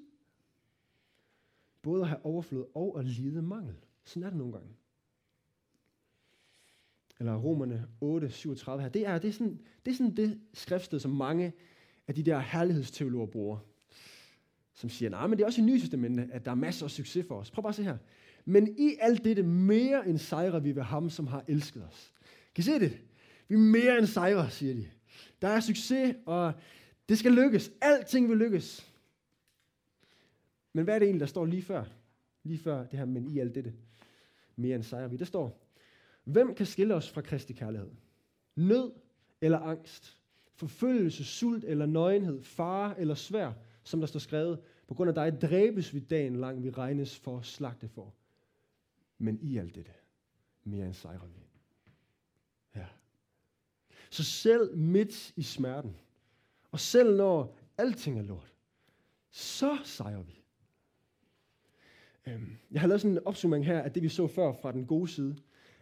Både 1.83 2.03
at 2.03 2.09
have 2.09 2.25
overflod 2.25 2.67
og 2.75 2.99
at 2.99 3.05
lide 3.05 3.43
mangel. 3.43 3.75
Sådan 4.05 4.23
er 4.23 4.31
det 4.31 4.39
nogle 4.39 4.53
gange. 4.53 4.69
Eller 7.19 7.37
Romerne 7.37 7.89
8, 8.01 8.31
37 8.31 8.83
her. 8.83 8.89
Det 8.89 9.07
er, 9.07 9.19
det 9.19 9.29
er, 9.29 9.33
sådan, 9.33 9.61
det 9.85 9.91
er 9.91 9.97
sådan 9.97 10.17
det 10.17 10.41
skriftsted, 10.53 10.99
som 10.99 11.11
mange 11.11 11.53
af 12.07 12.15
de 12.15 12.23
der 12.23 12.39
herlighedsteologer 12.39 13.27
bruger. 13.27 13.59
Som 14.73 14.91
siger, 14.91 15.11
nej, 15.11 15.27
men 15.27 15.39
det 15.39 15.43
er 15.43 15.47
også 15.47 15.61
i 15.61 15.65
Nye 15.65 15.81
Testamente, 15.81 16.29
at 16.33 16.45
der 16.45 16.51
er 16.51 16.55
masser 16.55 16.87
af 16.87 16.91
succes 16.91 17.27
for 17.27 17.35
os. 17.39 17.51
Prøv 17.51 17.63
bare 17.63 17.69
at 17.69 17.75
se 17.75 17.83
her. 17.83 17.99
Men 18.51 18.75
i 18.79 18.97
alt 19.01 19.25
dette 19.25 19.43
mere 19.43 20.09
end 20.09 20.19
sejrer 20.19 20.59
vi 20.59 20.77
ved 20.77 20.83
ham, 20.83 21.11
som 21.11 21.27
har 21.27 21.45
elsket 21.49 21.85
os. 21.85 22.13
Kan 22.55 22.63
I 22.63 22.65
se 22.65 22.81
det? 22.81 23.01
Vi 23.49 23.55
er 23.55 23.59
mere 23.59 23.99
end 23.99 24.07
sejre, 24.07 24.51
siger 24.51 24.75
de. 24.75 24.89
Der 25.43 25.49
er 25.49 25.61
succes, 25.61 26.17
og 26.27 26.53
det 27.09 27.19
skal 27.19 27.33
lykkes. 27.33 27.73
Alting 27.81 28.29
vil 28.29 28.37
lykkes. 28.37 28.93
Men 30.73 30.85
hvad 30.85 30.95
er 30.95 30.99
det 30.99 31.07
egentlig, 31.07 31.21
der 31.21 31.27
står 31.27 31.45
lige 31.45 31.63
før? 31.63 31.85
Lige 32.43 32.59
før 32.59 32.87
det 32.87 32.99
her, 32.99 33.07
men 33.07 33.27
i 33.27 33.39
alt 33.39 33.55
dette. 33.55 33.73
Mere 34.57 34.75
end 34.75 34.83
sejrer 34.83 35.09
vi. 35.09 35.17
Der 35.17 35.25
står, 35.25 35.67
hvem 36.25 36.55
kan 36.55 36.67
skille 36.67 36.95
os 36.95 37.11
fra 37.11 37.21
Kristi 37.21 37.53
kærlighed? 37.53 37.91
Nød 38.57 38.93
eller 39.41 39.59
angst? 39.59 40.17
Forfølgelse, 40.55 41.25
sult 41.25 41.65
eller 41.65 41.87
nøgenhed? 41.87 42.43
Fare 42.43 43.01
eller 43.01 43.15
svær? 43.15 43.53
Som 43.85 44.01
der 44.01 44.07
står 44.07 44.21
skrevet, 44.21 44.61
på 44.89 44.95
grund 44.95 45.09
af 45.09 45.15
dig 45.15 45.41
dræbes 45.41 45.95
vi 45.95 46.01
dagen 46.01 46.37
lang, 46.37 46.63
vi 46.63 46.71
regnes 46.71 47.19
for 47.19 47.41
slagte 47.41 47.89
for. 47.89 48.15
Men 49.23 49.39
i 49.43 49.59
alt 49.59 49.75
dette, 49.75 49.93
mere 50.65 50.87
end 50.87 50.95
sejrer 50.95 51.27
vi. 51.27 51.41
Ja. 52.77 52.87
Så 54.11 54.25
selv 54.25 54.77
midt 54.77 55.33
i 55.37 55.43
smerten, 55.43 55.97
og 56.71 56.81
selv 56.81 57.17
når 57.17 57.59
alting 57.79 58.19
er 58.19 58.23
lort, 58.23 58.55
så 59.31 59.79
sejrer 59.85 60.23
vi. 60.23 60.43
Øhm, 62.27 62.57
jeg 62.71 62.81
har 62.81 62.89
lavet 62.89 63.01
sådan 63.01 63.17
en 63.17 63.27
opsummering 63.27 63.67
her 63.67 63.83
af 63.83 63.93
det, 63.93 64.03
vi 64.03 64.09
så 64.09 64.27
før 64.27 64.53
fra 64.53 64.73
den 64.73 64.87
gode 64.87 65.09
side. 65.09 65.37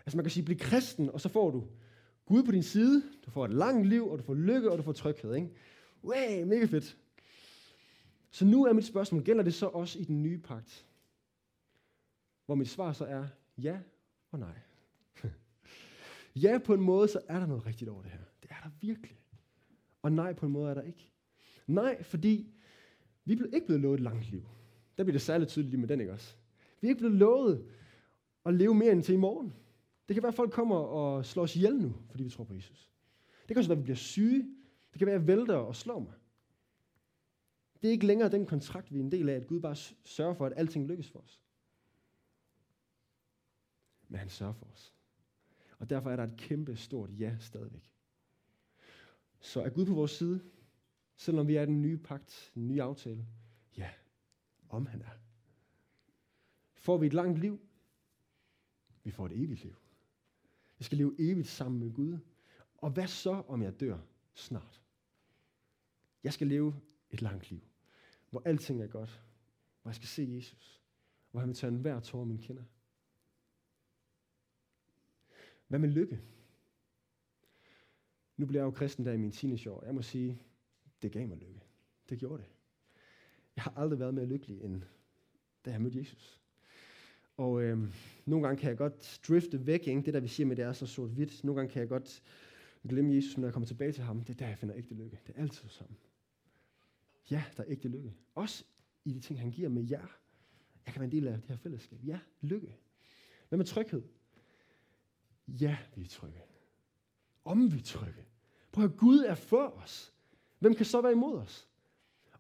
Altså 0.07 0.17
man 0.17 0.25
kan 0.25 0.31
sige, 0.31 0.45
bliv 0.45 0.59
kristen, 0.59 1.11
og 1.11 1.21
så 1.21 1.29
får 1.29 1.51
du 1.51 1.65
Gud 2.27 2.43
på 2.43 2.53
din 2.53 2.63
side, 2.63 3.03
du 3.27 3.31
får 3.31 3.45
et 3.45 3.55
langt 3.55 3.87
liv, 3.87 4.09
og 4.09 4.19
du 4.19 4.23
får 4.23 4.35
lykke, 4.35 4.71
og 4.71 4.79
du 4.79 4.83
får 4.83 4.93
tryghed. 4.93 5.35
Ikke? 5.35 5.51
Wow, 6.05 6.47
mega 6.47 6.65
fedt. 6.65 6.97
Så 8.31 8.45
nu 8.45 8.65
er 8.65 8.73
mit 8.73 8.85
spørgsmål, 8.85 9.23
gælder 9.23 9.43
det 9.43 9.55
så 9.55 9.67
også 9.67 9.99
i 9.99 10.05
den 10.05 10.23
nye 10.23 10.39
pagt? 10.39 10.88
Hvor 12.49 12.55
mit 12.55 12.69
svar 12.69 12.93
så 12.93 13.05
er 13.05 13.27
ja 13.59 13.79
og 14.31 14.39
nej. 14.39 14.59
ja, 16.45 16.59
på 16.65 16.75
en 16.75 16.81
måde, 16.81 17.09
så 17.09 17.21
er 17.29 17.39
der 17.39 17.47
noget 17.47 17.67
rigtigt 17.67 17.91
over 17.91 18.03
det 18.03 18.11
her. 18.11 18.21
Det 18.43 18.51
er 18.51 18.55
der 18.63 18.71
virkelig. 18.81 19.21
Og 20.03 20.13
nej, 20.13 20.33
på 20.33 20.47
en 20.47 20.53
måde 20.53 20.71
er 20.71 20.75
der 20.75 20.83
ikke. 20.83 21.13
Nej, 21.67 22.03
fordi 22.03 22.55
vi 23.25 23.33
er 23.33 23.55
ikke 23.55 23.67
blevet 23.67 23.83
lovet 23.83 23.95
et 23.95 24.03
langt 24.03 24.31
liv. 24.31 24.49
Der 24.99 25.05
bliver 25.05 25.13
det 25.13 25.23
særligt 25.23 25.51
tydeligt 25.51 25.71
lige 25.71 25.81
med 25.81 25.89
den, 25.89 26.01
ikke 26.01 26.13
også? 26.13 26.37
Vi 26.81 26.87
er 26.87 26.91
ikke 26.91 26.99
blevet 26.99 27.17
lovet 27.17 27.67
at 28.47 28.55
leve 28.55 28.75
mere 28.75 28.93
end 28.93 29.03
til 29.03 29.15
i 29.15 29.19
morgen. 29.19 29.55
Det 30.09 30.15
kan 30.15 30.23
være, 30.23 30.33
at 30.33 30.35
folk 30.35 30.53
kommer 30.53 30.77
og 30.77 31.27
slår 31.27 31.43
os 31.43 31.57
ihjel 31.57 31.77
nu, 31.77 31.95
fordi 32.11 32.25
vi 32.25 32.31
tror 32.31 32.45
på 32.45 32.55
Jesus. 32.55 32.91
Det 33.41 33.49
kan 33.49 33.59
også 33.59 33.69
være, 33.69 33.77
at 33.77 33.83
vi 33.83 33.85
bliver 33.85 33.97
syge. 33.97 34.39
Det 34.93 34.99
kan 34.99 35.07
være, 35.07 35.17
at 35.17 35.21
jeg 35.21 35.29
vælter 35.29 35.55
og 35.55 35.77
slår 35.77 35.99
mig. 35.99 36.15
Det 37.83 37.89
er 37.89 37.93
ikke 37.93 38.07
længere 38.07 38.29
den 38.29 38.47
kontrakt, 38.47 38.93
vi 38.93 38.99
er 38.99 39.05
en 39.05 39.13
del 39.13 39.29
af, 39.29 39.35
at 39.35 39.47
Gud 39.47 39.61
bare 39.61 39.77
sørger 40.05 40.35
for, 40.35 40.47
at 40.47 40.53
alting 40.57 40.87
lykkes 40.87 41.11
for 41.11 41.19
os. 41.19 41.43
Men 44.09 44.19
han 44.19 44.29
sørger 44.29 44.53
for 44.53 44.67
os. 44.67 44.95
Og 45.79 45.91
derfor 45.91 46.11
er 46.11 46.17
der 46.17 46.25
et 46.25 46.37
kæmpe 46.37 46.77
stort 46.77 47.11
ja 47.19 47.37
stadigvæk. 47.41 47.93
Så 49.41 49.63
er 49.63 49.69
Gud 49.69 49.87
på 49.87 49.95
vores 49.95 50.11
side, 50.11 50.41
selvom 51.17 51.49
vi 51.49 51.57
er 51.57 51.65
den 51.65 51.83
nye 51.83 51.99
pagt, 51.99 52.51
den 52.55 52.69
nye 52.69 52.83
aftale? 52.83 53.27
Ja, 53.77 53.91
om 54.69 54.87
han 54.87 55.03
er. 55.03 55.19
Får 56.75 56.99
vi 56.99 57.07
et 57.07 57.15
langt 57.15 57.39
liv? 57.39 57.61
Vi 59.03 59.11
får 59.11 59.27
et 59.27 59.33
evigt 59.33 59.63
liv. 59.63 59.77
Vi 60.79 60.85
skal 60.85 60.99
leve 60.99 61.15
evigt 61.19 61.49
sammen 61.49 61.81
med 61.81 61.93
Gud. 61.93 62.19
Og 62.77 62.91
hvad 62.91 63.07
så, 63.07 63.43
om 63.49 63.63
jeg 63.63 63.81
dør 63.81 63.99
snart? 64.35 64.83
Jeg 66.23 66.33
skal 66.33 66.47
leve 66.47 66.81
et 67.11 67.23
langt 67.23 67.51
liv, 67.51 67.61
hvor 68.31 68.43
alting 68.45 68.83
er 68.83 68.87
godt, 68.87 69.23
hvor 69.83 69.91
jeg 69.91 69.95
skal 69.95 70.09
se 70.09 70.29
Jesus, 70.37 70.83
hvor 71.31 71.41
han 71.41 71.49
vil 71.49 71.57
tage 71.57 71.73
enhver 71.73 72.01
tårer, 72.01 72.25
min 72.25 72.39
kender. 72.39 72.65
Hvad 75.69 75.79
med 75.79 75.89
lykke? 75.89 76.21
Nu 78.37 78.47
blev 78.47 78.61
jeg 78.61 78.65
jo 78.65 78.71
kristen 78.71 79.07
der 79.07 79.13
i 79.13 79.17
min 79.17 79.33
teenageår. 79.33 79.85
Jeg 79.85 79.95
må 79.95 80.03
sige, 80.03 80.39
det 81.03 81.13
gav 81.13 81.29
mig 81.29 81.37
lykke. 81.39 81.61
Det 82.09 82.19
gjorde 82.19 82.43
det. 82.43 82.51
Jeg 83.57 83.63
har 83.63 83.73
aldrig 83.77 83.99
været 83.99 84.15
mere 84.15 84.27
lykkelig, 84.27 84.63
end 84.63 84.83
da 85.65 85.71
jeg 85.71 85.81
mødte 85.81 85.99
Jesus. 85.99 86.41
Og 87.37 87.63
øh, 87.63 87.79
nogle 88.27 88.47
gange 88.47 88.61
kan 88.61 88.69
jeg 88.69 88.79
godt 88.79 89.21
drifte 89.29 89.67
væk, 89.67 89.87
ikke? 89.87 90.03
det 90.03 90.15
der 90.15 90.21
vi 90.21 90.29
siger 90.29 90.47
med, 90.47 90.57
det 90.57 90.65
er 90.65 90.73
så 90.73 90.87
sort-hvidt. 90.87 91.45
Nogle 91.45 91.61
gange 91.61 91.73
kan 91.73 91.81
jeg 91.81 91.89
godt 91.89 92.23
glemme 92.89 93.15
Jesus, 93.15 93.37
når 93.37 93.47
jeg 93.47 93.53
kommer 93.53 93.67
tilbage 93.67 93.93
til 93.93 94.03
ham. 94.03 94.25
Det 94.25 94.35
er 94.35 94.39
der, 94.39 94.49
jeg 94.49 94.59
finder 94.59 94.77
ægte 94.77 94.95
lykke. 94.95 95.21
Det 95.27 95.37
er 95.37 95.43
altid 95.43 95.69
sammen. 95.69 95.97
Ja, 97.31 97.45
der 97.57 97.63
er 97.63 97.67
ægte 97.69 97.89
lykke. 97.89 98.15
Også 98.35 98.65
i 99.05 99.13
de 99.13 99.21
ting, 99.21 99.41
han 99.41 99.51
giver 99.51 99.69
med 99.69 99.87
jer. 99.91 100.07
Jeg 100.87 100.95
kan 100.95 101.01
være 101.01 101.05
en 101.05 101.13
del 101.13 101.29
af 101.29 101.41
det 101.41 101.49
her 101.49 101.57
fællesskab. 101.57 101.99
Ja, 102.05 102.19
lykke. 102.41 102.77
Hvad 103.49 103.57
med 103.57 103.67
tryghed? 103.67 104.03
Ja, 105.49 105.77
vi 105.97 106.05
er 106.05 106.09
trygge. 106.09 106.41
Om 107.45 107.73
vi 107.73 107.79
er 107.79 107.83
trygge. 107.83 108.25
Prøv 108.73 108.85
at 108.85 108.97
Gud 108.97 109.19
er 109.19 109.35
for 109.35 109.67
os. 109.83 110.13
Hvem 110.59 110.75
kan 110.75 110.87
så 110.87 111.01
være 111.01 111.13
imod 111.13 111.35
os? 111.35 111.69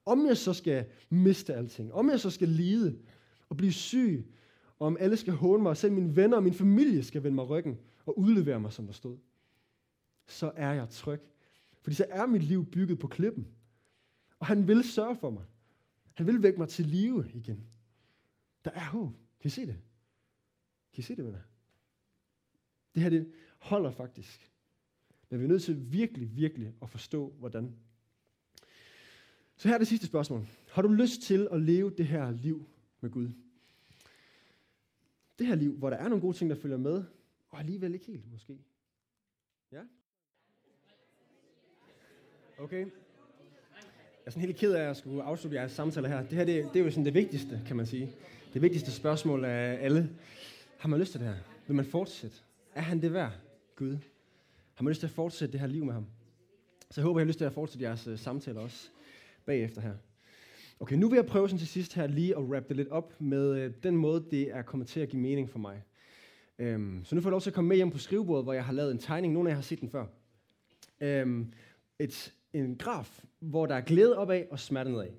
Om 0.05 0.27
jeg 0.27 0.37
så 0.37 0.53
skal 0.55 0.87
miste 1.09 1.55
alting, 1.55 1.93
om 1.93 2.11
jeg 2.11 2.21
så 2.21 2.31
skal 2.31 2.49
lide 2.49 2.99
og 3.49 3.57
blive 3.57 3.73
syg, 3.73 4.35
og 4.79 4.87
om 4.87 4.97
alle 5.01 5.17
skal 5.17 5.33
håne 5.33 5.63
mig, 5.63 5.71
og 5.71 5.77
selv 5.77 5.93
mine 5.93 6.17
venner 6.17 6.37
og 6.37 6.43
min 6.43 6.55
familie 6.55 7.03
skal 7.03 7.23
vende 7.23 7.35
mig 7.35 7.49
ryggen 7.49 7.79
og 8.07 8.19
udlevere 8.19 8.61
mig, 8.61 8.73
som 8.73 8.87
der 8.87 8.93
stod, 8.93 9.19
så 10.27 10.53
er 10.55 10.73
jeg 10.73 10.89
tryg. 10.89 11.21
Fordi 11.83 11.97
så 11.97 12.07
er 12.11 12.27
mit 12.27 12.43
liv 12.43 12.67
bygget 12.67 12.99
på 12.99 13.07
klippen. 13.07 13.49
Og 14.39 14.47
han 14.47 14.69
vil 14.69 14.85
sørge 14.85 15.17
for 15.17 15.31
mig. 15.31 15.45
Han 16.15 16.27
vil 16.27 16.43
vække 16.43 16.59
mig 16.59 16.69
til 16.69 16.87
live 16.87 17.31
igen. 17.35 17.65
Der 18.65 18.71
er 18.71 18.85
håb. 18.85 19.13
Kan 19.41 19.49
I 19.49 19.51
se 19.51 19.67
det? 19.67 19.77
Kan 20.93 20.99
I 20.99 21.03
se 21.03 21.17
det, 21.17 21.25
venner? 21.25 21.39
Det 22.95 23.03
her, 23.03 23.11
det 23.11 23.32
holder 23.59 23.91
faktisk. 23.91 24.51
Men 25.30 25.41
vi 25.41 25.45
er 25.45 25.49
nødt 25.49 25.62
til 25.62 25.93
virkelig, 25.93 26.36
virkelig 26.36 26.74
at 26.82 26.91
forstå, 26.91 27.34
hvordan. 27.39 27.76
Så 29.57 29.68
her 29.68 29.74
er 29.74 29.78
det 29.78 29.89
sidste 29.89 30.07
spørgsmål. 30.07 30.47
Har 30.70 30.82
du 30.82 30.89
lyst 30.89 31.22
til 31.22 31.49
at 31.53 31.62
leve 31.62 31.91
det 31.91 32.07
her 32.07 32.30
liv 32.30 32.68
med 33.01 33.11
Gud? 33.11 33.28
Det 35.39 35.47
her 35.47 35.55
liv, 35.55 35.76
hvor 35.76 35.91
der 35.91 35.97
er 35.97 36.09
nogle 36.09 36.20
gode 36.20 36.36
ting, 36.36 36.51
der 36.51 36.57
følger 36.57 36.76
med, 36.76 37.05
og 37.49 37.59
alligevel 37.59 37.95
ikke 37.95 38.07
helt, 38.07 38.30
måske. 38.32 38.59
Ja? 39.72 39.82
Okay. 42.59 42.80
Jeg 42.80 44.26
er 44.26 44.30
sådan 44.30 44.47
helt 44.47 44.57
ked 44.57 44.72
af 44.72 44.91
at 44.91 44.97
skulle 44.97 45.22
afslutte 45.22 45.59
jeres 45.59 45.72
samtale 45.72 46.09
her. 46.09 46.22
Det 46.22 46.32
her, 46.32 46.45
det, 46.45 46.64
det 46.72 46.80
er 46.80 46.84
jo 46.84 46.91
sådan 46.91 47.05
det 47.05 47.14
vigtigste, 47.14 47.62
kan 47.66 47.76
man 47.76 47.86
sige. 47.86 48.12
Det 48.55 48.62
vigtigste 48.62 48.93
spørgsmål 48.93 49.45
af 49.45 49.84
alle. 49.84 50.16
Har 50.78 50.89
man 50.89 51.01
lyst 51.01 51.12
til 51.12 51.20
det 51.20 51.28
her? 51.28 51.36
Vil 51.66 51.76
man 51.76 51.84
fortsætte? 51.84 52.36
Er 52.79 52.83
han 52.83 53.03
det 53.03 53.12
værd, 53.12 53.33
Gud? 53.76 53.97
Har 54.74 54.83
man 54.83 54.91
lyst 54.91 55.01
til 55.01 55.07
at 55.07 55.11
fortsætte 55.11 55.53
det 55.53 55.61
her 55.61 55.66
liv 55.66 55.85
med 55.85 55.95
ham? 55.95 56.07
Så 56.91 57.01
jeg 57.01 57.03
håber, 57.03 57.20
jeg 57.20 57.24
har 57.24 57.29
lyst 57.29 57.39
til 57.39 57.45
at 57.45 57.53
fortsætte 57.53 57.85
jeres 57.85 58.07
uh, 58.07 58.18
samtaler 58.18 58.61
også 58.61 58.89
bagefter 59.47 59.81
her. 59.81 59.95
Okay, 60.81 60.97
nu 60.97 61.09
vil 61.09 61.16
jeg 61.16 61.26
prøve 61.26 61.49
sådan 61.49 61.59
til 61.59 61.68
sidst 61.68 61.95
her 61.95 62.07
lige 62.07 62.37
at 62.37 62.43
wrap 62.43 62.68
det 62.68 62.76
lidt 62.76 62.89
op 62.89 63.20
med 63.20 63.66
uh, 63.66 63.74
den 63.83 63.97
måde, 63.97 64.26
det 64.31 64.51
er 64.51 64.62
kommet 64.62 64.89
til 64.89 65.01
at 65.01 65.09
give 65.09 65.22
mening 65.22 65.51
for 65.51 65.59
mig. 65.59 65.83
Um, 66.59 67.03
så 67.05 67.14
nu 67.14 67.20
får 67.20 67.29
jeg 67.29 67.31
lov 67.31 67.41
til 67.41 67.51
at 67.51 67.55
komme 67.55 67.68
med 67.68 67.76
hjem 67.76 67.91
på 67.91 67.99
skrivebordet, 67.99 68.45
hvor 68.45 68.53
jeg 68.53 68.64
har 68.64 68.72
lavet 68.72 68.93
en 68.93 68.99
tegning. 68.99 69.33
Nogle 69.33 69.49
af 69.49 69.53
jer 69.53 69.57
har 69.57 69.62
set 69.62 69.81
den 69.81 69.91
før. 69.91 70.07
Um, 71.22 71.53
et, 71.99 72.35
en 72.53 72.76
graf, 72.76 73.24
hvor 73.39 73.66
der 73.66 73.74
er 73.74 73.81
glæde 73.81 74.18
opad 74.18 74.45
og 74.51 74.59
smerte 74.59 74.91
nedad. 74.91 75.11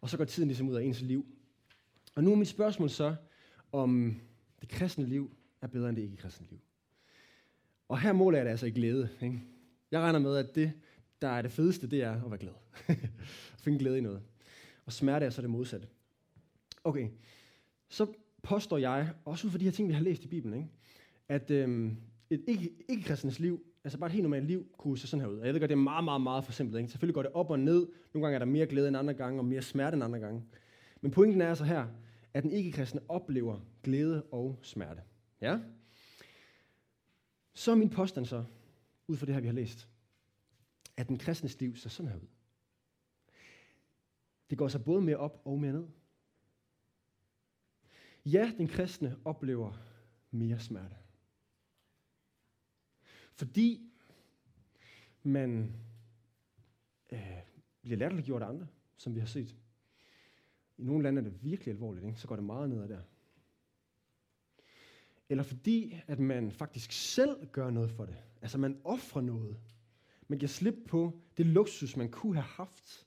Og 0.00 0.10
så 0.10 0.16
går 0.16 0.24
tiden 0.24 0.48
ligesom 0.48 0.68
ud 0.68 0.74
af 0.74 0.82
ens 0.82 1.00
liv. 1.00 1.26
Og 2.14 2.24
nu 2.24 2.32
er 2.32 2.36
mit 2.36 2.48
spørgsmål 2.48 2.90
så, 2.90 3.14
om 3.72 4.20
det 4.60 4.68
kristne 4.68 5.06
liv 5.06 5.36
er 5.62 5.66
bedre 5.66 5.88
end 5.88 5.96
det 5.96 6.02
ikke-kristne 6.02 6.46
liv. 6.50 6.60
Og 7.88 8.00
her 8.00 8.12
måler 8.12 8.38
jeg 8.38 8.44
det 8.44 8.50
altså 8.50 8.66
i 8.66 8.70
glæde. 8.70 9.08
Ikke? 9.22 9.42
Jeg 9.90 10.00
regner 10.00 10.18
med, 10.18 10.36
at 10.36 10.54
det, 10.54 10.72
der 11.22 11.28
er 11.28 11.42
det 11.42 11.50
fedeste, 11.50 11.86
det 11.86 12.02
er 12.02 12.24
at 12.24 12.30
være 12.30 12.38
glad. 12.38 12.52
at 13.54 13.60
finde 13.60 13.78
glæde 13.78 13.98
i 13.98 14.00
noget. 14.00 14.22
Og 14.86 14.92
smerte 14.92 15.26
er 15.26 15.30
så 15.30 15.42
det 15.42 15.50
modsatte. 15.50 15.88
Okay, 16.84 17.08
så 17.88 18.06
påstår 18.42 18.78
jeg, 18.78 19.10
også 19.24 19.46
ud 19.46 19.50
fra 19.50 19.58
de 19.58 19.64
her 19.64 19.70
ting, 19.70 19.88
vi 19.88 19.92
har 19.92 20.02
læst 20.02 20.24
i 20.24 20.28
Bibelen, 20.28 20.54
ikke? 20.54 20.68
at 21.28 21.50
øhm, 21.50 21.96
et 22.30 22.44
ikke-kristens 22.88 23.40
liv, 23.40 23.66
altså 23.84 23.98
bare 23.98 24.06
et 24.06 24.12
helt 24.12 24.22
normalt 24.22 24.46
liv, 24.46 24.66
kunne 24.78 24.98
se 24.98 25.06
sådan 25.06 25.20
her 25.20 25.28
ud. 25.32 25.38
Og 25.38 25.46
jeg 25.46 25.54
ved 25.54 25.60
godt, 25.60 25.68
det 25.68 25.76
er 25.76 25.80
meget, 25.80 26.04
meget, 26.04 26.20
meget 26.20 26.44
forsimplet. 26.44 26.78
Ikke? 26.78 26.90
Selvfølgelig 26.90 27.14
går 27.14 27.22
det 27.22 27.32
op 27.32 27.50
og 27.50 27.58
ned. 27.58 27.86
Nogle 28.14 28.26
gange 28.26 28.34
er 28.34 28.38
der 28.38 28.46
mere 28.46 28.66
glæde 28.66 28.88
end 28.88 28.96
andre 28.96 29.14
gange, 29.14 29.40
og 29.40 29.44
mere 29.44 29.62
smerte 29.62 29.94
end 29.94 30.04
andre 30.04 30.18
gange. 30.18 30.42
Men 31.00 31.10
pointen 31.10 31.40
er 31.40 31.48
altså 31.48 31.64
her, 31.64 31.86
at 32.34 32.42
den 32.42 32.52
ikke-kristne 32.52 33.00
oplever 33.08 33.60
glæde 33.82 34.22
og 34.22 34.58
smerte. 34.62 35.00
Ja? 35.40 35.58
Så 37.54 37.70
er 37.70 37.74
min 37.74 37.90
påstand 37.90 38.26
så, 38.26 38.44
ud 39.06 39.16
fra 39.16 39.26
det 39.26 39.34
her, 39.34 39.40
vi 39.40 39.46
har 39.46 39.54
læst, 39.54 39.88
at 40.96 41.08
den 41.08 41.18
kristnes 41.18 41.60
liv 41.60 41.76
ser 41.76 41.88
sådan 41.88 42.10
her 42.12 42.18
ud. 42.18 42.26
Det 44.50 44.58
går 44.58 44.68
så 44.68 44.78
både 44.78 45.02
mere 45.02 45.16
op 45.16 45.42
og 45.44 45.60
mere 45.60 45.72
ned. 45.72 45.88
Ja, 48.24 48.52
den 48.58 48.68
kristne 48.68 49.18
oplever 49.24 49.72
mere 50.30 50.60
smerte. 50.60 50.96
Fordi 53.32 53.92
man 55.22 55.76
øh, 57.12 57.38
bliver 57.82 57.96
latterliggjort 57.96 58.42
af 58.42 58.48
andre, 58.48 58.66
som 58.96 59.14
vi 59.14 59.20
har 59.20 59.26
set. 59.26 59.56
I 60.76 60.84
nogle 60.84 61.02
lande 61.02 61.20
er 61.20 61.24
det 61.24 61.44
virkelig 61.44 61.72
alvorligt, 61.72 62.06
ikke? 62.06 62.20
så 62.20 62.28
går 62.28 62.36
det 62.36 62.44
meget 62.44 62.70
ned 62.70 62.88
der. 62.88 63.02
Eller 65.34 65.44
fordi, 65.44 66.00
at 66.06 66.18
man 66.18 66.50
faktisk 66.50 66.92
selv 66.92 67.46
gør 67.46 67.70
noget 67.70 67.90
for 67.90 68.04
det. 68.04 68.16
Altså 68.42 68.58
man 68.58 68.80
offrer 68.84 69.22
noget. 69.22 69.56
Man 70.28 70.38
giver 70.38 70.48
slip 70.48 70.74
på 70.88 71.20
det 71.36 71.46
luksus, 71.46 71.96
man 71.96 72.10
kunne 72.10 72.34
have 72.34 72.44
haft. 72.44 73.06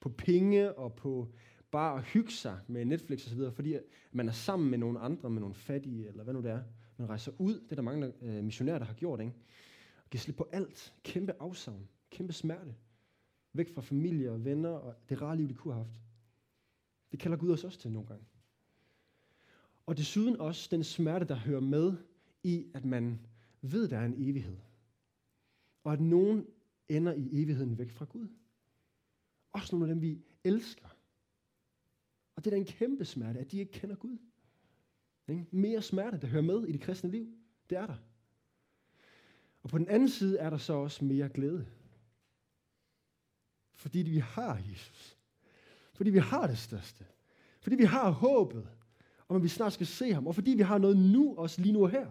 På 0.00 0.08
penge 0.08 0.72
og 0.72 0.94
på 0.94 1.32
bare 1.70 1.98
at 1.98 2.04
hygge 2.04 2.30
sig 2.30 2.58
med 2.66 2.84
Netflix 2.84 3.26
osv., 3.26 3.40
fordi 3.52 3.76
man 4.12 4.28
er 4.28 4.32
sammen 4.32 4.70
med 4.70 4.78
nogle 4.78 5.00
andre, 5.00 5.30
med 5.30 5.40
nogle 5.40 5.54
fattige, 5.54 6.08
eller 6.08 6.24
hvad 6.24 6.34
nu 6.34 6.42
det 6.42 6.50
er. 6.50 6.62
Man 6.96 7.08
rejser 7.08 7.32
ud, 7.38 7.54
det 7.54 7.70
er 7.70 7.74
der 7.74 7.82
mange 7.82 8.12
øh, 8.22 8.44
missionærer, 8.44 8.78
der 8.78 8.86
har 8.86 8.94
gjort, 8.94 9.20
ikke? 9.20 9.32
Og 10.04 10.10
giver 10.10 10.20
slip 10.20 10.36
på 10.36 10.48
alt. 10.52 10.94
Kæmpe 11.02 11.32
afsavn. 11.40 11.88
Kæmpe 12.10 12.32
smerte. 12.32 12.74
Væk 13.52 13.74
fra 13.74 13.82
familie 13.82 14.30
og 14.30 14.44
venner, 14.44 14.70
og 14.70 14.94
det 15.08 15.22
rare 15.22 15.36
liv, 15.36 15.48
de 15.48 15.54
kunne 15.54 15.74
have 15.74 15.84
haft. 15.84 16.00
Det 17.12 17.20
kalder 17.20 17.36
Gud 17.36 17.50
os 17.50 17.64
også 17.64 17.78
til 17.78 17.92
nogle 17.92 18.08
gange. 18.08 18.24
Og 19.90 19.96
desuden 19.96 20.40
også 20.40 20.68
den 20.70 20.84
smerte, 20.84 21.24
der 21.24 21.34
hører 21.34 21.60
med 21.60 21.96
i, 22.42 22.66
at 22.74 22.84
man 22.84 23.20
ved, 23.62 23.88
der 23.88 23.98
er 23.98 24.04
en 24.04 24.14
evighed. 24.28 24.56
Og 25.84 25.92
at 25.92 26.00
nogen 26.00 26.46
ender 26.88 27.12
i 27.12 27.42
evigheden 27.42 27.78
væk 27.78 27.90
fra 27.90 28.04
Gud. 28.04 28.28
Også 29.52 29.76
nogle 29.76 29.88
af 29.88 29.94
dem, 29.94 30.02
vi 30.02 30.22
elsker. 30.44 30.88
Og 32.36 32.44
det 32.44 32.46
er 32.46 32.50
da 32.50 32.56
en 32.56 32.64
kæmpe 32.64 33.04
smerte, 33.04 33.40
at 33.40 33.52
de 33.52 33.58
ikke 33.58 33.72
kender 33.72 33.96
Gud. 33.96 34.18
Ikke? 35.28 35.46
Mere 35.50 35.82
smerte, 35.82 36.20
der 36.20 36.26
hører 36.26 36.42
med 36.42 36.64
i 36.64 36.72
det 36.72 36.80
kristne 36.80 37.10
liv. 37.10 37.28
Det 37.70 37.78
er 37.78 37.86
der. 37.86 37.96
Og 39.62 39.70
på 39.70 39.78
den 39.78 39.88
anden 39.88 40.08
side 40.08 40.38
er 40.38 40.50
der 40.50 40.58
så 40.58 40.72
også 40.72 41.04
mere 41.04 41.28
glæde. 41.28 41.66
Fordi 43.74 43.98
vi 43.98 44.18
har 44.18 44.62
Jesus. 44.70 45.18
Fordi 45.94 46.10
vi 46.10 46.18
har 46.18 46.46
det 46.46 46.58
største. 46.58 47.06
Fordi 47.60 47.76
vi 47.76 47.84
har 47.84 48.10
håbet 48.10 48.68
om, 49.30 49.36
at 49.36 49.42
vi 49.42 49.48
snart 49.48 49.72
skal 49.72 49.86
se 49.86 50.12
ham. 50.12 50.26
Og 50.26 50.34
fordi 50.34 50.50
vi 50.50 50.62
har 50.62 50.78
noget 50.78 50.96
nu, 50.96 51.34
også 51.36 51.60
lige 51.60 51.72
nu 51.72 51.82
og 51.82 51.90
her. 51.90 52.06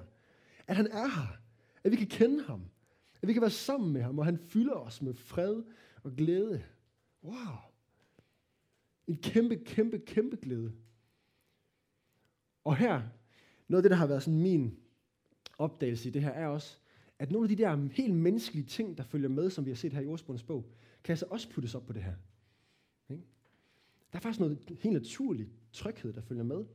At 0.67 0.75
han 0.75 0.87
er 0.87 1.07
her. 1.07 1.37
At 1.83 1.91
vi 1.91 1.95
kan 1.95 2.07
kende 2.07 2.43
ham. 2.43 2.61
At 3.21 3.27
vi 3.27 3.33
kan 3.33 3.41
være 3.41 3.51
sammen 3.51 3.93
med 3.93 4.01
ham, 4.01 4.19
og 4.19 4.25
han 4.25 4.37
fylder 4.37 4.73
os 4.73 5.01
med 5.01 5.13
fred 5.13 5.63
og 6.03 6.11
glæde. 6.11 6.63
Wow. 7.23 7.55
En 9.07 9.17
kæmpe, 9.17 9.55
kæmpe, 9.55 9.99
kæmpe 9.99 10.35
glæde. 10.35 10.73
Og 12.63 12.75
her, 12.75 13.01
noget 13.67 13.79
af 13.79 13.83
det, 13.83 13.91
der 13.91 13.97
har 13.97 14.07
været 14.07 14.23
sådan 14.23 14.41
min 14.41 14.77
opdagelse 15.57 16.09
i 16.09 16.11
det 16.11 16.21
her, 16.21 16.31
er 16.31 16.47
også, 16.47 16.77
at 17.19 17.31
nogle 17.31 17.45
af 17.45 17.57
de 17.57 17.63
der 17.63 17.89
helt 17.91 18.13
menneskelige 18.13 18.65
ting, 18.65 18.97
der 18.97 19.03
følger 19.03 19.29
med, 19.29 19.49
som 19.49 19.65
vi 19.65 19.69
har 19.69 19.75
set 19.75 19.93
her 19.93 20.01
i 20.01 20.07
Ordsprungens 20.07 20.43
bog, 20.43 20.69
kan 21.03 21.11
altså 21.11 21.25
også 21.29 21.49
puttes 21.49 21.75
op 21.75 21.85
på 21.85 21.93
det 21.93 22.03
her. 22.03 22.15
Ikke? 23.09 23.23
Der 24.11 24.17
er 24.17 24.21
faktisk 24.21 24.39
noget 24.39 24.77
helt 24.79 24.93
naturligt 24.93 25.49
tryghed, 25.73 26.13
der 26.13 26.21
følger 26.21 26.43
med, 26.43 26.65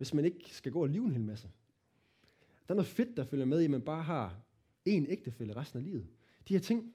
hvis 0.00 0.14
man 0.14 0.24
ikke 0.24 0.54
skal 0.54 0.72
gå 0.72 0.82
og 0.82 0.88
leve 0.88 1.04
en 1.04 1.12
hel 1.12 1.20
masse. 1.20 1.50
Der 2.68 2.72
er 2.72 2.76
noget 2.76 2.86
fedt, 2.86 3.16
der 3.16 3.24
følger 3.24 3.46
med 3.46 3.60
i, 3.60 3.64
at 3.64 3.70
man 3.70 3.82
bare 3.82 4.02
har 4.02 4.40
én 4.88 5.10
ægtefælde 5.10 5.56
resten 5.56 5.78
af 5.78 5.84
livet. 5.84 6.06
De 6.48 6.54
her 6.54 6.60
ting, 6.60 6.94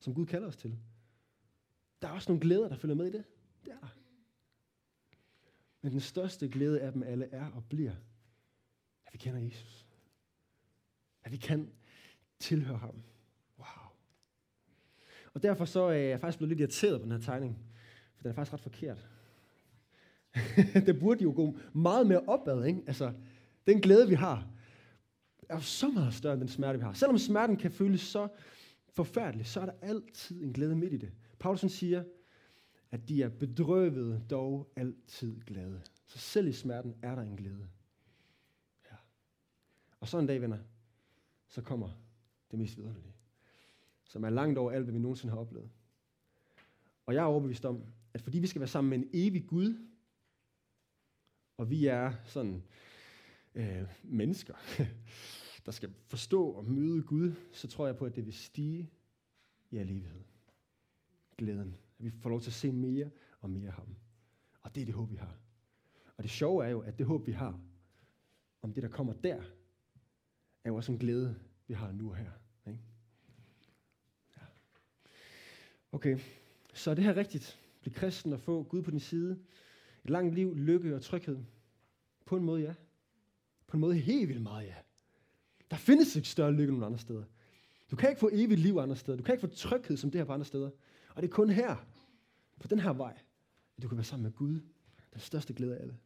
som 0.00 0.14
Gud 0.14 0.26
kalder 0.26 0.48
os 0.48 0.56
til. 0.56 0.78
Der 2.02 2.08
er 2.08 2.12
også 2.12 2.30
nogle 2.30 2.40
glæder, 2.40 2.68
der 2.68 2.76
følger 2.76 2.94
med 2.94 3.06
i 3.06 3.12
det. 3.12 3.24
Det 3.64 3.72
er 3.72 3.78
der. 3.78 3.88
Men 5.82 5.92
den 5.92 6.00
største 6.00 6.48
glæde 6.48 6.80
af 6.80 6.92
dem 6.92 7.02
alle 7.02 7.26
er 7.26 7.50
og 7.50 7.64
bliver, 7.64 7.94
at 9.06 9.12
vi 9.12 9.18
kender 9.18 9.40
Jesus. 9.40 9.86
At 11.24 11.32
vi 11.32 11.36
kan 11.36 11.72
tilhøre 12.38 12.78
ham. 12.78 13.02
Wow. 13.58 13.88
Og 15.34 15.42
derfor 15.42 15.64
så 15.64 15.80
er 15.80 15.92
jeg 15.92 16.20
faktisk 16.20 16.38
blevet 16.38 16.48
lidt 16.48 16.60
irriteret 16.60 17.00
på 17.00 17.04
den 17.04 17.12
her 17.12 17.20
tegning, 17.20 17.58
for 18.14 18.22
den 18.22 18.30
er 18.30 18.34
faktisk 18.34 18.52
ret 18.52 18.60
forkert. 18.60 19.08
det 20.86 20.98
burde 21.00 21.22
jo 21.22 21.32
gå 21.36 21.58
meget 21.72 22.06
mere 22.06 22.20
opad, 22.20 22.64
ikke? 22.64 22.82
Altså, 22.86 23.12
den 23.66 23.80
glæde, 23.80 24.08
vi 24.08 24.14
har, 24.14 24.48
er 25.48 25.54
jo 25.54 25.60
så 25.60 25.88
meget 25.88 26.14
større 26.14 26.32
end 26.32 26.40
den 26.40 26.48
smerte, 26.48 26.78
vi 26.78 26.84
har. 26.84 26.92
Selvom 26.92 27.18
smerten 27.18 27.56
kan 27.56 27.70
føles 27.70 28.00
så 28.00 28.28
forfærdelig, 28.88 29.46
så 29.46 29.60
er 29.60 29.66
der 29.66 29.72
altid 29.82 30.42
en 30.42 30.52
glæde 30.52 30.76
midt 30.76 30.92
i 30.92 30.96
det. 30.96 31.12
Paulsen 31.38 31.68
siger, 31.68 32.04
at 32.90 33.08
de 33.08 33.22
er 33.22 33.28
bedrøvet, 33.28 34.30
dog 34.30 34.72
altid 34.76 35.40
glade. 35.40 35.80
Så 36.06 36.18
selv 36.18 36.48
i 36.48 36.52
smerten 36.52 36.94
er 37.02 37.14
der 37.14 37.22
en 37.22 37.36
glæde. 37.36 37.68
Ja. 38.90 38.96
Og 40.00 40.08
så 40.08 40.18
en 40.18 40.26
dag, 40.26 40.42
venner, 40.42 40.58
så 41.48 41.62
kommer 41.62 41.88
det 42.50 42.58
mest 42.58 42.76
vidunderlige, 42.76 43.14
som 44.04 44.24
er 44.24 44.30
langt 44.30 44.58
over 44.58 44.70
alt, 44.70 44.84
hvad 44.84 44.92
vi 44.92 44.98
nogensinde 44.98 45.32
har 45.32 45.40
oplevet. 45.40 45.70
Og 47.06 47.14
jeg 47.14 47.20
er 47.20 47.26
overbevist 47.26 47.64
om, 47.64 47.84
at 48.14 48.22
fordi 48.22 48.38
vi 48.38 48.46
skal 48.46 48.60
være 48.60 48.68
sammen 48.68 48.90
med 48.90 48.98
en 48.98 49.10
evig 49.12 49.46
Gud, 49.46 49.91
og 51.62 51.70
vi 51.70 51.86
er 51.86 52.12
sådan 52.24 52.62
øh, 53.54 53.82
mennesker, 54.02 54.54
der 55.66 55.72
skal 55.72 55.94
forstå 56.08 56.50
og 56.50 56.64
møde 56.64 57.02
Gud, 57.02 57.34
så 57.52 57.68
tror 57.68 57.86
jeg 57.86 57.96
på, 57.96 58.04
at 58.04 58.16
det 58.16 58.26
vil 58.26 58.34
stige 58.34 58.90
i 59.70 59.76
al 59.76 59.90
evighed. 59.90 60.22
Glæden. 61.36 61.76
At 61.98 62.04
vi 62.04 62.10
får 62.10 62.30
lov 62.30 62.40
til 62.40 62.50
at 62.50 62.54
se 62.54 62.72
mere 62.72 63.10
og 63.40 63.50
mere 63.50 63.66
af 63.66 63.72
ham. 63.72 63.96
Og 64.62 64.74
det 64.74 64.80
er 64.80 64.84
det 64.84 64.94
håb, 64.94 65.10
vi 65.10 65.16
har. 65.16 65.36
Og 66.16 66.22
det 66.22 66.30
sjove 66.30 66.64
er 66.64 66.68
jo, 66.68 66.80
at 66.80 66.98
det 66.98 67.06
håb, 67.06 67.26
vi 67.26 67.32
har 67.32 67.60
om 68.62 68.72
det, 68.72 68.82
der 68.82 68.88
kommer 68.88 69.12
der, 69.12 69.42
er 70.64 70.70
jo 70.70 70.76
også 70.76 70.92
en 70.92 70.98
glæde, 70.98 71.36
vi 71.66 71.74
har 71.74 71.92
nu 71.92 72.10
og 72.10 72.16
her. 72.16 72.30
Ikke? 72.66 72.80
Ja. 74.36 74.42
Okay, 75.92 76.18
så 76.74 76.90
er 76.90 76.94
det 76.94 77.04
her 77.04 77.16
rigtigt? 77.16 77.60
Bliv 77.80 77.94
kristen 77.94 78.32
og 78.32 78.40
få 78.40 78.62
Gud 78.62 78.82
på 78.82 78.90
din 78.90 79.00
side. 79.00 79.38
Et 80.04 80.10
langt 80.10 80.34
liv, 80.34 80.56
lykke 80.56 80.94
og 80.94 81.02
tryghed. 81.02 81.38
På 82.24 82.36
en 82.36 82.44
måde 82.44 82.62
ja. 82.62 82.74
På 83.66 83.76
en 83.76 83.80
måde 83.80 83.94
helt 83.94 84.28
vildt 84.28 84.42
meget 84.42 84.66
ja. 84.66 84.74
Der 85.70 85.76
findes 85.76 86.16
ikke 86.16 86.28
større 86.28 86.52
lykke 86.52 86.72
nogen 86.72 86.84
andre 86.84 86.98
steder. 86.98 87.24
Du 87.90 87.96
kan 87.96 88.08
ikke 88.08 88.20
få 88.20 88.30
evigt 88.32 88.60
liv 88.60 88.76
andre 88.76 88.96
steder. 88.96 89.16
Du 89.16 89.24
kan 89.24 89.34
ikke 89.34 89.48
få 89.48 89.54
tryghed 89.54 89.96
som 89.96 90.10
det 90.10 90.18
her 90.18 90.24
på 90.24 90.32
andre 90.32 90.46
steder. 90.46 90.70
Og 91.14 91.22
det 91.22 91.28
er 91.28 91.32
kun 91.32 91.50
her, 91.50 91.86
på 92.60 92.68
den 92.68 92.78
her 92.78 92.92
vej, 92.92 93.18
at 93.76 93.82
du 93.82 93.88
kan 93.88 93.96
være 93.96 94.04
sammen 94.04 94.22
med 94.22 94.32
Gud. 94.32 94.60
Den 95.12 95.20
største 95.20 95.54
glæde 95.54 95.76
af 95.76 95.80
alle. 95.82 95.98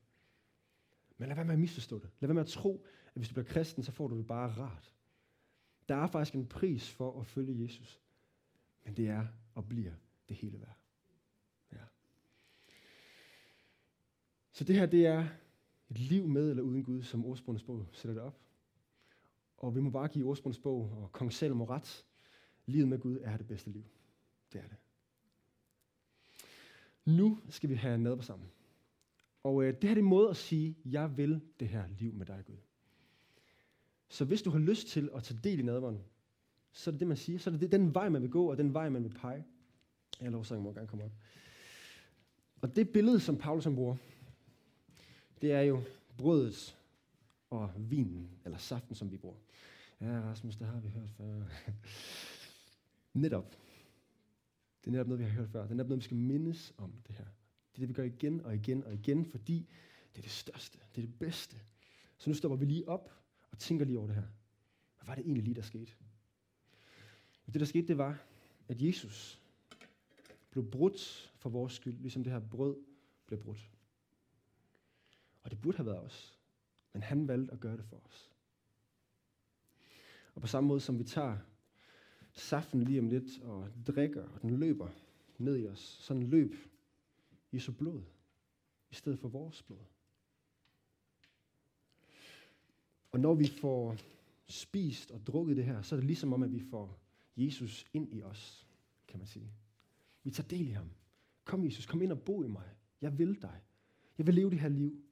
Men 1.18 1.28
lad 1.28 1.36
være 1.36 1.44
med 1.44 1.54
at 1.54 1.60
misforstå 1.60 1.98
det. 1.98 2.10
Lad 2.20 2.28
være 2.28 2.34
med 2.34 2.42
at 2.42 2.48
tro, 2.48 2.86
at 3.06 3.16
hvis 3.16 3.28
du 3.28 3.34
bliver 3.34 3.46
kristen, 3.46 3.82
så 3.82 3.92
får 3.92 4.08
du 4.08 4.18
det 4.18 4.26
bare 4.26 4.50
rart. 4.50 4.92
Der 5.88 5.96
er 5.96 6.06
faktisk 6.06 6.34
en 6.34 6.46
pris 6.46 6.90
for 6.90 7.20
at 7.20 7.26
følge 7.26 7.62
Jesus. 7.62 8.00
Men 8.84 8.96
det 8.96 9.08
er 9.08 9.26
og 9.54 9.68
bliver 9.68 9.92
det 10.28 10.36
hele 10.36 10.60
værd. 10.60 10.75
Så 14.56 14.64
det 14.64 14.76
her, 14.76 14.86
det 14.86 15.06
er 15.06 15.26
et 15.90 15.98
liv 15.98 16.28
med 16.28 16.50
eller 16.50 16.62
uden 16.62 16.84
Gud, 16.84 17.02
som 17.02 17.24
ordsprungens 17.24 17.62
bog 17.62 17.86
sætter 17.92 18.14
det 18.14 18.22
op. 18.22 18.38
Og 19.56 19.74
vi 19.74 19.80
må 19.80 19.90
bare 19.90 20.08
give 20.08 20.26
ordsprungens 20.26 20.58
bog 20.58 20.80
og 20.80 21.12
kong 21.12 21.32
Salomo 21.32 21.64
ret. 21.64 22.04
Livet 22.66 22.88
med 22.88 22.98
Gud 22.98 23.18
er 23.22 23.36
det 23.36 23.46
bedste 23.46 23.70
liv. 23.70 23.84
Det 24.52 24.60
er 24.60 24.68
det. 24.68 24.76
Nu 27.04 27.38
skal 27.48 27.70
vi 27.70 27.74
have 27.74 27.98
nadver 27.98 28.22
sammen. 28.22 28.48
Og 29.42 29.64
øh, 29.64 29.74
det 29.74 29.84
her 29.84 29.96
er 29.96 29.98
en 29.98 30.04
måde 30.04 30.30
at 30.30 30.36
sige, 30.36 30.76
jeg 30.84 31.16
vil 31.16 31.40
det 31.60 31.68
her 31.68 31.84
liv 31.98 32.12
med 32.12 32.26
dig, 32.26 32.42
Gud. 32.46 32.56
Så 34.08 34.24
hvis 34.24 34.42
du 34.42 34.50
har 34.50 34.58
lyst 34.58 34.88
til 34.88 35.10
at 35.14 35.22
tage 35.22 35.40
del 35.44 35.58
i 35.58 35.62
nadveren, 35.62 36.00
så 36.72 36.90
er 36.90 36.92
det 36.92 37.00
det, 37.00 37.08
man 37.08 37.16
siger. 37.16 37.38
Så 37.38 37.50
er 37.50 37.56
det 37.56 37.72
den 37.72 37.94
vej, 37.94 38.08
man 38.08 38.22
vil 38.22 38.30
gå, 38.30 38.50
og 38.50 38.58
den 38.58 38.74
vej, 38.74 38.88
man 38.88 39.04
vil 39.04 39.14
pege. 39.20 39.44
Jeg 40.20 40.30
lovsangen 40.30 40.64
må 40.64 40.72
gerne 40.72 40.88
komme 40.88 41.04
op. 41.04 41.12
Og 42.60 42.76
det 42.76 42.88
billede, 42.88 43.20
som 43.20 43.36
Paulus 43.36 43.64
han 43.64 43.74
bruger, 43.74 43.96
det 45.40 45.52
er 45.52 45.60
jo 45.60 45.82
brødet 46.18 46.76
og 47.50 47.72
vinen, 47.76 48.30
eller 48.44 48.58
saften, 48.58 48.94
som 48.94 49.10
vi 49.12 49.16
bruger. 49.16 49.36
Ja, 50.00 50.20
Rasmus, 50.20 50.56
det 50.56 50.66
har 50.66 50.80
vi 50.80 50.88
hørt 50.88 51.10
før. 51.10 51.42
netop. 53.20 53.56
Det 54.80 54.86
er 54.86 54.90
netop 54.90 55.06
noget, 55.06 55.18
vi 55.18 55.24
har 55.24 55.32
hørt 55.32 55.50
før. 55.50 55.62
Det 55.62 55.70
er 55.70 55.74
netop 55.74 55.88
noget, 55.88 56.00
vi 56.00 56.04
skal 56.04 56.16
mindes 56.16 56.74
om 56.78 56.92
det 57.06 57.14
her. 57.14 57.24
Det 57.24 57.76
er 57.76 57.80
det, 57.80 57.88
vi 57.88 57.92
gør 57.92 58.02
igen 58.02 58.40
og 58.40 58.54
igen 58.54 58.84
og 58.84 58.94
igen, 58.94 59.24
fordi 59.24 59.68
det 60.12 60.18
er 60.18 60.22
det 60.22 60.30
største. 60.30 60.78
Det 60.94 61.02
er 61.02 61.06
det 61.06 61.18
bedste. 61.18 61.56
Så 62.18 62.30
nu 62.30 62.34
stopper 62.34 62.56
vi 62.56 62.64
lige 62.64 62.88
op 62.88 63.10
og 63.50 63.58
tænker 63.58 63.84
lige 63.84 63.98
over 63.98 64.06
det 64.06 64.16
her. 64.16 64.26
Hvad 64.96 65.06
var 65.06 65.14
det 65.14 65.24
egentlig 65.24 65.44
lige, 65.44 65.54
der 65.54 65.62
skete? 65.62 65.92
Og 67.46 67.52
det, 67.52 67.60
der 67.60 67.66
skete, 67.66 67.88
det 67.88 67.98
var, 67.98 68.18
at 68.68 68.82
Jesus 68.82 69.42
blev 70.50 70.70
brudt 70.70 71.32
for 71.36 71.50
vores 71.50 71.72
skyld, 71.72 71.98
ligesom 71.98 72.24
det 72.24 72.32
her 72.32 72.40
brød 72.40 72.76
blev 73.26 73.40
brudt. 73.40 73.70
Og 75.46 75.50
det 75.50 75.60
burde 75.60 75.76
have 75.76 75.86
været 75.86 76.00
os. 76.00 76.38
Men 76.92 77.02
han 77.02 77.28
valgte 77.28 77.52
at 77.52 77.60
gøre 77.60 77.76
det 77.76 77.84
for 77.84 78.02
os. 78.04 78.30
Og 80.34 80.40
på 80.40 80.46
samme 80.46 80.68
måde 80.68 80.80
som 80.80 80.98
vi 80.98 81.04
tager 81.04 81.38
saften 82.32 82.82
lige 82.82 83.00
om 83.00 83.08
lidt 83.08 83.42
og 83.42 83.70
drikker, 83.86 84.28
og 84.28 84.42
den 84.42 84.50
løber 84.50 84.88
ned 85.38 85.58
i 85.58 85.66
os, 85.66 85.78
sådan 85.78 86.22
løb 86.22 86.54
Jesu 87.52 87.72
blod, 87.72 88.02
i 88.90 88.94
stedet 88.94 89.18
for 89.18 89.28
vores 89.28 89.62
blod. 89.62 89.84
Og 93.12 93.20
når 93.20 93.34
vi 93.34 93.46
får 93.46 93.96
spist 94.46 95.10
og 95.10 95.26
drukket 95.26 95.56
det 95.56 95.64
her, 95.64 95.82
så 95.82 95.94
er 95.94 95.96
det 95.96 96.06
ligesom 96.06 96.32
om, 96.32 96.42
at 96.42 96.52
vi 96.52 96.60
får 96.60 96.98
Jesus 97.36 97.86
ind 97.92 98.14
i 98.14 98.22
os, 98.22 98.66
kan 99.08 99.18
man 99.18 99.26
sige. 99.26 99.52
Vi 100.22 100.30
tager 100.30 100.48
del 100.48 100.68
i 100.68 100.72
ham. 100.72 100.90
Kom 101.44 101.64
Jesus, 101.64 101.86
kom 101.86 102.02
ind 102.02 102.12
og 102.12 102.20
bo 102.20 102.42
i 102.42 102.48
mig. 102.48 102.70
Jeg 103.00 103.18
vil 103.18 103.42
dig. 103.42 103.60
Jeg 104.18 104.26
vil 104.26 104.34
leve 104.34 104.50
det 104.50 104.60
her 104.60 104.68
liv. 104.68 105.05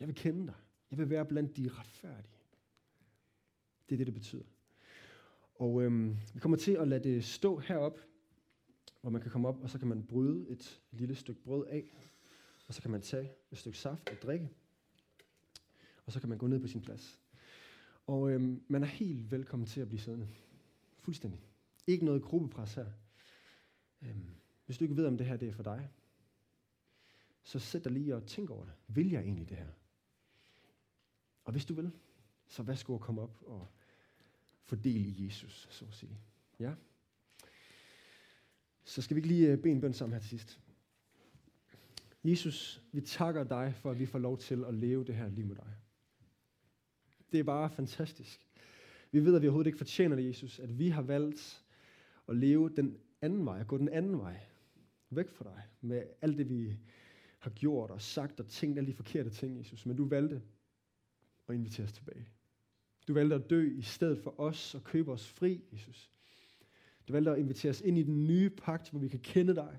Jeg 0.00 0.08
vil 0.08 0.16
kende 0.16 0.46
dig. 0.46 0.54
Jeg 0.90 0.98
vil 0.98 1.10
være 1.10 1.26
blandt 1.26 1.56
de 1.56 1.68
retfærdige. 1.68 2.40
Det 3.88 3.94
er 3.94 3.96
det, 3.96 4.06
det 4.06 4.14
betyder. 4.14 4.44
Og 5.54 5.82
øhm, 5.82 6.16
vi 6.34 6.40
kommer 6.40 6.56
til 6.56 6.72
at 6.72 6.88
lade 6.88 7.04
det 7.04 7.24
stå 7.24 7.58
herop, 7.58 8.00
hvor 9.00 9.10
man 9.10 9.22
kan 9.22 9.30
komme 9.30 9.48
op, 9.48 9.62
og 9.62 9.70
så 9.70 9.78
kan 9.78 9.88
man 9.88 10.06
bryde 10.06 10.48
et 10.48 10.82
lille 10.90 11.14
stykke 11.14 11.42
brød 11.42 11.66
af, 11.66 11.84
og 12.66 12.74
så 12.74 12.82
kan 12.82 12.90
man 12.90 13.02
tage 13.02 13.32
et 13.50 13.58
stykke 13.58 13.78
saft 13.78 14.08
og 14.08 14.16
drikke, 14.22 14.50
og 16.06 16.12
så 16.12 16.20
kan 16.20 16.28
man 16.28 16.38
gå 16.38 16.46
ned 16.46 16.60
på 16.60 16.66
sin 16.66 16.80
plads. 16.80 17.20
Og 18.06 18.30
øhm, 18.30 18.62
man 18.68 18.82
er 18.82 18.86
helt 18.86 19.30
velkommen 19.30 19.66
til 19.66 19.80
at 19.80 19.88
blive 19.88 20.00
siddende. 20.00 20.28
Fuldstændig. 20.98 21.40
Ikke 21.86 22.04
noget 22.04 22.22
gruppepres 22.22 22.74
her. 22.74 22.86
Øhm, 24.02 24.30
hvis 24.66 24.78
du 24.78 24.84
ikke 24.84 24.96
ved, 24.96 25.06
om 25.06 25.16
det 25.16 25.26
her 25.26 25.36
det 25.36 25.48
er 25.48 25.52
for 25.52 25.62
dig, 25.62 25.90
så 27.42 27.58
sæt 27.58 27.84
dig 27.84 27.92
lige 27.92 28.16
og 28.16 28.26
tænk 28.26 28.50
over 28.50 28.64
det. 28.64 28.72
Vil 28.88 29.10
jeg 29.10 29.22
egentlig 29.22 29.48
det 29.48 29.56
her? 29.56 29.66
Og 31.50 31.52
hvis 31.52 31.64
du 31.64 31.74
vil, 31.74 31.90
så 32.48 32.62
værsgo 32.62 32.94
at 32.94 33.00
komme 33.00 33.20
op 33.20 33.42
og 33.46 33.68
fordele 34.62 35.08
i 35.08 35.26
Jesus, 35.26 35.68
så 35.70 35.84
at 35.84 35.94
sige. 35.94 36.18
Ja? 36.58 36.74
Så 38.84 39.02
skal 39.02 39.14
vi 39.14 39.18
ikke 39.18 39.28
lige 39.28 39.48
øh, 39.48 39.58
bede 39.58 39.72
en 39.72 39.80
bøn 39.80 39.92
sammen 39.92 40.12
her 40.12 40.20
til 40.20 40.28
sidst. 40.28 40.60
Jesus, 42.24 42.82
vi 42.92 43.00
takker 43.00 43.44
dig 43.44 43.74
for, 43.74 43.90
at 43.90 43.98
vi 43.98 44.06
får 44.06 44.18
lov 44.18 44.38
til 44.38 44.64
at 44.64 44.74
leve 44.74 45.04
det 45.04 45.14
her 45.14 45.28
liv 45.28 45.46
med 45.46 45.56
dig. 45.56 45.74
Det 47.32 47.40
er 47.40 47.44
bare 47.44 47.70
fantastisk. 47.70 48.46
Vi 49.10 49.24
ved, 49.24 49.36
at 49.36 49.42
vi 49.42 49.46
overhovedet 49.46 49.68
ikke 49.68 49.78
fortjener 49.78 50.16
det, 50.16 50.26
Jesus, 50.26 50.58
at 50.58 50.78
vi 50.78 50.88
har 50.88 51.02
valgt 51.02 51.64
at 52.28 52.36
leve 52.36 52.70
den 52.76 52.98
anden 53.22 53.46
vej, 53.46 53.60
at 53.60 53.66
gå 53.66 53.78
den 53.78 53.88
anden 53.88 54.18
vej, 54.18 54.40
væk 55.10 55.30
fra 55.30 55.44
dig, 55.44 55.62
med 55.80 56.02
alt 56.20 56.38
det, 56.38 56.48
vi 56.48 56.76
har 57.38 57.50
gjort 57.50 57.90
og 57.90 58.02
sagt 58.02 58.40
og 58.40 58.46
tænkt, 58.46 58.78
alle 58.78 58.88
de 58.88 58.96
forkerte 58.96 59.30
ting, 59.30 59.58
Jesus. 59.58 59.86
Men 59.86 59.96
du 59.96 60.08
valgte 60.08 60.42
og 61.50 61.54
invitere 61.54 61.84
os 61.84 61.92
tilbage. 61.92 62.28
Du 63.08 63.14
valgte 63.14 63.34
at 63.36 63.50
dø 63.50 63.78
i 63.78 63.82
stedet 63.82 64.18
for 64.18 64.40
os 64.40 64.74
og 64.74 64.84
købe 64.84 65.12
os 65.12 65.28
fri, 65.28 65.64
Jesus. 65.72 66.10
Du 67.08 67.12
valgte 67.12 67.30
at 67.30 67.38
invitere 67.38 67.70
os 67.70 67.80
ind 67.80 67.98
i 67.98 68.02
den 68.02 68.26
nye 68.26 68.50
pagt, 68.50 68.90
hvor 68.90 69.00
vi 69.00 69.08
kan 69.08 69.20
kende 69.20 69.54
dig, 69.54 69.78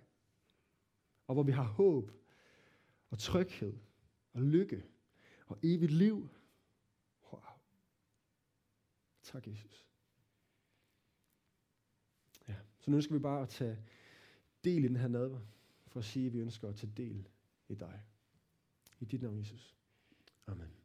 og 1.28 1.34
hvor 1.34 1.44
vi 1.44 1.52
har 1.52 1.64
håb 1.64 2.12
og 3.10 3.20
tryghed 3.20 3.78
og 4.34 4.42
lykke 4.42 4.86
og 5.48 5.60
evigt 5.64 5.92
liv. 5.92 6.30
Wow. 7.32 7.42
Tak, 9.24 9.48
Jesus. 9.48 9.88
Ja, 12.48 12.56
så 12.80 12.92
nu 12.92 13.02
skal 13.02 13.14
vi 13.14 13.20
bare 13.20 13.46
tage 13.46 13.78
del 14.64 14.84
i 14.84 14.88
den 14.88 14.96
her 14.96 15.08
nadver, 15.08 15.40
for 15.88 16.00
at 16.00 16.06
sige, 16.06 16.28
at 16.28 16.34
vi 16.34 16.40
ønsker 16.40 16.70
at 16.70 16.76
tage 16.76 16.94
del 16.98 17.28
i 17.68 17.76
dig. 17.76 18.02
I 19.00 19.06
dit 19.06 19.22
navn, 19.22 19.40
Jesus. 19.40 19.76
Amen. 20.48 20.81